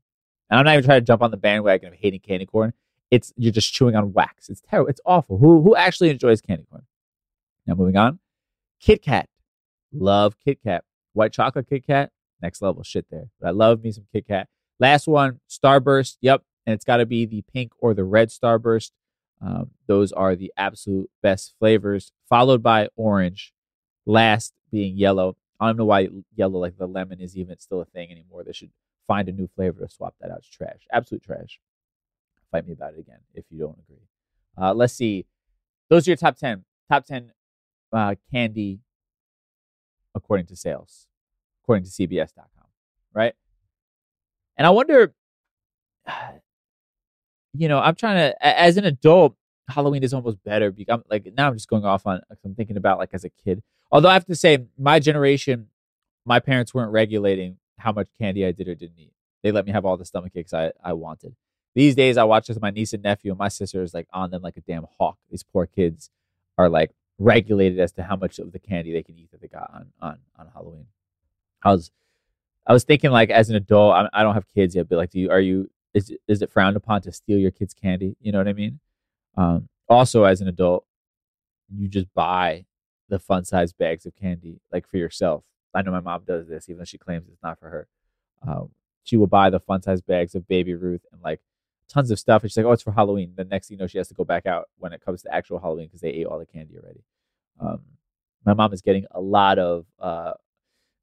And 0.49 0.59
I'm 0.59 0.65
not 0.65 0.73
even 0.73 0.85
trying 0.85 1.01
to 1.01 1.05
jump 1.05 1.21
on 1.21 1.31
the 1.31 1.37
bandwagon 1.37 1.89
of 1.89 1.95
hating 1.95 2.21
candy 2.21 2.45
corn. 2.45 2.73
It's 3.11 3.33
you're 3.37 3.51
just 3.51 3.73
chewing 3.73 3.95
on 3.95 4.13
wax. 4.13 4.49
It's 4.49 4.61
terrible. 4.61 4.89
It's 4.89 5.01
awful. 5.05 5.37
Who 5.37 5.61
who 5.61 5.75
actually 5.75 6.09
enjoys 6.09 6.41
candy 6.41 6.65
corn? 6.69 6.83
Now 7.65 7.75
moving 7.75 7.97
on. 7.97 8.19
Kit 8.79 9.01
Kat. 9.01 9.27
Love 9.91 10.35
Kit 10.43 10.59
Kat. 10.63 10.83
White 11.13 11.33
chocolate 11.33 11.67
Kit 11.67 11.85
Kat. 11.85 12.11
Next 12.41 12.61
level 12.61 12.83
shit 12.83 13.05
there. 13.09 13.29
But 13.39 13.47
I 13.47 13.51
love 13.51 13.83
me 13.83 13.91
some 13.91 14.05
Kit 14.13 14.27
Kat. 14.27 14.47
Last 14.79 15.07
one, 15.07 15.39
Starburst. 15.49 16.17
Yep. 16.21 16.43
And 16.65 16.73
it's 16.73 16.85
got 16.85 16.97
to 16.97 17.05
be 17.05 17.25
the 17.25 17.43
pink 17.53 17.71
or 17.79 17.93
the 17.93 18.03
red 18.03 18.29
Starburst. 18.29 18.91
Um, 19.41 19.71
those 19.87 20.11
are 20.11 20.35
the 20.35 20.51
absolute 20.57 21.09
best 21.23 21.55
flavors, 21.59 22.11
followed 22.27 22.61
by 22.61 22.89
orange. 22.95 23.53
Last 24.05 24.53
being 24.71 24.97
yellow. 24.97 25.35
I 25.59 25.67
don't 25.67 25.77
know 25.77 25.85
why 25.85 26.09
yellow, 26.35 26.59
like 26.59 26.77
the 26.77 26.87
lemon, 26.87 27.19
is 27.19 27.35
even 27.35 27.57
still 27.59 27.81
a 27.81 27.85
thing 27.85 28.11
anymore. 28.11 28.43
They 28.43 28.53
should 28.53 28.71
find 29.07 29.27
a 29.27 29.31
new 29.31 29.47
flavor 29.55 29.81
to 29.81 29.89
swap 29.89 30.15
that 30.21 30.31
out. 30.31 30.39
It's 30.39 30.47
trash. 30.49 30.87
Absolute 30.91 31.23
trash. 31.23 31.59
Fight 32.51 32.65
me 32.65 32.73
about 32.73 32.93
it 32.93 32.99
again 32.99 33.19
if 33.33 33.45
you 33.49 33.59
don't 33.59 33.77
agree. 33.79 34.07
Uh, 34.57 34.73
let's 34.73 34.93
see. 34.93 35.25
Those 35.89 36.07
are 36.07 36.11
your 36.11 36.17
top 36.17 36.37
10. 36.37 36.65
Top 36.89 37.05
10 37.05 37.31
uh, 37.93 38.15
candy 38.31 38.79
according 40.15 40.45
to 40.47 40.55
sales, 40.55 41.07
according 41.63 41.85
to 41.85 41.89
CBS.com, 41.89 42.67
right? 43.13 43.33
And 44.57 44.67
I 44.67 44.71
wonder, 44.71 45.13
you 47.53 47.67
know, 47.67 47.79
I'm 47.79 47.95
trying 47.95 48.17
to, 48.17 48.45
as 48.45 48.77
an 48.77 48.85
adult, 48.85 49.35
Halloween 49.69 50.03
is 50.03 50.13
almost 50.13 50.43
better. 50.43 50.71
Because 50.71 51.01
like 51.09 51.31
now 51.37 51.47
I'm 51.47 51.53
just 51.53 51.69
going 51.69 51.85
off 51.85 52.05
on, 52.05 52.21
I'm 52.43 52.55
thinking 52.55 52.77
about 52.77 52.97
like 52.97 53.09
as 53.13 53.23
a 53.23 53.29
kid. 53.29 53.61
Although 53.91 54.09
I 54.09 54.13
have 54.13 54.25
to 54.25 54.35
say, 54.35 54.65
my 54.77 54.99
generation, 54.99 55.67
my 56.25 56.39
parents 56.39 56.73
weren't 56.73 56.91
regulating 56.91 57.57
how 57.77 57.91
much 57.91 58.07
candy 58.19 58.45
I 58.45 58.51
did 58.51 58.67
or 58.67 58.75
didn't 58.75 58.99
eat. 58.99 59.13
They 59.41 59.51
let 59.51 59.65
me 59.65 59.71
have 59.71 59.85
all 59.85 59.97
the 59.97 60.05
stomach 60.05 60.33
aches 60.35 60.53
I, 60.53 60.71
I 60.83 60.93
wanted. 60.93 61.35
These 61.79 61.95
days, 61.95 62.17
I 62.17 62.25
watch 62.25 62.47
this 62.47 62.55
with 62.55 62.61
my 62.61 62.71
niece 62.71 62.91
and 62.91 63.01
nephew, 63.01 63.31
and 63.31 63.39
my 63.39 63.47
sister 63.47 63.81
is 63.81 63.93
like 63.93 64.09
on 64.11 64.31
them 64.31 64.41
like 64.41 64.57
a 64.57 64.59
damn 64.59 64.85
hawk. 64.97 65.17
These 65.31 65.43
poor 65.43 65.65
kids 65.65 66.09
are 66.57 66.67
like 66.67 66.91
regulated 67.17 67.79
as 67.79 67.93
to 67.93 68.03
how 68.03 68.17
much 68.17 68.37
of 68.37 68.51
the 68.51 68.59
candy 68.59 68.91
they 68.91 69.01
can 69.01 69.17
eat 69.17 69.31
that 69.31 69.39
they 69.39 69.47
got 69.47 69.71
on 69.73 69.85
on 70.01 70.17
on 70.37 70.47
Halloween. 70.53 70.87
I 71.63 71.71
was 71.71 71.89
I 72.67 72.73
was 72.73 72.83
thinking 72.83 73.11
like 73.11 73.29
as 73.29 73.49
an 73.49 73.55
adult, 73.55 73.93
I, 73.93 74.09
I 74.11 74.23
don't 74.23 74.33
have 74.33 74.45
kids 74.53 74.75
yet, 74.75 74.89
but 74.89 74.97
like, 74.97 75.11
do 75.11 75.21
you 75.21 75.31
are 75.31 75.39
you 75.39 75.71
is 75.93 76.13
is 76.27 76.41
it 76.41 76.51
frowned 76.51 76.75
upon 76.75 77.01
to 77.03 77.13
steal 77.13 77.37
your 77.37 77.51
kids' 77.51 77.73
candy? 77.73 78.17
You 78.19 78.33
know 78.33 78.39
what 78.39 78.49
I 78.49 78.53
mean? 78.53 78.81
Um, 79.37 79.69
also, 79.87 80.25
as 80.25 80.41
an 80.41 80.49
adult, 80.49 80.83
you 81.73 81.87
just 81.87 82.13
buy 82.13 82.65
the 83.07 83.19
fun 83.19 83.45
size 83.45 83.71
bags 83.71 84.05
of 84.05 84.13
candy 84.17 84.59
like 84.69 84.85
for 84.85 84.97
yourself. 84.97 85.45
I 85.73 85.81
know 85.83 85.91
my 85.91 86.01
mom 86.01 86.23
does 86.27 86.49
this, 86.49 86.67
even 86.67 86.79
though 86.79 86.83
she 86.83 86.97
claims 86.97 87.29
it's 87.29 87.41
not 87.41 87.57
for 87.57 87.69
her. 87.69 87.87
Um, 88.45 88.71
she 89.05 89.15
will 89.15 89.27
buy 89.27 89.49
the 89.49 89.61
fun 89.61 89.81
size 89.81 90.01
bags 90.01 90.35
of 90.35 90.45
Baby 90.45 90.75
Ruth 90.75 91.05
and 91.13 91.21
like 91.21 91.39
tons 91.89 92.11
of 92.11 92.19
stuff. 92.19 92.43
And 92.43 92.51
she's 92.51 92.57
like, 92.57 92.65
"Oh, 92.65 92.71
it's 92.71 92.83
for 92.83 92.91
Halloween." 92.91 93.33
The 93.35 93.43
next 93.43 93.67
thing 93.67 93.77
you 93.77 93.81
know, 93.81 93.87
she 93.87 93.97
has 93.97 94.07
to 94.09 94.13
go 94.13 94.23
back 94.23 94.45
out 94.45 94.69
when 94.77 94.93
it 94.93 95.01
comes 95.03 95.21
to 95.23 95.33
actual 95.33 95.59
Halloween 95.59 95.87
because 95.87 96.01
they 96.01 96.09
ate 96.09 96.25
all 96.25 96.39
the 96.39 96.45
candy 96.45 96.77
already. 96.77 97.03
Um, 97.59 97.81
my 98.45 98.53
mom 98.53 98.73
is 98.73 98.81
getting 98.81 99.05
a 99.11 99.21
lot 99.21 99.59
of 99.59 99.85
uh, 99.99 100.33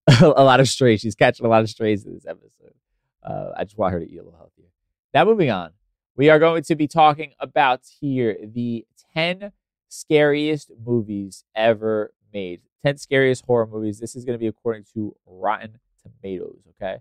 a 0.21 0.45
lot 0.45 0.61
of 0.61 0.69
strays. 0.69 1.01
She's 1.01 1.15
catching 1.15 1.47
a 1.47 1.49
lot 1.49 1.63
of 1.63 1.69
strays 1.69 2.05
in 2.05 2.15
this 2.15 2.27
episode. 2.27 2.75
Uh, 3.23 3.53
I 3.57 3.65
just 3.65 3.77
want 3.77 3.93
her 3.93 4.01
to 4.01 4.07
eat 4.07 4.19
a 4.19 4.23
little 4.23 4.39
healthier. 4.39 4.67
Now, 5.13 5.25
moving 5.25 5.51
on, 5.51 5.71
we 6.17 6.31
are 6.31 6.39
going 6.39 6.63
to 6.65 6.77
be 6.77 6.87
talking 6.87 7.33
about 7.41 7.81
here 8.01 8.37
the 8.43 8.87
ten 9.15 9.53
scariest 9.89 10.71
movies 10.85 11.45
ever 11.55 12.13
made. 12.33 12.61
10 12.85 12.99
scariest 12.99 13.45
horror 13.45 13.67
movies. 13.67 13.99
This 13.99 14.15
is 14.15 14.25
going 14.25 14.39
to 14.39 14.41
be 14.41 14.47
according 14.47 14.85
to 14.95 15.17
Rotten 15.27 15.81
Tomatoes, 16.03 16.61
okay? 16.71 16.99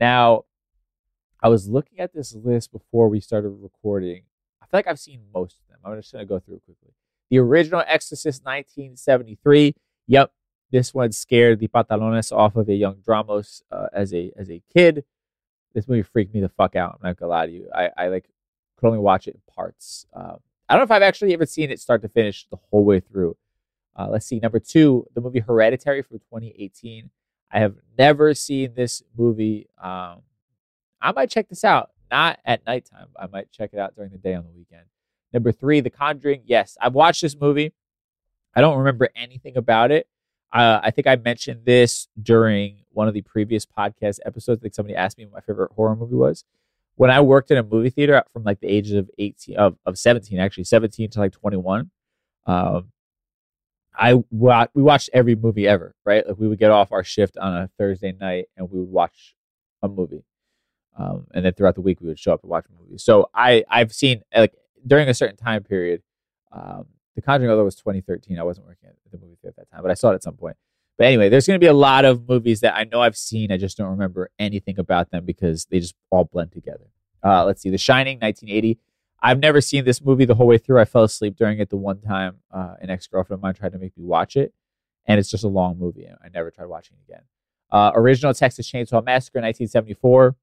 Now, 0.00 0.44
I 1.44 1.48
was 1.48 1.68
looking 1.68 2.00
at 2.00 2.14
this 2.14 2.34
list 2.34 2.72
before 2.72 3.10
we 3.10 3.20
started 3.20 3.50
recording. 3.50 4.22
I 4.62 4.64
feel 4.64 4.78
like 4.78 4.86
I've 4.86 4.98
seen 4.98 5.20
most 5.34 5.58
of 5.60 5.68
them. 5.68 5.78
I'm 5.84 6.00
just 6.00 6.10
going 6.10 6.24
to 6.24 6.26
go 6.26 6.38
through 6.38 6.60
quickly. 6.60 6.94
The 7.28 7.38
original 7.38 7.84
Exorcist 7.86 8.42
1973. 8.42 9.74
Yep, 10.06 10.32
this 10.72 10.94
one 10.94 11.12
scared 11.12 11.58
the 11.58 11.68
pantalones 11.68 12.32
off 12.34 12.56
of 12.56 12.70
a 12.70 12.74
young 12.74 12.94
Dramos 13.06 13.60
uh, 13.70 13.88
as 13.92 14.14
a 14.14 14.32
as 14.38 14.50
a 14.50 14.62
kid. 14.72 15.04
This 15.74 15.86
movie 15.86 16.00
freaked 16.00 16.32
me 16.32 16.40
the 16.40 16.48
fuck 16.48 16.76
out. 16.76 16.94
I'm 16.94 17.08
not 17.08 17.18
gonna 17.18 17.30
lie 17.30 17.46
to 17.46 17.52
you. 17.52 17.68
I, 17.74 17.90
I 17.94 18.08
like 18.08 18.30
could 18.78 18.86
only 18.86 19.00
watch 19.00 19.28
it 19.28 19.34
in 19.34 19.42
parts. 19.54 20.06
Um, 20.14 20.38
I 20.66 20.74
don't 20.74 20.80
know 20.80 20.84
if 20.84 20.90
I've 20.90 21.02
actually 21.02 21.34
ever 21.34 21.44
seen 21.44 21.70
it 21.70 21.78
start 21.78 22.00
to 22.02 22.08
finish 22.08 22.46
the 22.50 22.56
whole 22.70 22.84
way 22.86 23.00
through. 23.00 23.36
Uh, 23.94 24.08
let's 24.10 24.24
see. 24.24 24.40
Number 24.40 24.60
two, 24.60 25.06
the 25.14 25.20
movie 25.20 25.40
Hereditary 25.40 26.00
from 26.00 26.20
2018. 26.20 27.10
I 27.52 27.58
have 27.58 27.76
never 27.98 28.32
seen 28.32 28.72
this 28.74 29.02
movie. 29.14 29.68
Um, 29.82 30.22
I 31.04 31.12
might 31.12 31.30
check 31.30 31.48
this 31.48 31.64
out. 31.64 31.90
Not 32.10 32.40
at 32.44 32.66
nighttime. 32.66 33.08
I 33.18 33.26
might 33.26 33.52
check 33.52 33.70
it 33.72 33.78
out 33.78 33.94
during 33.94 34.10
the 34.10 34.18
day 34.18 34.34
on 34.34 34.44
the 34.44 34.50
weekend. 34.50 34.84
Number 35.32 35.52
three, 35.52 35.80
The 35.80 35.90
Conjuring. 35.90 36.42
Yes, 36.46 36.76
I've 36.80 36.94
watched 36.94 37.22
this 37.22 37.36
movie. 37.38 37.72
I 38.54 38.60
don't 38.60 38.78
remember 38.78 39.10
anything 39.14 39.56
about 39.56 39.90
it. 39.90 40.08
Uh, 40.52 40.80
I 40.82 40.90
think 40.92 41.06
I 41.06 41.16
mentioned 41.16 41.64
this 41.64 42.08
during 42.20 42.84
one 42.90 43.08
of 43.08 43.14
the 43.14 43.22
previous 43.22 43.66
podcast 43.66 44.20
episodes. 44.24 44.60
I 44.60 44.62
think 44.62 44.74
somebody 44.74 44.94
asked 44.94 45.18
me 45.18 45.26
what 45.26 45.34
my 45.34 45.40
favorite 45.40 45.72
horror 45.72 45.96
movie 45.96 46.14
was. 46.14 46.44
When 46.94 47.10
I 47.10 47.20
worked 47.20 47.50
in 47.50 47.58
a 47.58 47.64
movie 47.64 47.90
theater 47.90 48.22
from 48.32 48.44
like 48.44 48.60
the 48.60 48.68
ages 48.68 48.92
of 48.92 49.10
18, 49.18 49.56
of, 49.56 49.76
of 49.84 49.98
17, 49.98 50.38
actually, 50.38 50.64
17 50.64 51.10
to 51.10 51.18
like 51.18 51.32
21, 51.32 51.90
um, 52.46 52.92
I 53.96 54.14
we 54.14 54.82
watched 54.82 55.10
every 55.12 55.34
movie 55.34 55.66
ever, 55.66 55.94
right? 56.04 56.26
Like 56.26 56.38
we 56.38 56.48
would 56.48 56.58
get 56.58 56.70
off 56.70 56.92
our 56.92 57.04
shift 57.04 57.36
on 57.36 57.54
a 57.54 57.70
Thursday 57.78 58.12
night 58.12 58.46
and 58.56 58.70
we 58.70 58.78
would 58.78 58.90
watch 58.90 59.34
a 59.82 59.88
movie, 59.88 60.24
um, 60.96 61.26
and 61.34 61.44
then 61.44 61.52
throughout 61.52 61.74
the 61.74 61.80
week 61.80 62.00
we 62.00 62.08
would 62.08 62.18
show 62.18 62.32
up 62.32 62.42
and 62.42 62.50
watch 62.50 62.66
movies. 62.78 63.02
So 63.02 63.28
I 63.34 63.64
I've 63.68 63.92
seen 63.92 64.22
like 64.34 64.54
during 64.86 65.08
a 65.08 65.14
certain 65.14 65.36
time 65.36 65.62
period, 65.62 66.02
um, 66.52 66.86
The 67.16 67.22
Conjuring, 67.22 67.50
although 67.50 67.64
was 67.64 67.76
2013, 67.76 68.38
I 68.38 68.42
wasn't 68.42 68.66
working 68.66 68.88
at 68.88 68.96
the 69.10 69.18
movie 69.18 69.36
theater 69.40 69.54
at 69.58 69.68
that 69.68 69.74
time, 69.74 69.82
but 69.82 69.90
I 69.90 69.94
saw 69.94 70.10
it 70.10 70.14
at 70.14 70.22
some 70.22 70.36
point. 70.36 70.56
But 70.96 71.08
anyway, 71.08 71.28
there's 71.28 71.46
going 71.46 71.58
to 71.58 71.64
be 71.64 71.68
a 71.68 71.72
lot 71.72 72.04
of 72.04 72.28
movies 72.28 72.60
that 72.60 72.76
I 72.76 72.84
know 72.84 73.00
I've 73.00 73.16
seen. 73.16 73.50
I 73.50 73.56
just 73.56 73.76
don't 73.76 73.90
remember 73.90 74.30
anything 74.38 74.78
about 74.78 75.10
them 75.10 75.24
because 75.24 75.66
they 75.66 75.80
just 75.80 75.94
all 76.10 76.24
blend 76.24 76.52
together. 76.52 76.86
Uh, 77.22 77.44
let's 77.44 77.62
see, 77.62 77.70
The 77.70 77.78
Shining, 77.78 78.18
1980. 78.18 78.78
I've 79.20 79.40
never 79.40 79.60
seen 79.60 79.84
this 79.84 80.02
movie 80.02 80.26
the 80.26 80.34
whole 80.34 80.46
way 80.46 80.58
through. 80.58 80.78
I 80.78 80.84
fell 80.84 81.02
asleep 81.02 81.34
during 81.36 81.58
it 81.58 81.70
the 81.70 81.78
one 81.78 82.00
time 82.00 82.40
uh, 82.52 82.74
an 82.80 82.90
ex 82.90 83.06
girlfriend 83.06 83.38
of 83.38 83.42
mine 83.42 83.54
tried 83.54 83.72
to 83.72 83.78
make 83.78 83.96
me 83.96 84.04
watch 84.04 84.36
it, 84.36 84.52
and 85.06 85.18
it's 85.18 85.30
just 85.30 85.44
a 85.44 85.48
long 85.48 85.78
movie. 85.78 86.06
I 86.06 86.28
never 86.28 86.50
tried 86.50 86.66
watching 86.66 86.98
it 87.00 87.10
again. 87.10 87.22
Uh, 87.72 87.90
original 87.94 88.34
Texas 88.34 88.70
Chainsaw 88.70 89.02
Massacre, 89.02 89.38
1974. 89.40 90.36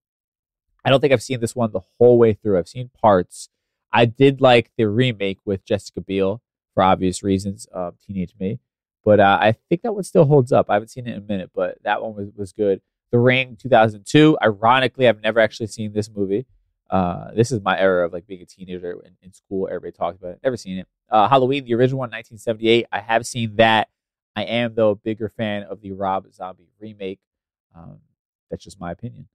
I 0.84 0.89
don't 0.89 0.99
think 0.99 1.13
I've 1.13 1.21
seen 1.21 1.39
this 1.39 1.55
one 1.55 1.71
the 1.71 1.82
whole 1.97 2.17
way 2.17 2.34
through. 2.34 2.57
I've 2.57 2.67
seen 2.67 2.89
parts. 2.89 3.49
I 3.93 4.05
did 4.05 4.41
like 4.41 4.71
the 4.77 4.88
remake 4.88 5.39
with 5.45 5.65
Jessica 5.65 6.01
Biel 6.01 6.41
for 6.73 6.84
obvious 6.84 7.23
reasons, 7.23 7.67
uh, 7.73 7.91
Teenage 8.05 8.34
Me. 8.39 8.59
But 9.03 9.19
uh, 9.19 9.38
I 9.41 9.53
think 9.69 9.82
that 9.82 9.93
one 9.93 10.03
still 10.03 10.25
holds 10.25 10.51
up. 10.51 10.67
I 10.69 10.73
haven't 10.73 10.89
seen 10.89 11.07
it 11.07 11.11
in 11.11 11.17
a 11.17 11.25
minute, 11.25 11.51
but 11.53 11.77
that 11.84 12.01
one 12.01 12.15
was, 12.15 12.29
was 12.36 12.53
good. 12.53 12.82
The 13.11 13.19
Ring 13.19 13.57
2002. 13.59 14.38
Ironically, 14.41 15.07
I've 15.07 15.21
never 15.21 15.39
actually 15.39 15.67
seen 15.67 15.93
this 15.93 16.09
movie. 16.09 16.45
Uh, 16.89 17.32
this 17.34 17.51
is 17.51 17.61
my 17.61 17.79
era 17.79 18.05
of 18.05 18.13
like 18.13 18.27
being 18.27 18.41
a 18.41 18.45
teenager 18.45 18.91
in, 19.03 19.11
in 19.21 19.34
school. 19.34 19.67
Everybody 19.67 19.91
talks 19.91 20.17
about 20.17 20.32
it. 20.32 20.39
Never 20.43 20.57
seen 20.57 20.79
it. 20.79 20.88
Uh, 21.09 21.27
Halloween, 21.27 21.65
the 21.65 21.73
original 21.73 21.99
one, 21.99 22.09
1978. 22.09 22.88
I 22.91 22.99
have 22.99 23.25
seen 23.25 23.55
that. 23.57 23.89
I 24.36 24.43
am 24.43 24.75
though 24.75 24.91
a 24.91 24.95
bigger 24.95 25.29
fan 25.29 25.63
of 25.63 25.82
the 25.82 25.91
Rob 25.91 26.32
Zombie 26.34 26.69
remake. 26.79 27.19
Um, 27.75 27.99
that's 28.49 28.63
just 28.63 28.79
my 28.79 28.91
opinion. 28.91 29.27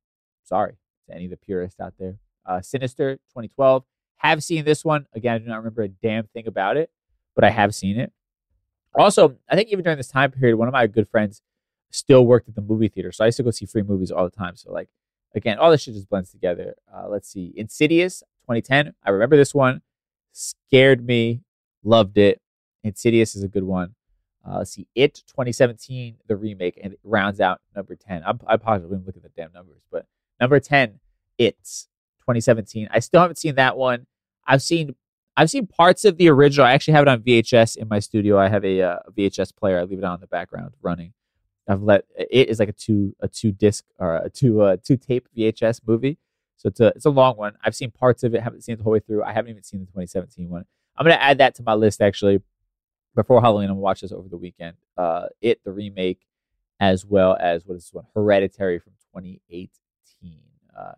Sorry 0.45 0.77
to 1.07 1.15
any 1.15 1.25
of 1.25 1.31
the 1.31 1.37
purists 1.37 1.81
out 1.81 1.95
there. 1.99 2.17
Uh, 2.45 2.61
Sinister, 2.61 3.17
2012. 3.17 3.85
Have 4.19 4.43
seen 4.43 4.65
this 4.65 4.85
one. 4.85 5.07
Again, 5.15 5.35
I 5.35 5.39
do 5.39 5.47
not 5.47 5.59
remember 5.59 5.83
a 5.83 5.89
damn 5.89 6.27
thing 6.29 6.47
about 6.47 6.77
it, 6.77 6.91
but 7.35 7.45
I 7.45 7.51
have 7.51 7.75
seen 7.75 7.99
it. 7.99 8.13
Also, 8.95 9.37
I 9.49 9.57
think 9.57 9.69
even 9.69 9.85
during 9.85 9.99
this 9.99 10.09
time 10.09 10.31
period, 10.31 10.57
one 10.57 10.69
of 10.69 10.73
my 10.73 10.87
good 10.87 11.09
friends 11.09 11.43
still 11.91 12.27
worked 12.27 12.49
at 12.49 12.55
the 12.55 12.63
movie 12.63 12.89
theater. 12.89 13.13
So 13.13 13.25
I 13.25 13.29
used 13.29 13.37
to 13.37 13.43
go 13.43 13.51
see 13.51 13.67
free 13.67 13.83
movies 13.83 14.11
all 14.11 14.25
the 14.25 14.35
time. 14.35 14.57
So, 14.57 14.73
like, 14.73 14.89
again, 15.35 15.59
all 15.59 15.71
this 15.71 15.83
shit 15.83 15.95
just 15.95 16.09
blends 16.09 16.31
together. 16.31 16.75
Uh, 16.93 17.09
let's 17.09 17.29
see. 17.29 17.53
Insidious, 17.57 18.21
2010. 18.43 18.95
I 19.05 19.11
remember 19.11 19.37
this 19.37 19.55
one. 19.55 19.83
Scared 20.33 21.05
me. 21.07 21.43
Loved 21.85 22.17
it. 22.17 22.41
Insidious 22.85 23.37
is 23.37 23.43
a 23.43 23.49
good 23.49 23.65
one. 23.65 23.95
Uh, 24.49 24.59
let's 24.59 24.71
see. 24.71 24.87
It, 24.95 25.23
2017, 25.27 26.17
the 26.27 26.37
remake, 26.37 26.79
and 26.83 26.93
it 26.93 27.01
rounds 27.03 27.41
out 27.41 27.61
number 27.75 27.97
10. 27.97 28.23
I'm, 28.25 28.41
I 28.47 28.57
didn't 28.57 29.07
look 29.07 29.17
at 29.17 29.23
the 29.23 29.31
damn 29.37 29.53
numbers. 29.53 29.81
But 29.91 30.07
number 30.41 30.61
10, 30.61 31.01
It's 31.39 31.89
2017. 32.21 32.89
I 32.91 32.99
still 32.99 33.21
haven't 33.21 33.39
seen 33.39 33.55
that 33.57 33.77
one. 33.77 34.07
I've 34.47 34.63
seen 34.63 34.95
I've 35.37 35.51
seen 35.51 35.67
parts 35.67 36.05
of 36.05 36.17
the 36.17 36.29
original. 36.31 36.67
I 36.67 36.73
actually 36.73 36.95
have 36.95 37.03
it 37.03 37.09
on 37.09 37.21
VHS 37.21 37.77
in 37.77 37.89
my 37.89 37.99
studio. 37.99 38.39
I 38.39 38.49
have 38.49 38.65
a, 38.65 38.81
uh, 38.81 38.99
VHS 39.15 39.55
player. 39.55 39.79
I 39.79 39.83
leave 39.83 39.99
it 39.99 40.05
on 40.05 40.15
in 40.15 40.21
the 40.23 40.27
background 40.27 40.73
running. 40.81 41.13
I've 41.69 41.83
let 41.83 42.05
it 42.17 42.49
is 42.49 42.59
like 42.59 42.69
a 42.69 42.73
two 42.73 43.15
a 43.21 43.29
two 43.29 43.51
disc 43.51 43.85
or 43.99 44.17
a 44.17 44.31
two 44.31 44.61
uh, 44.63 44.77
two 44.83 44.97
tape 44.97 45.29
VHS 45.37 45.81
movie. 45.87 46.19
So 46.57 46.69
it's 46.69 46.81
a 46.81 46.87
it's 46.89 47.07
a 47.07 47.11
long 47.11 47.37
one. 47.37 47.55
I've 47.65 47.75
seen 47.75 47.91
parts 47.91 48.23
of 48.23 48.35
it. 48.35 48.43
Haven't 48.43 48.63
seen 48.63 48.75
it 48.75 48.77
the 48.77 48.85
whole 48.85 48.93
way 48.93 49.01
through. 49.01 49.25
I 49.25 49.33
haven't 49.33 49.51
even 49.51 49.65
seen 49.65 49.81
the 49.81 49.87
2017 49.87 50.49
one. 50.49 50.65
I'm 50.97 51.05
gonna 51.05 51.17
add 51.17 51.39
that 51.39 51.57
to 51.57 51.63
my 51.65 51.75
list 51.75 52.01
actually 52.01 52.41
before 53.15 53.41
Halloween. 53.41 53.65
I'm 53.65 53.75
gonna 53.75 53.81
watch 53.81 54.01
this 54.01 54.13
over 54.13 54.29
the 54.29 54.37
weekend. 54.37 54.77
Uh, 54.97 55.27
it 55.41 55.61
the 55.65 55.73
remake 55.73 56.21
as 56.79 57.05
well 57.05 57.37
as 57.41 57.67
what 57.67 57.75
is 57.75 57.85
this 57.85 57.93
one 57.93 58.07
Hereditary 58.15 58.79
from 58.79 58.93
2018. 59.15 59.69
Uh, 60.77 60.93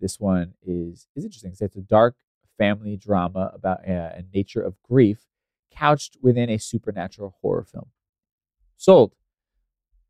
this 0.00 0.18
one 0.18 0.54
is 0.66 1.08
is 1.14 1.24
interesting. 1.24 1.52
It's 1.58 1.76
a 1.76 1.80
dark 1.80 2.16
family 2.58 2.96
drama 2.96 3.50
about 3.54 3.88
uh, 3.88 4.10
a 4.14 4.24
nature 4.34 4.60
of 4.60 4.80
grief 4.82 5.26
couched 5.70 6.16
within 6.22 6.50
a 6.50 6.58
supernatural 6.58 7.36
horror 7.40 7.64
film. 7.64 7.86
Sold. 8.76 9.14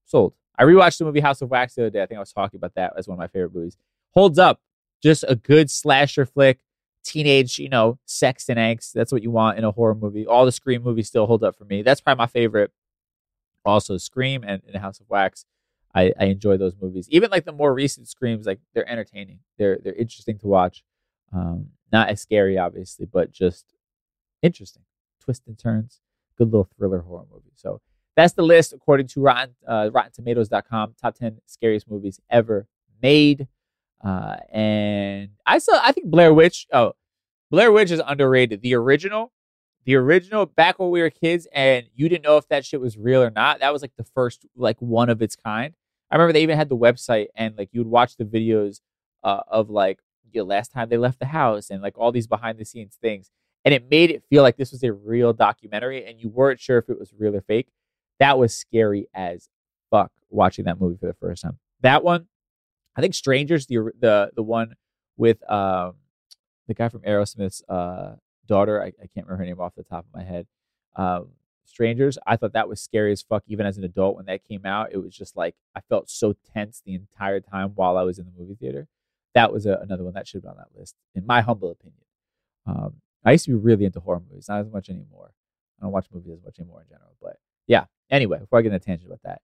Sold. 0.05 0.35
I 0.59 0.65
rewatched 0.65 0.99
the 0.99 1.05
movie 1.05 1.21
House 1.21 1.43
of 1.43 1.51
Wax 1.51 1.75
the 1.75 1.83
other 1.83 1.91
day. 1.91 2.03
I 2.03 2.07
think 2.07 2.17
I 2.17 2.21
was 2.21 2.33
talking 2.33 2.59
about 2.59 2.75
that 2.77 2.95
as 2.97 3.07
one 3.07 3.17
of 3.17 3.19
my 3.19 3.27
favorite 3.27 3.55
movies. 3.55 3.77
Holds 4.11 4.39
up. 4.39 4.61
Just 5.03 5.25
a 5.29 5.37
good 5.37 5.71
slasher 5.71 6.25
flick. 6.25 6.61
Teenage, 7.05 7.59
you 7.59 7.69
know, 7.69 7.99
sex 8.07 8.49
and 8.49 8.59
angst. 8.59 8.93
That's 8.93 9.13
what 9.13 9.23
you 9.23 9.31
want 9.31 9.59
in 9.59 9.65
a 9.65 9.71
horror 9.71 9.95
movie. 9.95 10.27
All 10.27 10.45
the 10.45 10.51
Scream 10.51 10.83
movies 10.83 11.07
still 11.07 11.27
hold 11.27 11.45
up 11.45 11.57
for 11.57 11.65
me. 11.65 11.83
That's 11.83 12.01
probably 12.01 12.23
my 12.23 12.27
favorite. 12.27 12.73
Also, 13.65 13.97
Scream 13.97 14.43
and, 14.45 14.63
and 14.67 14.77
House 14.77 14.99
of 14.99 15.09
Wax. 15.09 15.45
I, 15.97 16.13
I 16.21 16.27
enjoy 16.27 16.59
those 16.59 16.75
movies. 16.81 17.09
Even 17.11 17.31
like 17.31 17.47
the 17.47 17.53
more 17.53 17.73
recent 17.73 18.07
Screams, 18.07 18.47
like 18.47 18.61
they're 18.75 18.89
entertaining. 18.89 19.39
They're 19.59 19.79
they're 19.83 19.95
interesting 19.95 20.39
to 20.41 20.47
watch. 20.47 20.85
Um, 21.33 21.69
not 21.91 22.11
as 22.11 22.21
scary, 22.21 22.59
obviously, 22.59 23.07
but 23.07 23.33
just 23.33 23.75
interesting. 24.43 24.83
Twists 25.21 25.47
and 25.47 25.59
turns. 25.59 26.01
Good 26.37 26.49
little 26.49 26.69
thriller 26.77 27.01
horror 27.01 27.25
movie. 27.33 27.53
So 27.55 27.81
that's 28.15 28.35
the 28.35 28.43
list 28.43 28.75
according 28.75 29.09
to 29.09 29.21
Rotten, 29.21 29.55
uh, 29.67 29.89
RottenTomatoes.com. 29.91 30.97
Top 31.01 31.15
10 31.15 31.39
scariest 31.47 31.91
movies 31.91 32.21
ever 32.29 32.69
made. 33.03 33.49
Uh, 34.05 34.37
and 34.53 35.31
I 35.47 35.59
saw, 35.59 35.81
I 35.83 35.93
think 35.93 36.09
Blair 36.09 36.35
Witch, 36.35 36.67
oh, 36.73 36.93
Blair 37.51 37.73
Witch 37.73 37.91
is 37.91 38.03
underrated. 38.07 38.61
The 38.61 38.75
original, 38.75 39.33
the 39.85 39.95
original 39.95 40.45
back 40.45 40.79
when 40.79 40.91
we 40.91 41.01
were 41.01 41.11
kids 41.11 41.47
and 41.53 41.87
you 41.95 42.09
didn't 42.09 42.25
know 42.25 42.37
if 42.37 42.49
that 42.49 42.67
shit 42.67 42.81
was 42.81 42.99
real 42.99 43.23
or 43.23 43.31
not. 43.31 43.61
That 43.61 43.73
was 43.73 43.81
like 43.81 43.97
the 43.97 44.05
first, 44.05 44.45
like 44.55 44.77
one 44.81 45.09
of 45.09 45.23
its 45.23 45.37
kind. 45.37 45.75
I 46.11 46.17
remember 46.17 46.33
they 46.33 46.43
even 46.43 46.57
had 46.57 46.69
the 46.69 46.77
website 46.77 47.27
and 47.35 47.57
like 47.57 47.71
you 47.73 47.81
would 47.81 47.91
watch 47.91 48.17
the 48.17 48.25
videos 48.25 48.81
uh, 49.25 49.41
of 49.49 49.71
like 49.71 49.99
the 50.33 50.43
last 50.43 50.73
time 50.73 50.89
they 50.89 50.97
left 50.97 51.19
the 51.19 51.27
house 51.27 51.71
and 51.71 51.83
like 51.83 51.99
all 51.99 52.13
these 52.13 52.27
behind 52.27 52.59
the 52.59 52.65
scenes 52.65 52.97
things. 53.01 53.31
And 53.65 53.75
it 53.75 53.91
made 53.91 54.11
it 54.11 54.23
feel 54.31 54.43
like 54.43 54.57
this 54.57 54.71
was 54.71 54.85
a 54.85 54.93
real 54.93 55.33
documentary 55.33 56.07
and 56.07 56.21
you 56.21 56.29
weren't 56.29 56.61
sure 56.61 56.79
if 56.79 56.89
it 56.89 56.99
was 56.99 57.13
real 57.19 57.35
or 57.35 57.41
fake. 57.41 57.69
That 58.21 58.39
was 58.39 58.55
scary 58.55 59.09
as 59.13 59.49
fuck 59.91 60.13
watching 60.31 60.65
that 60.67 60.81
movie 60.81 60.97
for 60.99 61.07
the 61.07 61.15
first 61.15 61.43
time. 61.43 61.59
That 61.81 62.05
one, 62.05 62.29
I 62.97 63.01
think 63.01 63.15
Strangers, 63.15 63.67
the 63.67 63.91
the 63.99 64.31
the 64.35 64.43
one 64.43 64.77
with 65.17 65.49
um 65.51 65.97
the 66.69 66.75
guy 66.75 66.89
from 66.89 67.03
Aerosmith's 67.03 67.63
uh 67.69 68.17
daughter, 68.47 68.81
I, 68.81 68.87
I 68.87 69.07
can't 69.13 69.27
remember 69.27 69.39
her 69.39 69.45
name 69.47 69.61
off 69.61 69.75
the 69.75 69.83
top 69.83 70.07
of 70.07 70.15
my 70.15 70.23
head. 70.23 70.47
Um 70.95 71.31
Strangers, 71.67 72.19
I 72.27 72.37
thought 72.37 72.53
that 72.53 72.69
was 72.69 72.81
scary 72.81 73.13
as 73.13 73.23
fuck 73.23 73.43
even 73.47 73.67
as 73.67 73.77
an 73.77 73.85
adult 73.85 74.17
when 74.17 74.27
that 74.27 74.45
came 74.45 74.65
out. 74.65 74.93
It 74.93 74.99
was 74.99 75.15
just 75.15 75.37
like 75.37 75.55
I 75.75 75.81
felt 75.81 76.11
so 76.11 76.35
tense 76.55 76.83
the 76.85 76.95
entire 76.95 77.41
time 77.41 77.73
while 77.75 77.97
I 77.97 78.03
was 78.03 78.19
in 78.19 78.27
the 78.27 78.33
movie 78.39 78.55
theater. 78.55 78.89
That 79.35 79.53
was 79.53 79.67
a, 79.67 79.79
another 79.83 80.05
one 80.05 80.15
that 80.15 80.27
should 80.27 80.43
be 80.43 80.49
on 80.49 80.57
that 80.57 80.79
list, 80.79 80.95
in 81.15 81.27
my 81.27 81.43
humble 81.43 81.71
opinion. 81.71 82.05
Um, 82.67 82.95
I 83.25 83.33
used 83.33 83.45
to 83.45 83.51
be 83.51 83.57
really 83.57 83.85
into 83.85 84.01
horror 84.01 84.23
movies, 84.29 84.47
not 84.49 84.61
as 84.61 84.73
much 84.73 84.89
anymore. 84.89 85.33
I 85.79 85.85
don't 85.85 85.93
watch 85.93 86.07
movies 86.13 86.33
as 86.39 86.45
much 86.45 86.59
anymore 86.59 86.83
in 86.83 86.89
general, 86.89 87.17
but 87.21 87.37
yeah, 87.67 87.85
Anyway, 88.11 88.39
before 88.39 88.59
I 88.59 88.63
get 88.63 88.73
into 88.73 88.85
tangent 88.85 89.09
about 89.09 89.23
that, 89.25 89.43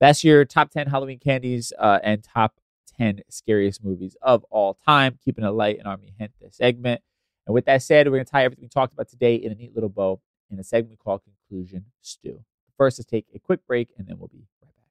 that's 0.00 0.24
your 0.24 0.44
top 0.44 0.70
10 0.70 0.88
Halloween 0.88 1.18
candies 1.18 1.72
uh, 1.78 1.98
and 2.02 2.22
top 2.22 2.58
10 2.98 3.20
scariest 3.28 3.82
movies 3.82 4.16
of 4.20 4.44
all 4.50 4.74
time. 4.74 5.18
Keeping 5.24 5.44
it 5.44 5.50
light 5.50 5.78
in 5.78 5.86
Army 5.86 6.12
Gente 6.18 6.50
segment. 6.50 7.00
And 7.46 7.54
with 7.54 7.64
that 7.66 7.82
said, 7.82 8.06
we're 8.06 8.16
going 8.16 8.24
to 8.24 8.30
tie 8.30 8.44
everything 8.44 8.64
we 8.64 8.68
talked 8.68 8.92
about 8.92 9.08
today 9.08 9.36
in 9.36 9.52
a 9.52 9.54
neat 9.54 9.74
little 9.74 9.88
bow 9.88 10.20
in 10.52 10.58
a 10.58 10.64
segment 10.64 10.90
we 10.90 10.96
call 10.96 11.18
Conclusion 11.18 11.86
Stew. 12.00 12.44
First, 12.76 12.98
let's 12.98 13.10
take 13.10 13.26
a 13.34 13.38
quick 13.38 13.66
break 13.66 13.88
and 13.96 14.06
then 14.06 14.18
we'll 14.18 14.28
be 14.28 14.46
right 14.62 14.74
back. 14.76 14.84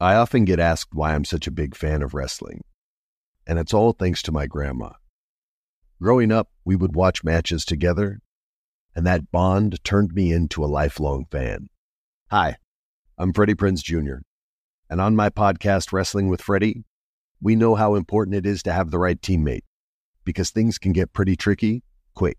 I 0.00 0.14
often 0.14 0.44
get 0.44 0.58
asked 0.58 0.94
why 0.94 1.14
I'm 1.14 1.24
such 1.24 1.46
a 1.46 1.52
big 1.52 1.76
fan 1.76 2.02
of 2.02 2.14
wrestling, 2.14 2.62
and 3.46 3.58
it's 3.58 3.74
all 3.74 3.92
thanks 3.92 4.22
to 4.22 4.32
my 4.32 4.46
grandma. 4.46 4.90
Growing 6.00 6.32
up, 6.32 6.48
we 6.64 6.74
would 6.74 6.94
watch 6.94 7.22
matches 7.22 7.64
together 7.64 8.20
and 8.94 9.06
that 9.06 9.30
bond 9.32 9.82
turned 9.84 10.12
me 10.12 10.32
into 10.32 10.64
a 10.64 10.66
lifelong 10.66 11.26
fan. 11.30 11.68
Hi, 12.30 12.56
I'm 13.18 13.32
Freddie 13.32 13.54
Prinze 13.54 13.82
Jr., 13.82 14.22
and 14.88 15.00
on 15.00 15.16
my 15.16 15.30
podcast, 15.30 15.92
Wrestling 15.92 16.28
with 16.28 16.40
Freddie, 16.40 16.84
we 17.40 17.56
know 17.56 17.74
how 17.74 17.94
important 17.94 18.36
it 18.36 18.46
is 18.46 18.62
to 18.62 18.72
have 18.72 18.90
the 18.90 18.98
right 18.98 19.20
teammate 19.20 19.64
because 20.24 20.50
things 20.50 20.78
can 20.78 20.92
get 20.92 21.12
pretty 21.12 21.36
tricky 21.36 21.82
quick. 22.14 22.38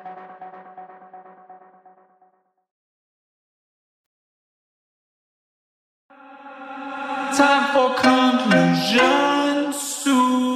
Time 7.35 7.71
for 7.71 7.95
Conclusion 8.01 9.71
Stew. 9.71 10.55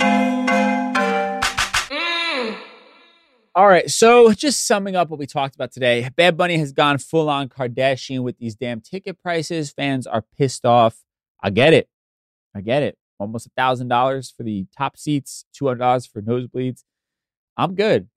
All 3.56 3.68
right, 3.68 3.90
so 3.90 4.34
just 4.34 4.68
summing 4.68 4.98
up 4.98 5.10
what 5.10 5.18
we 5.18 5.26
talked 5.26 5.56
about 5.56 5.72
today, 5.72 6.10
Bad 6.18 6.36
Bunny 6.36 6.58
has 6.58 6.74
gone 6.74 6.98
full 6.98 7.30
on 7.30 7.48
Kardashian 7.48 8.24
with 8.24 8.38
these 8.40 8.56
damn 8.56 8.82
ticket 8.82 9.18
prices. 9.24 9.72
Fans 9.72 10.06
are 10.06 10.26
pissed 10.38 10.66
off. 10.66 11.02
I 11.42 11.50
get 11.50 11.74
it. 11.74 11.88
I 12.54 12.60
get 12.60 12.84
it. 12.84 12.98
Almost 13.20 13.48
a 13.48 13.52
thousand 13.56 13.88
dollars 13.88 14.34
for 14.36 14.44
the 14.44 14.68
top 14.78 14.98
seats, 14.98 15.46
two 15.54 15.68
hundred 15.68 15.80
dollars 15.80 16.06
for 16.06 16.22
nosebleeds. 16.22 16.84
I'm 17.56 17.76
good. 17.76 18.10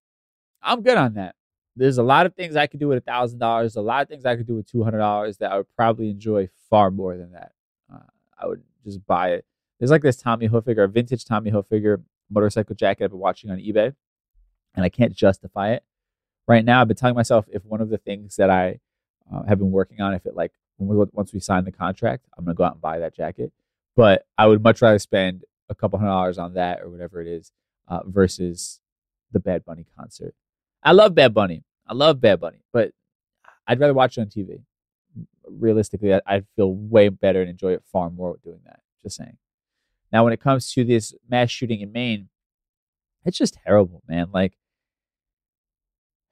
I'm 0.61 0.83
good 0.83 0.99
on 0.99 1.15
that. 1.15 1.37
There's 1.77 1.99
a 1.99 2.03
lot 2.03 2.27
of 2.27 2.35
things 2.35 2.57
I 2.57 2.67
could 2.67 2.81
do 2.81 2.89
with 2.89 2.99
a 2.99 3.03
thousand 3.03 3.39
dollars. 3.39 3.77
A 3.77 3.81
lot 3.81 4.03
of 4.03 4.09
things 4.09 4.25
I 4.25 4.35
could 4.35 4.49
do 4.49 4.57
with 4.57 4.69
two 4.69 4.83
hundred 4.83 4.99
dollars 4.99 5.37
that 5.37 5.53
I 5.53 5.59
would 5.59 5.73
probably 5.77 6.11
enjoy 6.11 6.49
far 6.69 6.91
more 6.91 7.17
than 7.17 7.31
that. 7.35 7.53
I 8.39 8.47
would 8.47 8.63
just 8.85 9.05
buy 9.07 9.31
it. 9.31 9.45
There's 9.79 9.91
like 9.91 10.03
this 10.03 10.17
Tommy 10.17 10.49
Hilfiger, 10.49 10.91
vintage 10.91 11.25
Tommy 11.25 11.51
Hilfiger 11.51 12.03
motorcycle 12.31 12.75
jacket 12.75 13.05
I've 13.05 13.11
been 13.11 13.21
watching 13.21 13.51
on 13.51 13.59
eBay, 13.59 13.95
and 14.75 14.85
I 14.85 14.89
can't 14.89 15.15
justify 15.15 15.73
it 15.73 15.85
right 16.47 16.65
now. 16.65 16.81
I've 16.81 16.89
been 16.89 16.97
telling 16.97 17.15
myself 17.15 17.47
if 17.51 17.65
one 17.65 17.81
of 17.81 17.91
the 17.91 17.99
things 17.99 18.37
that 18.37 18.51
I 18.51 18.81
uh, 19.33 19.45
have 19.45 19.59
been 19.59 19.71
working 19.71 20.01
on, 20.01 20.15
if 20.15 20.27
it 20.27 20.35
like 20.35 20.53
once 20.79 21.33
we 21.33 21.41
sign 21.41 21.65
the 21.65 21.73
contract, 21.73 22.25
I'm 22.37 22.45
gonna 22.45 22.55
go 22.55 22.65
out 22.65 22.73
and 22.75 22.81
buy 22.81 22.99
that 23.01 23.15
jacket. 23.15 23.53
But 23.97 24.27
I 24.37 24.47
would 24.47 24.63
much 24.63 24.81
rather 24.81 24.99
spend 24.99 25.45
a 25.69 25.75
couple 25.75 25.99
hundred 25.99 26.11
dollars 26.11 26.39
on 26.39 26.55
that 26.55 26.81
or 26.81 26.89
whatever 26.89 27.21
it 27.21 27.27
is 27.27 27.53
uh, 27.89 28.01
versus 28.07 28.81
the 29.33 29.41
Bad 29.41 29.65
Bunny 29.65 29.87
concert. 29.97 30.35
I 30.83 30.93
love 30.93 31.15
Bad 31.15 31.35
Bunny. 31.35 31.65
I 31.87 31.95
love 31.95 32.21
Bad 32.21 32.41
Bunny, 32.41 32.63
but 32.73 32.93
I'd 33.67 33.81
rather 33.81 33.95
watch 33.95 34.17
it 34.17 34.23
on 34.23 34.27
TV 34.29 34.63
realistically, 35.51 36.15
I, 36.15 36.43
feel 36.57 36.73
way 36.73 37.09
better 37.09 37.41
and 37.41 37.51
enjoy 37.51 37.73
it 37.73 37.83
far 37.91 38.11
more 38.11 38.39
doing 38.43 38.61
that. 38.65 38.81
Just 39.03 39.17
saying. 39.17 39.37
Now, 40.13 40.25
when 40.25 40.33
it 40.33 40.41
comes 40.41 40.73
to 40.73 40.85
this 40.85 41.15
mass 41.29 41.51
shooting 41.51 41.81
in 41.81 41.93
Maine, 41.93 42.29
it's 43.25 43.39
just 43.39 43.59
terrible, 43.65 44.03
man. 44.09 44.29
Like, 44.33 44.55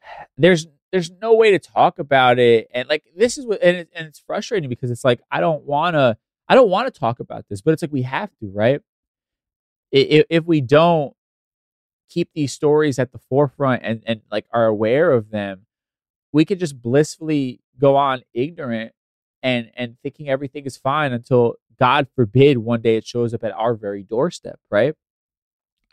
there's 0.36 0.66
there's 0.92 1.10
no 1.20 1.34
way 1.34 1.50
to 1.50 1.58
talk 1.58 1.98
about 1.98 2.38
it, 2.38 2.68
and 2.72 2.88
like 2.88 3.04
this 3.14 3.36
is 3.38 3.46
what, 3.46 3.62
and, 3.62 3.76
it, 3.76 3.88
and 3.94 4.06
it's 4.06 4.18
frustrating 4.18 4.68
because 4.68 4.90
it's 4.90 5.04
like 5.04 5.20
I 5.30 5.40
don't 5.40 5.64
wanna, 5.64 6.16
I 6.48 6.54
don't 6.54 6.70
want 6.70 6.92
to 6.92 6.98
talk 6.98 7.20
about 7.20 7.44
this, 7.48 7.60
but 7.60 7.72
it's 7.72 7.82
like 7.82 7.92
we 7.92 8.02
have 8.02 8.30
to, 8.40 8.50
right? 8.52 8.80
If, 9.92 10.26
if 10.30 10.44
we 10.44 10.60
don't 10.60 11.14
keep 12.08 12.30
these 12.34 12.52
stories 12.52 12.98
at 12.98 13.12
the 13.12 13.18
forefront 13.18 13.82
and 13.84 14.02
and 14.06 14.20
like 14.30 14.46
are 14.52 14.66
aware 14.66 15.12
of 15.12 15.30
them, 15.30 15.66
we 16.32 16.44
could 16.44 16.60
just 16.60 16.80
blissfully 16.80 17.60
go 17.78 17.96
on 17.96 18.22
ignorant 18.32 18.92
and 19.46 19.70
and 19.76 19.96
thinking 20.02 20.28
everything 20.28 20.66
is 20.66 20.76
fine 20.76 21.12
until 21.12 21.54
God 21.78 22.08
forbid 22.16 22.58
one 22.58 22.82
day 22.82 22.96
it 22.96 23.06
shows 23.06 23.32
up 23.32 23.44
at 23.44 23.52
our 23.52 23.74
very 23.74 24.02
doorstep, 24.02 24.58
right? 24.70 24.94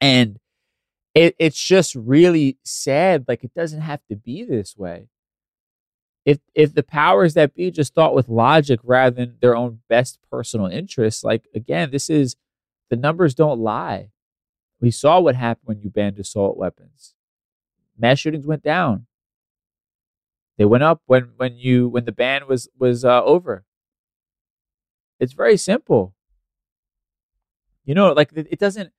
And 0.01 0.39
it, 1.13 1.35
it's 1.37 1.63
just 1.63 1.93
really 1.93 2.57
sad. 2.63 3.25
Like 3.27 3.43
it 3.43 3.53
doesn't 3.53 3.81
have 3.81 4.01
to 4.09 4.15
be 4.15 4.43
this 4.43 4.75
way. 4.75 5.07
If 6.25 6.39
if 6.55 6.73
the 6.73 6.81
powers 6.81 7.35
that 7.35 7.53
be 7.53 7.69
just 7.69 7.93
thought 7.93 8.15
with 8.15 8.27
logic 8.27 8.79
rather 8.81 9.15
than 9.15 9.37
their 9.39 9.55
own 9.55 9.81
best 9.87 10.17
personal 10.31 10.65
interests, 10.65 11.23
like 11.23 11.47
again, 11.53 11.91
this 11.91 12.09
is 12.09 12.35
the 12.89 12.95
numbers 12.95 13.35
don't 13.35 13.59
lie. 13.59 14.09
We 14.81 14.89
saw 14.89 15.19
what 15.19 15.35
happened 15.35 15.67
when 15.67 15.81
you 15.81 15.91
banned 15.91 16.17
assault 16.17 16.57
weapons. 16.57 17.13
Mass 17.99 18.17
shootings 18.17 18.47
went 18.47 18.63
down. 18.63 19.05
They 20.57 20.65
went 20.65 20.83
up 20.83 21.01
when 21.05 21.33
when 21.37 21.57
you 21.57 21.89
when 21.89 22.05
the 22.05 22.11
ban 22.11 22.47
was 22.47 22.69
was 22.77 23.05
uh, 23.05 23.23
over. 23.23 23.65
It's 25.19 25.33
very 25.33 25.57
simple. 25.57 26.13
You 27.85 27.95
know, 27.95 28.13
like 28.13 28.31
it, 28.33 28.47
it 28.51 28.59
doesn't 28.59 28.91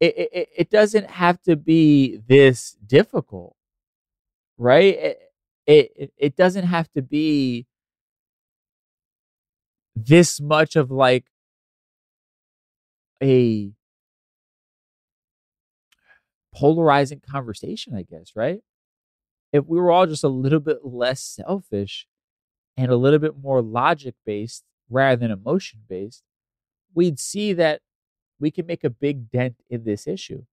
it, 0.00 0.14
it 0.32 0.48
it 0.56 0.70
doesn't 0.70 1.10
have 1.10 1.40
to 1.42 1.56
be 1.56 2.18
this 2.28 2.72
difficult, 2.86 3.56
right? 4.58 4.94
It, 4.94 5.18
it 5.66 6.12
it 6.16 6.36
doesn't 6.36 6.64
have 6.64 6.90
to 6.92 7.02
be 7.02 7.66
this 9.94 10.40
much 10.40 10.76
of 10.76 10.90
like 10.90 11.26
a 13.22 13.72
polarizing 16.54 17.20
conversation, 17.20 17.94
I 17.94 18.02
guess, 18.02 18.32
right? 18.36 18.60
If 19.52 19.66
we 19.66 19.78
were 19.78 19.90
all 19.90 20.06
just 20.06 20.24
a 20.24 20.28
little 20.28 20.60
bit 20.60 20.84
less 20.84 21.22
selfish 21.22 22.06
and 22.76 22.90
a 22.90 22.96
little 22.96 23.18
bit 23.18 23.36
more 23.36 23.60
logic 23.60 24.14
based 24.24 24.64
rather 24.88 25.16
than 25.16 25.30
emotion 25.30 25.80
based, 25.88 26.22
we'd 26.94 27.20
see 27.20 27.52
that 27.52 27.82
we 28.40 28.50
can 28.50 28.66
make 28.66 28.82
a 28.82 28.90
big 28.90 29.30
dent 29.30 29.56
in 29.68 29.84
this 29.84 30.06
issue. 30.06 30.44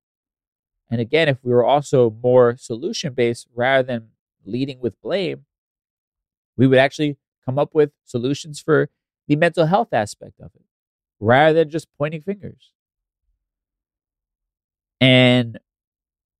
And 0.92 1.00
again, 1.00 1.28
if 1.28 1.38
we 1.44 1.54
were 1.54 1.66
also 1.66 2.10
more 2.10 2.56
solution 2.58 3.14
based 3.14 3.48
rather 3.56 3.84
than 3.84 4.10
leading 4.46 4.80
with 4.80 5.02
blame, 5.02 5.46
we 6.58 6.68
would 6.68 6.80
actually 6.80 7.18
come 7.46 7.58
up 7.58 7.74
with 7.74 7.92
solutions 8.06 8.60
for 8.60 8.90
the 9.28 9.36
mental 9.36 9.66
health 9.66 9.94
aspect 9.94 10.40
of 10.40 10.52
it 10.56 10.66
rather 11.20 11.60
than 11.60 11.70
just 11.70 11.88
pointing 11.98 12.22
fingers. 12.22 12.72
And 15.00 15.60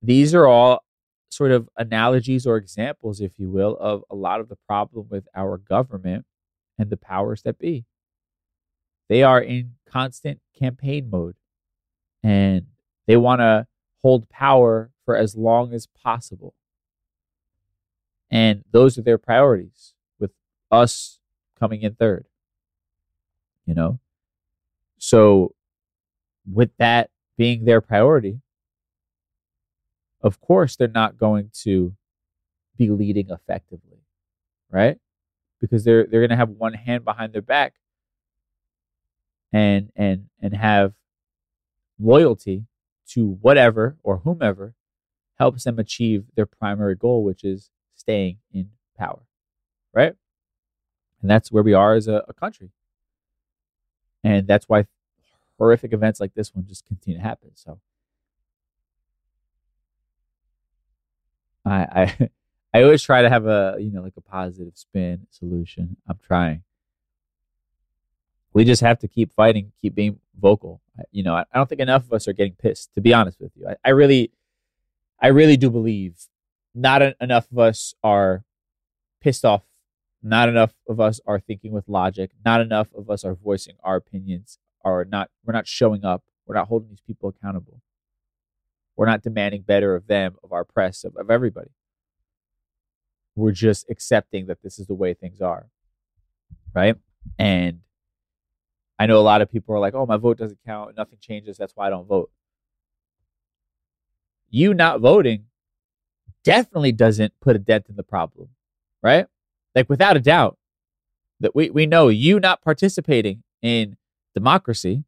these 0.02 0.34
are 0.34 0.48
all 0.48 0.84
sort 1.30 1.52
of 1.52 1.70
analogies 1.78 2.46
or 2.46 2.58
examples, 2.58 3.22
if 3.22 3.38
you 3.38 3.50
will, 3.50 3.78
of 3.80 4.04
a 4.10 4.16
lot 4.16 4.40
of 4.40 4.50
the 4.50 4.58
problem 4.68 5.08
with 5.10 5.28
our 5.36 5.58
government 5.58 6.26
and 6.78 6.90
the 6.90 6.98
powers 6.98 7.44
that 7.44 7.60
be. 7.60 7.86
They 9.08 9.24
are 9.24 9.42
in 9.42 9.76
constant 9.86 10.40
campaign 10.58 11.10
mode 11.10 11.36
and 12.24 12.68
they 13.08 13.18
want 13.18 13.40
to 13.40 13.68
hold 14.02 14.30
power 14.30 14.92
for 15.06 15.16
as 15.16 15.36
long 15.36 15.74
as 15.74 15.88
possible. 15.88 16.54
And 18.30 18.64
those 18.72 18.98
are 18.98 19.02
their 19.02 19.18
priorities, 19.18 19.94
with 20.20 20.32
us 20.72 21.20
coming 21.60 21.82
in 21.82 21.96
third. 21.96 22.28
You 23.66 23.74
know? 23.74 24.00
So, 24.98 25.56
with 26.52 26.72
that 26.78 27.10
being 27.38 27.66
their 27.66 27.82
priority, 27.82 28.42
of 30.22 30.40
course 30.42 30.76
they're 30.76 30.88
not 30.88 31.18
going 31.18 31.52
to 31.64 31.94
be 32.78 32.90
leading 32.90 33.30
effectively, 33.30 34.04
right? 34.72 34.98
Because 35.60 35.84
they're 35.84 36.06
they're 36.06 36.22
going 36.22 36.30
to 36.30 36.36
have 36.36 36.50
one 36.50 36.74
hand 36.74 37.04
behind 37.04 37.34
their 37.34 37.42
back 37.42 37.76
and 39.52 39.92
and 39.96 40.28
and 40.42 40.56
have 40.56 40.94
loyalty 42.00 42.66
to 43.08 43.38
whatever 43.42 43.98
or 44.04 44.18
whomever 44.18 44.74
helps 45.38 45.64
them 45.64 45.80
achieve 45.80 46.26
their 46.36 46.46
primary 46.46 46.96
goal, 46.96 47.24
which 47.24 47.44
is 47.44 47.70
staying 47.96 48.38
in 48.54 48.70
power, 48.98 49.22
right? 49.94 50.14
And 51.22 51.30
that's 51.30 51.52
where 51.52 51.64
we 51.64 51.74
are 51.74 51.94
as 51.96 52.08
a, 52.08 52.24
a 52.28 52.34
country. 52.34 52.70
And 54.24 54.48
that's 54.48 54.68
why 54.68 54.86
horrific 55.58 55.94
events 55.94 56.20
like 56.20 56.34
this 56.34 56.54
one 56.54 56.66
just 56.68 56.86
continue 56.86 57.20
to 57.20 57.24
happen. 57.24 57.52
So 57.56 57.80
I 61.66 61.76
I 62.22 62.30
I 62.74 62.84
always 62.84 63.02
try 63.02 63.22
to 63.22 63.30
have 63.30 63.46
a 63.46 63.78
you 63.80 63.92
know 63.92 64.02
like 64.02 64.18
a 64.18 64.22
positive 64.22 64.74
spin 64.76 65.28
solution. 65.30 65.98
I'm 66.08 66.20
trying. 66.26 66.64
We 68.54 68.64
just 68.66 68.82
have 68.82 69.00
to 69.00 69.08
keep 69.08 69.34
fighting, 69.34 69.72
keep 69.82 69.94
being 69.94 70.20
vocal. 70.40 70.82
You 71.12 71.24
know, 71.24 71.36
I, 71.36 71.42
I 71.54 71.58
don't 71.58 71.70
think 71.70 71.82
enough 71.82 72.06
of 72.06 72.14
us 72.14 72.28
are 72.28 72.34
getting 72.34 72.54
pissed. 72.54 72.94
To 72.96 73.02
be 73.02 73.14
honest 73.14 73.40
with 73.40 73.52
you, 73.56 73.68
I, 73.68 73.76
I 73.86 73.90
really, 73.92 74.32
I 75.20 75.28
really 75.28 75.56
do 75.56 75.70
believe 75.70 76.16
not 76.74 77.02
enough 77.22 77.52
of 77.52 77.60
us 77.60 77.94
are 78.04 78.44
pissed 79.22 79.46
off. 79.46 79.64
Not 80.22 80.50
enough 80.50 80.74
of 80.88 81.00
us 81.00 81.22
are 81.26 81.40
thinking 81.40 81.72
with 81.72 81.88
logic. 81.88 82.32
Not 82.44 82.60
enough 82.60 82.94
of 82.94 83.10
us 83.10 83.24
are 83.24 83.36
voicing 83.36 83.76
our 83.84 83.96
opinions. 83.96 84.58
Are 84.84 85.06
not 85.06 85.30
we're 85.46 85.54
not 85.54 85.68
showing 85.68 86.04
up. 86.04 86.24
We're 86.46 86.56
not 86.56 86.68
holding 86.68 86.90
these 86.90 87.02
people 87.02 87.30
accountable. 87.30 87.82
We're 89.00 89.06
not 89.06 89.24
demanding 89.24 89.62
better 89.62 89.96
of 89.96 90.08
them, 90.08 90.36
of 90.44 90.52
our 90.52 90.66
press, 90.66 91.06
of, 91.06 91.16
of 91.16 91.32
everybody. 91.32 91.70
We're 93.34 93.54
just 93.54 93.90
accepting 93.90 94.48
that 94.48 94.62
this 94.62 94.78
is 94.78 94.88
the 94.88 94.94
way 94.94 95.14
things 95.14 95.40
are. 95.40 95.70
Right? 96.76 96.98
And 97.38 97.80
I 99.00 99.06
know 99.06 99.18
a 99.18 99.22
lot 99.22 99.42
of 99.42 99.50
people 99.50 99.74
are 99.74 99.80
like, 99.80 99.94
oh, 99.94 100.06
my 100.06 100.18
vote 100.18 100.38
doesn't 100.38 100.60
count. 100.66 100.98
Nothing 100.98 101.18
changes. 101.22 101.56
That's 101.56 101.72
why 101.78 101.88
I 101.88 101.90
don't 101.90 102.10
vote. 102.10 102.30
You 104.50 104.74
not 104.74 105.00
voting 105.00 105.46
definitely 106.44 106.92
doesn't 106.92 107.32
put 107.40 107.56
a 107.56 107.60
dent 107.60 107.86
in 107.88 107.96
the 107.96 108.04
problem, 108.04 108.50
right? 109.02 109.28
Like, 109.76 109.88
without 109.88 110.18
a 110.18 110.20
doubt, 110.20 110.58
that 111.40 111.56
we, 111.56 111.70
we 111.70 111.86
know 111.86 112.10
you 112.10 112.38
not 112.38 112.62
participating 112.62 113.44
in 113.62 113.96
democracy 114.34 115.06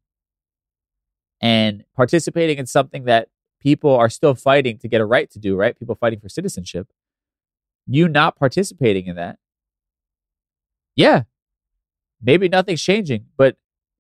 and 1.42 1.84
participating 1.94 2.58
in 2.58 2.68
something 2.68 3.04
that 3.04 3.28
people 3.62 3.96
are 3.96 4.10
still 4.10 4.36
fighting 4.36 4.78
to 4.80 4.88
get 4.88 5.02
a 5.02 5.06
right 5.06 5.30
to 5.32 5.40
do, 5.40 5.56
right? 5.56 5.78
People 5.78 5.96
fighting 5.96 6.20
for 6.20 6.30
citizenship. 6.30 6.88
You 7.88 8.08
not 8.08 8.36
participating 8.36 9.06
in 9.06 9.16
that. 9.16 9.38
Yeah, 10.96 11.24
maybe 12.22 12.50
nothing's 12.50 12.82
changing, 12.82 13.28
but 13.38 13.56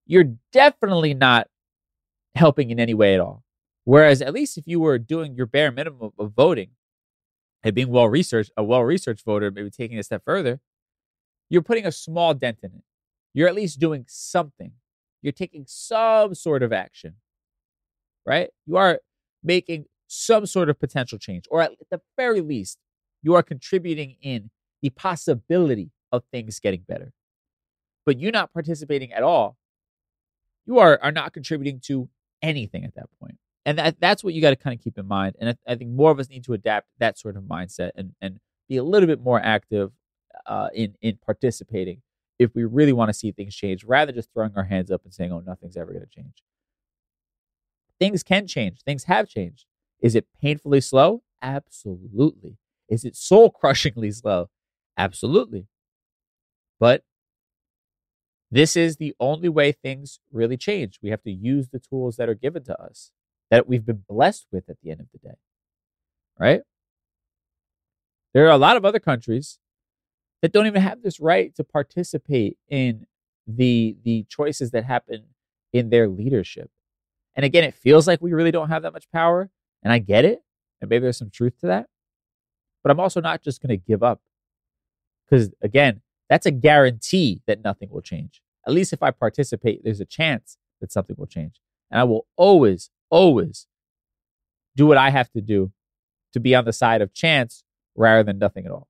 you're 0.05 0.35
definitely 0.51 1.13
not 1.13 1.47
helping 2.35 2.69
in 2.69 2.79
any 2.79 2.93
way 2.93 3.13
at 3.13 3.19
all. 3.19 3.43
Whereas, 3.83 4.21
at 4.21 4.33
least 4.33 4.57
if 4.57 4.67
you 4.67 4.79
were 4.79 4.99
doing 4.99 5.35
your 5.35 5.45
bare 5.45 5.71
minimum 5.71 6.11
of 6.19 6.33
voting 6.35 6.71
and 7.63 7.73
being 7.73 7.89
well 7.89 8.07
researched, 8.07 8.51
a 8.57 8.63
well 8.63 8.83
researched 8.83 9.25
voter, 9.25 9.51
maybe 9.51 9.69
taking 9.69 9.97
a 9.97 10.03
step 10.03 10.23
further, 10.25 10.59
you're 11.49 11.61
putting 11.61 11.85
a 11.85 11.91
small 11.91 12.33
dent 12.33 12.59
in 12.63 12.71
it. 12.71 12.83
You're 13.33 13.47
at 13.47 13.55
least 13.55 13.79
doing 13.79 14.05
something. 14.07 14.73
You're 15.21 15.31
taking 15.31 15.65
some 15.67 16.35
sort 16.35 16.63
of 16.63 16.73
action, 16.73 17.15
right? 18.25 18.49
You 18.65 18.77
are 18.77 18.99
making 19.43 19.85
some 20.07 20.45
sort 20.45 20.69
of 20.69 20.79
potential 20.79 21.17
change, 21.17 21.45
or 21.49 21.61
at 21.61 21.71
the 21.89 22.01
very 22.17 22.41
least, 22.41 22.77
you 23.21 23.35
are 23.35 23.43
contributing 23.43 24.17
in 24.21 24.49
the 24.81 24.89
possibility 24.89 25.91
of 26.11 26.23
things 26.31 26.59
getting 26.59 26.83
better. 26.87 27.13
But 28.05 28.19
you 28.19 28.31
not 28.31 28.51
participating 28.53 29.13
at 29.13 29.23
all 29.23 29.57
you 30.65 30.79
are 30.79 30.99
are 31.01 31.11
not 31.11 31.33
contributing 31.33 31.79
to 31.85 32.09
anything 32.41 32.85
at 32.85 32.95
that 32.95 33.07
point. 33.19 33.37
And 33.65 33.77
that, 33.77 33.99
that's 33.99 34.23
what 34.23 34.33
you 34.33 34.41
got 34.41 34.49
to 34.51 34.55
kind 34.55 34.75
of 34.75 34.83
keep 34.83 34.97
in 34.97 35.07
mind. 35.07 35.35
And 35.39 35.49
I, 35.49 35.71
I, 35.71 35.75
think 35.75 35.91
more 35.91 36.09
of 36.09 36.19
us 36.19 36.29
need 36.29 36.43
to 36.45 36.53
adapt 36.53 36.87
that 36.97 37.19
sort 37.19 37.37
of 37.37 37.43
mindset 37.43 37.91
and, 37.95 38.13
and 38.19 38.39
be 38.67 38.77
a 38.77 38.83
little 38.83 39.05
bit 39.05 39.21
more 39.21 39.39
active 39.39 39.91
uh, 40.47 40.69
in, 40.73 40.95
in 41.01 41.19
participating 41.23 42.01
if 42.39 42.55
we 42.55 42.63
really 42.63 42.93
want 42.93 43.09
to 43.09 43.13
see 43.13 43.31
things 43.31 43.55
change 43.55 43.83
rather 43.83 44.11
than 44.11 44.15
just 44.15 44.33
throwing 44.33 44.53
our 44.55 44.63
hands 44.63 44.89
up 44.89 45.03
and 45.03 45.13
saying, 45.13 45.31
oh, 45.31 45.43
nothing's 45.45 45.77
ever 45.77 45.91
going 45.91 46.03
to 46.03 46.09
change. 46.09 46.41
Things 48.01 48.23
can 48.23 48.47
change, 48.47 48.81
things 48.81 49.03
have 49.03 49.29
changed. 49.29 49.65
Is 50.01 50.15
it 50.15 50.25
painfully 50.41 50.81
slow? 50.81 51.21
Absolutely. 51.39 52.57
Is 52.89 53.05
it 53.05 53.15
soul 53.15 53.51
crushingly 53.61 54.11
slow? 54.11 54.49
Absolutely. 54.97 55.67
But 56.79 57.03
this 58.49 58.75
is 58.75 58.97
the 58.97 59.13
only 59.19 59.49
way 59.49 59.71
things 59.71 60.19
really 60.31 60.57
change. 60.57 60.97
We 61.03 61.11
have 61.11 61.21
to 61.21 61.31
use 61.31 61.69
the 61.69 61.77
tools 61.77 62.17
that 62.17 62.27
are 62.27 62.33
given 62.33 62.63
to 62.63 62.81
us, 62.81 63.11
that 63.51 63.67
we've 63.67 63.85
been 63.85 64.03
blessed 64.09 64.47
with 64.51 64.67
at 64.67 64.77
the 64.81 64.89
end 64.89 65.01
of 65.01 65.07
the 65.13 65.19
day. 65.19 65.35
Right? 66.39 66.61
There 68.33 68.47
are 68.47 68.51
a 68.51 68.57
lot 68.57 68.77
of 68.77 68.83
other 68.83 68.99
countries 68.99 69.59
that 70.41 70.51
don't 70.51 70.65
even 70.65 70.81
have 70.81 71.03
this 71.03 71.19
right 71.19 71.53
to 71.55 71.63
participate 71.63 72.57
in 72.67 73.05
the 73.45 73.95
the 74.03 74.25
choices 74.27 74.71
that 74.71 74.85
happen 74.85 75.25
in 75.71 75.91
their 75.91 76.07
leadership. 76.07 76.71
And 77.35 77.45
again, 77.45 77.63
it 77.63 77.75
feels 77.75 78.07
like 78.07 78.21
we 78.21 78.33
really 78.33 78.51
don't 78.51 78.69
have 78.69 78.83
that 78.83 78.93
much 78.93 79.09
power, 79.11 79.49
and 79.83 79.93
I 79.93 79.99
get 79.99 80.25
it, 80.25 80.43
and 80.81 80.89
maybe 80.89 81.03
there's 81.03 81.17
some 81.17 81.29
truth 81.29 81.57
to 81.61 81.67
that. 81.67 81.87
But 82.83 82.91
I'm 82.91 82.99
also 82.99 83.21
not 83.21 83.41
just 83.41 83.61
going 83.61 83.69
to 83.69 83.77
give 83.77 84.03
up. 84.03 84.21
Cuz 85.29 85.51
again, 85.61 86.01
that's 86.29 86.45
a 86.45 86.51
guarantee 86.51 87.41
that 87.47 87.63
nothing 87.63 87.89
will 87.89 88.01
change. 88.01 88.41
At 88.67 88.73
least 88.73 88.93
if 88.93 89.01
I 89.01 89.11
participate, 89.11 89.83
there's 89.83 89.99
a 89.99 90.05
chance 90.05 90.57
that 90.79 90.91
something 90.91 91.15
will 91.17 91.27
change. 91.27 91.59
And 91.89 91.99
I 91.99 92.03
will 92.03 92.27
always, 92.35 92.89
always 93.09 93.67
do 94.75 94.87
what 94.87 94.97
I 94.97 95.09
have 95.09 95.31
to 95.31 95.41
do 95.41 95.71
to 96.33 96.39
be 96.39 96.55
on 96.55 96.65
the 96.65 96.73
side 96.73 97.01
of 97.01 97.13
chance 97.13 97.63
rather 97.95 98.23
than 98.23 98.39
nothing 98.39 98.65
at 98.65 98.71
all. 98.71 98.87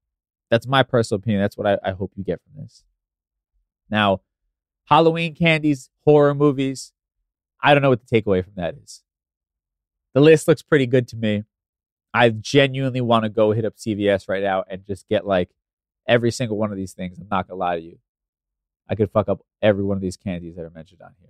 That's 0.49 0.67
my 0.67 0.83
personal 0.83 1.19
opinion. 1.19 1.41
That's 1.41 1.57
what 1.57 1.67
I, 1.67 1.77
I 1.83 1.91
hope 1.91 2.11
you 2.15 2.23
get 2.23 2.41
from 2.43 2.61
this. 2.61 2.83
Now, 3.89 4.21
Halloween 4.85 5.33
candies, 5.33 5.89
horror 6.03 6.35
movies, 6.35 6.93
I 7.61 7.73
don't 7.73 7.81
know 7.81 7.89
what 7.89 8.05
the 8.05 8.21
takeaway 8.21 8.43
from 8.43 8.53
that 8.55 8.75
is. 8.75 9.01
The 10.13 10.21
list 10.21 10.47
looks 10.47 10.61
pretty 10.61 10.87
good 10.87 11.07
to 11.09 11.15
me. 11.15 11.43
I 12.13 12.29
genuinely 12.29 13.01
want 13.01 13.23
to 13.23 13.29
go 13.29 13.51
hit 13.51 13.65
up 13.65 13.77
CVS 13.77 14.27
right 14.27 14.43
now 14.43 14.63
and 14.69 14.85
just 14.85 15.07
get 15.07 15.25
like 15.25 15.49
every 16.07 16.31
single 16.31 16.57
one 16.57 16.71
of 16.71 16.77
these 16.77 16.93
things. 16.93 17.17
I'm 17.17 17.27
not 17.31 17.47
gonna 17.47 17.59
lie 17.59 17.77
to 17.77 17.81
you. 17.81 17.99
I 18.89 18.95
could 18.95 19.11
fuck 19.11 19.29
up 19.29 19.45
every 19.61 19.83
one 19.83 19.95
of 19.95 20.01
these 20.01 20.17
candies 20.17 20.55
that 20.55 20.65
are 20.65 20.69
mentioned 20.69 21.01
on 21.01 21.13
here. 21.19 21.29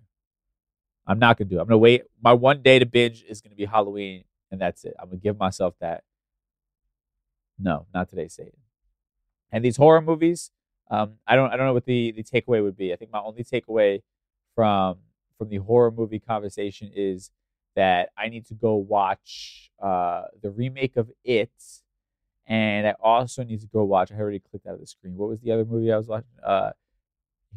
I'm 1.05 1.19
not 1.19 1.37
gonna 1.37 1.49
do 1.49 1.57
it. 1.57 1.61
I'm 1.61 1.67
gonna 1.67 1.77
wait. 1.77 2.03
My 2.21 2.33
one 2.33 2.61
day 2.61 2.79
to 2.79 2.85
binge 2.85 3.23
is 3.27 3.41
gonna 3.41 3.55
be 3.55 3.65
Halloween, 3.65 4.23
and 4.49 4.59
that's 4.59 4.83
it. 4.85 4.95
I'm 4.99 5.09
gonna 5.09 5.19
give 5.19 5.37
myself 5.37 5.75
that. 5.81 6.03
No, 7.59 7.85
not 7.93 8.09
today, 8.09 8.27
Satan. 8.27 8.57
And 9.51 9.63
these 9.63 9.77
horror 9.77 10.01
movies, 10.01 10.49
um, 10.89 11.15
I 11.27 11.35
don't 11.35 11.51
I 11.51 11.57
don't 11.57 11.67
know 11.67 11.73
what 11.73 11.85
the 11.85 12.11
the 12.11 12.23
takeaway 12.23 12.63
would 12.63 12.77
be. 12.77 12.91
I 12.91 12.95
think 12.95 13.11
my 13.11 13.19
only 13.19 13.43
takeaway 13.43 14.01
from 14.55 14.97
from 15.41 15.49
the 15.49 15.57
horror 15.57 15.89
movie 15.89 16.19
conversation 16.19 16.91
is 16.95 17.31
that 17.75 18.09
I 18.15 18.29
need 18.29 18.45
to 18.45 18.53
go 18.53 18.75
watch 18.75 19.71
uh, 19.81 20.25
the 20.43 20.51
remake 20.51 20.97
of 20.97 21.09
It 21.23 21.49
and 22.45 22.85
I 22.85 22.93
also 23.01 23.43
need 23.43 23.59
to 23.61 23.67
go 23.67 23.83
watch. 23.83 24.11
I 24.11 24.19
already 24.19 24.37
clicked 24.37 24.67
out 24.67 24.75
of 24.75 24.79
the 24.79 24.85
screen. 24.85 25.15
What 25.15 25.29
was 25.29 25.39
the 25.39 25.51
other 25.51 25.65
movie 25.65 25.91
I 25.91 25.97
was 25.97 26.07
watching? 26.07 26.29
Uh, 26.45 26.73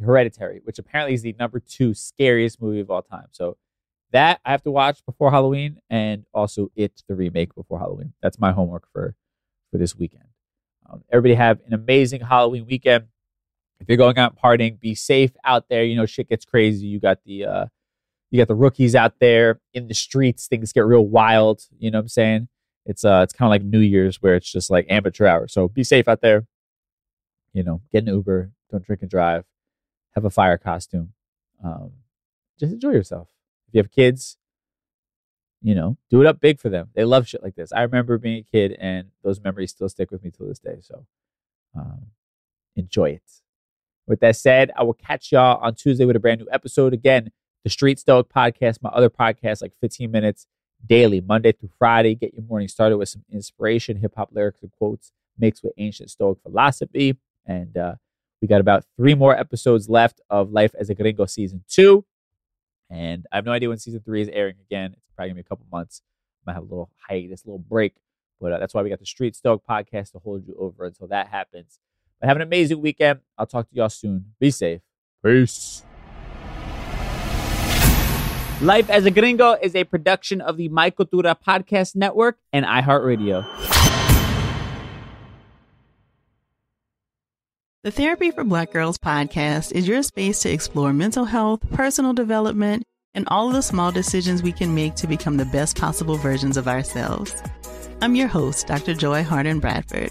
Hereditary, 0.03 0.63
which 0.65 0.79
apparently 0.79 1.13
is 1.13 1.21
the 1.21 1.37
number 1.39 1.61
two 1.61 1.93
scariest 1.93 2.63
movie 2.63 2.81
of 2.81 2.91
all 2.91 3.03
time. 3.03 3.27
So 3.33 3.59
that 4.13 4.41
I 4.47 4.53
have 4.53 4.63
to 4.63 4.71
watch 4.71 5.05
before 5.05 5.31
Halloween, 5.31 5.79
and 5.91 6.25
also 6.33 6.71
It, 6.75 7.03
the 7.07 7.15
remake, 7.15 7.55
before 7.55 7.79
Halloween. 7.81 8.15
That's 8.23 8.39
my 8.39 8.53
homework 8.53 8.89
for 8.95 9.15
for 9.71 9.77
this 9.77 9.95
weekend. 9.95 10.25
Um, 10.89 11.03
everybody 11.13 11.35
have 11.35 11.61
an 11.67 11.75
amazing 11.75 12.23
Halloween 12.23 12.65
weekend. 12.65 13.09
If 13.85 13.89
you're 13.89 13.99
going 13.99 14.19
out 14.19 14.39
partying, 14.41 14.81
be 14.81 14.95
safe 14.95 15.33
out 15.45 15.69
there. 15.69 15.85
You 15.85 15.97
know, 15.97 16.07
shit 16.07 16.29
gets 16.29 16.45
crazy. 16.45 16.87
You 16.87 17.01
got 17.01 17.19
the 17.25 17.45
uh, 17.45 17.67
you 18.31 18.39
got 18.39 18.49
the 18.49 18.55
rookies 18.55 18.95
out 18.95 19.21
there 19.21 19.61
in 19.73 19.89
the 19.89 19.95
streets. 19.95 20.49
Things 20.49 20.73
get 20.73 20.87
real 20.87 21.07
wild. 21.07 21.63
You 21.79 21.91
know 21.91 21.99
what 21.99 22.05
I'm 22.05 22.09
saying? 22.09 22.49
it's 22.87 23.05
uh 23.05 23.21
it's 23.23 23.33
kind 23.33 23.49
of 23.49 23.51
like 23.51 23.63
New 23.63 23.81
Year's 23.81 24.21
where 24.21 24.35
it's 24.35 24.51
just 24.51 24.71
like 24.71 24.87
amateur 24.89 25.27
hour. 25.27 25.49
So 25.49 25.69
be 25.69 25.85
safe 25.85 26.09
out 26.09 26.21
there. 26.21 26.47
You 27.53 27.63
know, 27.63 27.83
get 27.93 28.05
an 28.05 28.13
Uber, 28.13 28.51
don't 28.71 28.85
drink 28.85 29.03
and 29.03 29.11
drive, 29.11 29.45
have 30.15 30.25
a 30.25 30.31
fire 30.31 30.59
costume. 30.59 31.13
Um, 31.63 31.93
just 32.59 32.73
enjoy 32.73 32.91
yourself. 32.91 33.29
If 33.69 33.75
you 33.75 33.79
have 33.79 33.91
kids, 33.91 34.37
you 35.63 35.75
know, 35.75 35.97
do 36.11 36.21
it 36.21 36.27
up 36.27 36.41
big 36.41 36.61
for 36.61 36.69
them. 36.69 36.91
They 36.95 37.05
love 37.05 37.29
shit 37.29 37.43
like 37.43 37.55
this. 37.55 37.73
I 37.73 37.83
remember 37.83 38.19
being 38.19 38.39
a 38.39 38.43
kid, 38.43 38.77
and 38.79 39.09
those 39.23 39.41
memories 39.41 39.71
still 39.71 39.89
stick 39.89 40.11
with 40.11 40.23
me 40.23 40.31
to 40.33 40.45
this 40.45 40.59
day. 40.59 40.79
So, 40.83 41.07
um, 41.75 42.09
enjoy 42.77 43.11
it. 43.11 43.23
With 44.07 44.21
that 44.21 44.37
said, 44.37 44.71
I 44.77 44.83
will 44.83 44.95
catch 44.95 45.33
y'all 45.33 45.59
on 45.63 45.75
Tuesday 45.75 46.05
with 46.05 46.17
a 46.17 46.21
brand 46.21 46.41
new 46.41 46.49
episode. 46.51 46.93
Again, 46.93 47.31
the 47.65 47.71
Street 47.71 47.99
Stoic 47.99 48.29
podcast, 48.29 48.83
my 48.83 48.91
other 48.91 49.09
podcast, 49.09 49.63
like 49.63 49.73
15 49.81 50.11
minutes 50.11 50.47
daily, 50.85 51.21
Monday 51.21 51.53
through 51.53 51.71
Friday. 51.79 52.15
Get 52.15 52.35
your 52.35 52.43
morning 52.45 52.69
started 52.69 52.99
with 52.99 53.09
some 53.09 53.25
inspiration, 53.33 53.97
hip 53.97 54.15
hop 54.17 54.31
lyrics 54.33 54.61
and 54.63 54.71
quotes 54.73 55.13
mixed 55.39 55.65
with 55.65 55.73
ancient 55.79 56.11
Stoic 56.11 56.39
philosophy. 56.43 57.17
And 57.47 57.77
uh, 57.77 57.95
we 58.43 58.49
got 58.49 58.61
about 58.61 58.85
three 58.97 59.15
more 59.15 59.37
episodes 59.37 59.89
left 59.89 60.21
of 60.29 60.53
Life 60.53 60.75
as 60.79 60.91
a 60.91 60.95
Gringo 60.95 61.25
season 61.27 61.65
two. 61.69 62.05
And 62.91 63.27
I 63.33 63.37
have 63.37 63.47
no 63.47 63.53
idea 63.53 63.71
when 63.71 63.79
season 63.79 64.01
three 64.05 64.21
is 64.21 64.29
airing 64.29 64.57
again. 64.61 64.93
It's 64.93 65.15
probably 65.17 65.31
gonna 65.31 65.37
be 65.37 65.41
a 65.41 65.49
couple 65.49 65.67
months. 65.73 66.03
I 66.47 66.51
Might 66.51 66.55
have 66.55 66.65
a 66.65 66.67
little 66.67 66.91
hiatus, 67.09 67.43
a 67.45 67.47
little 67.47 67.59
break, 67.59 67.95
but 68.41 68.53
uh, 68.53 68.59
that's 68.59 68.75
why 68.75 68.83
we 68.83 68.91
got 68.91 69.01
the 69.01 69.07
Street 69.07 69.35
Stoic 69.35 69.63
podcast 69.69 70.13
to 70.13 70.19
hold 70.19 70.47
you 70.47 70.55
over 70.59 70.85
until 70.85 71.07
that 71.09 71.29
happens. 71.29 71.79
But 72.25 72.29
have 72.29 72.37
an 72.39 72.43
amazing 72.43 72.81
weekend. 72.81 73.21
I'll 73.37 73.45
talk 73.45 73.69
to 73.69 73.77
y'all 73.77 73.91
soon. 73.91 74.33
Be 74.41 74.51
safe. 74.51 74.81
Peace. 75.23 75.85
Life 78.63 78.89
as 78.89 79.05
a 79.05 79.11
Gringo 79.11 79.53
is 79.53 79.75
a 79.75 79.85
production 79.85 80.41
of 80.41 80.57
the 80.57 80.71
My 80.71 80.91
Cultura 80.91 81.37
Podcast 81.39 81.95
Network 81.95 82.39
and 82.51 82.65
iHeartRadio. 82.65 83.45
The 87.83 87.91
Therapy 87.91 88.31
for 88.31 88.43
Black 88.43 88.73
Girls 88.73 88.97
podcast 88.97 89.73
is 89.73 89.87
your 89.87 90.03
space 90.03 90.41
to 90.41 90.51
explore 90.51 90.95
mental 90.95 91.27
health, 91.27 91.61
personal 91.73 92.15
development, 92.15 92.85
and 93.13 93.29
all 93.29 93.49
of 93.49 93.53
the 93.53 93.61
small 93.61 93.93
decisions 93.93 94.43
we 94.43 94.53
can 94.53 94.75
make 94.75 94.95
to 94.95 95.07
become 95.07 95.37
the 95.37 95.45
best 95.45 95.79
possible 95.79 96.17
versions 96.17 96.57
of 96.57 96.69
ourselves. 96.69 97.35
I'm 98.01 98.15
your 98.15 98.29
host, 98.29 98.67
Dr. 98.67 98.95
Joy 98.95 99.25
Harden 99.25 99.61
Bradford, 99.61 100.11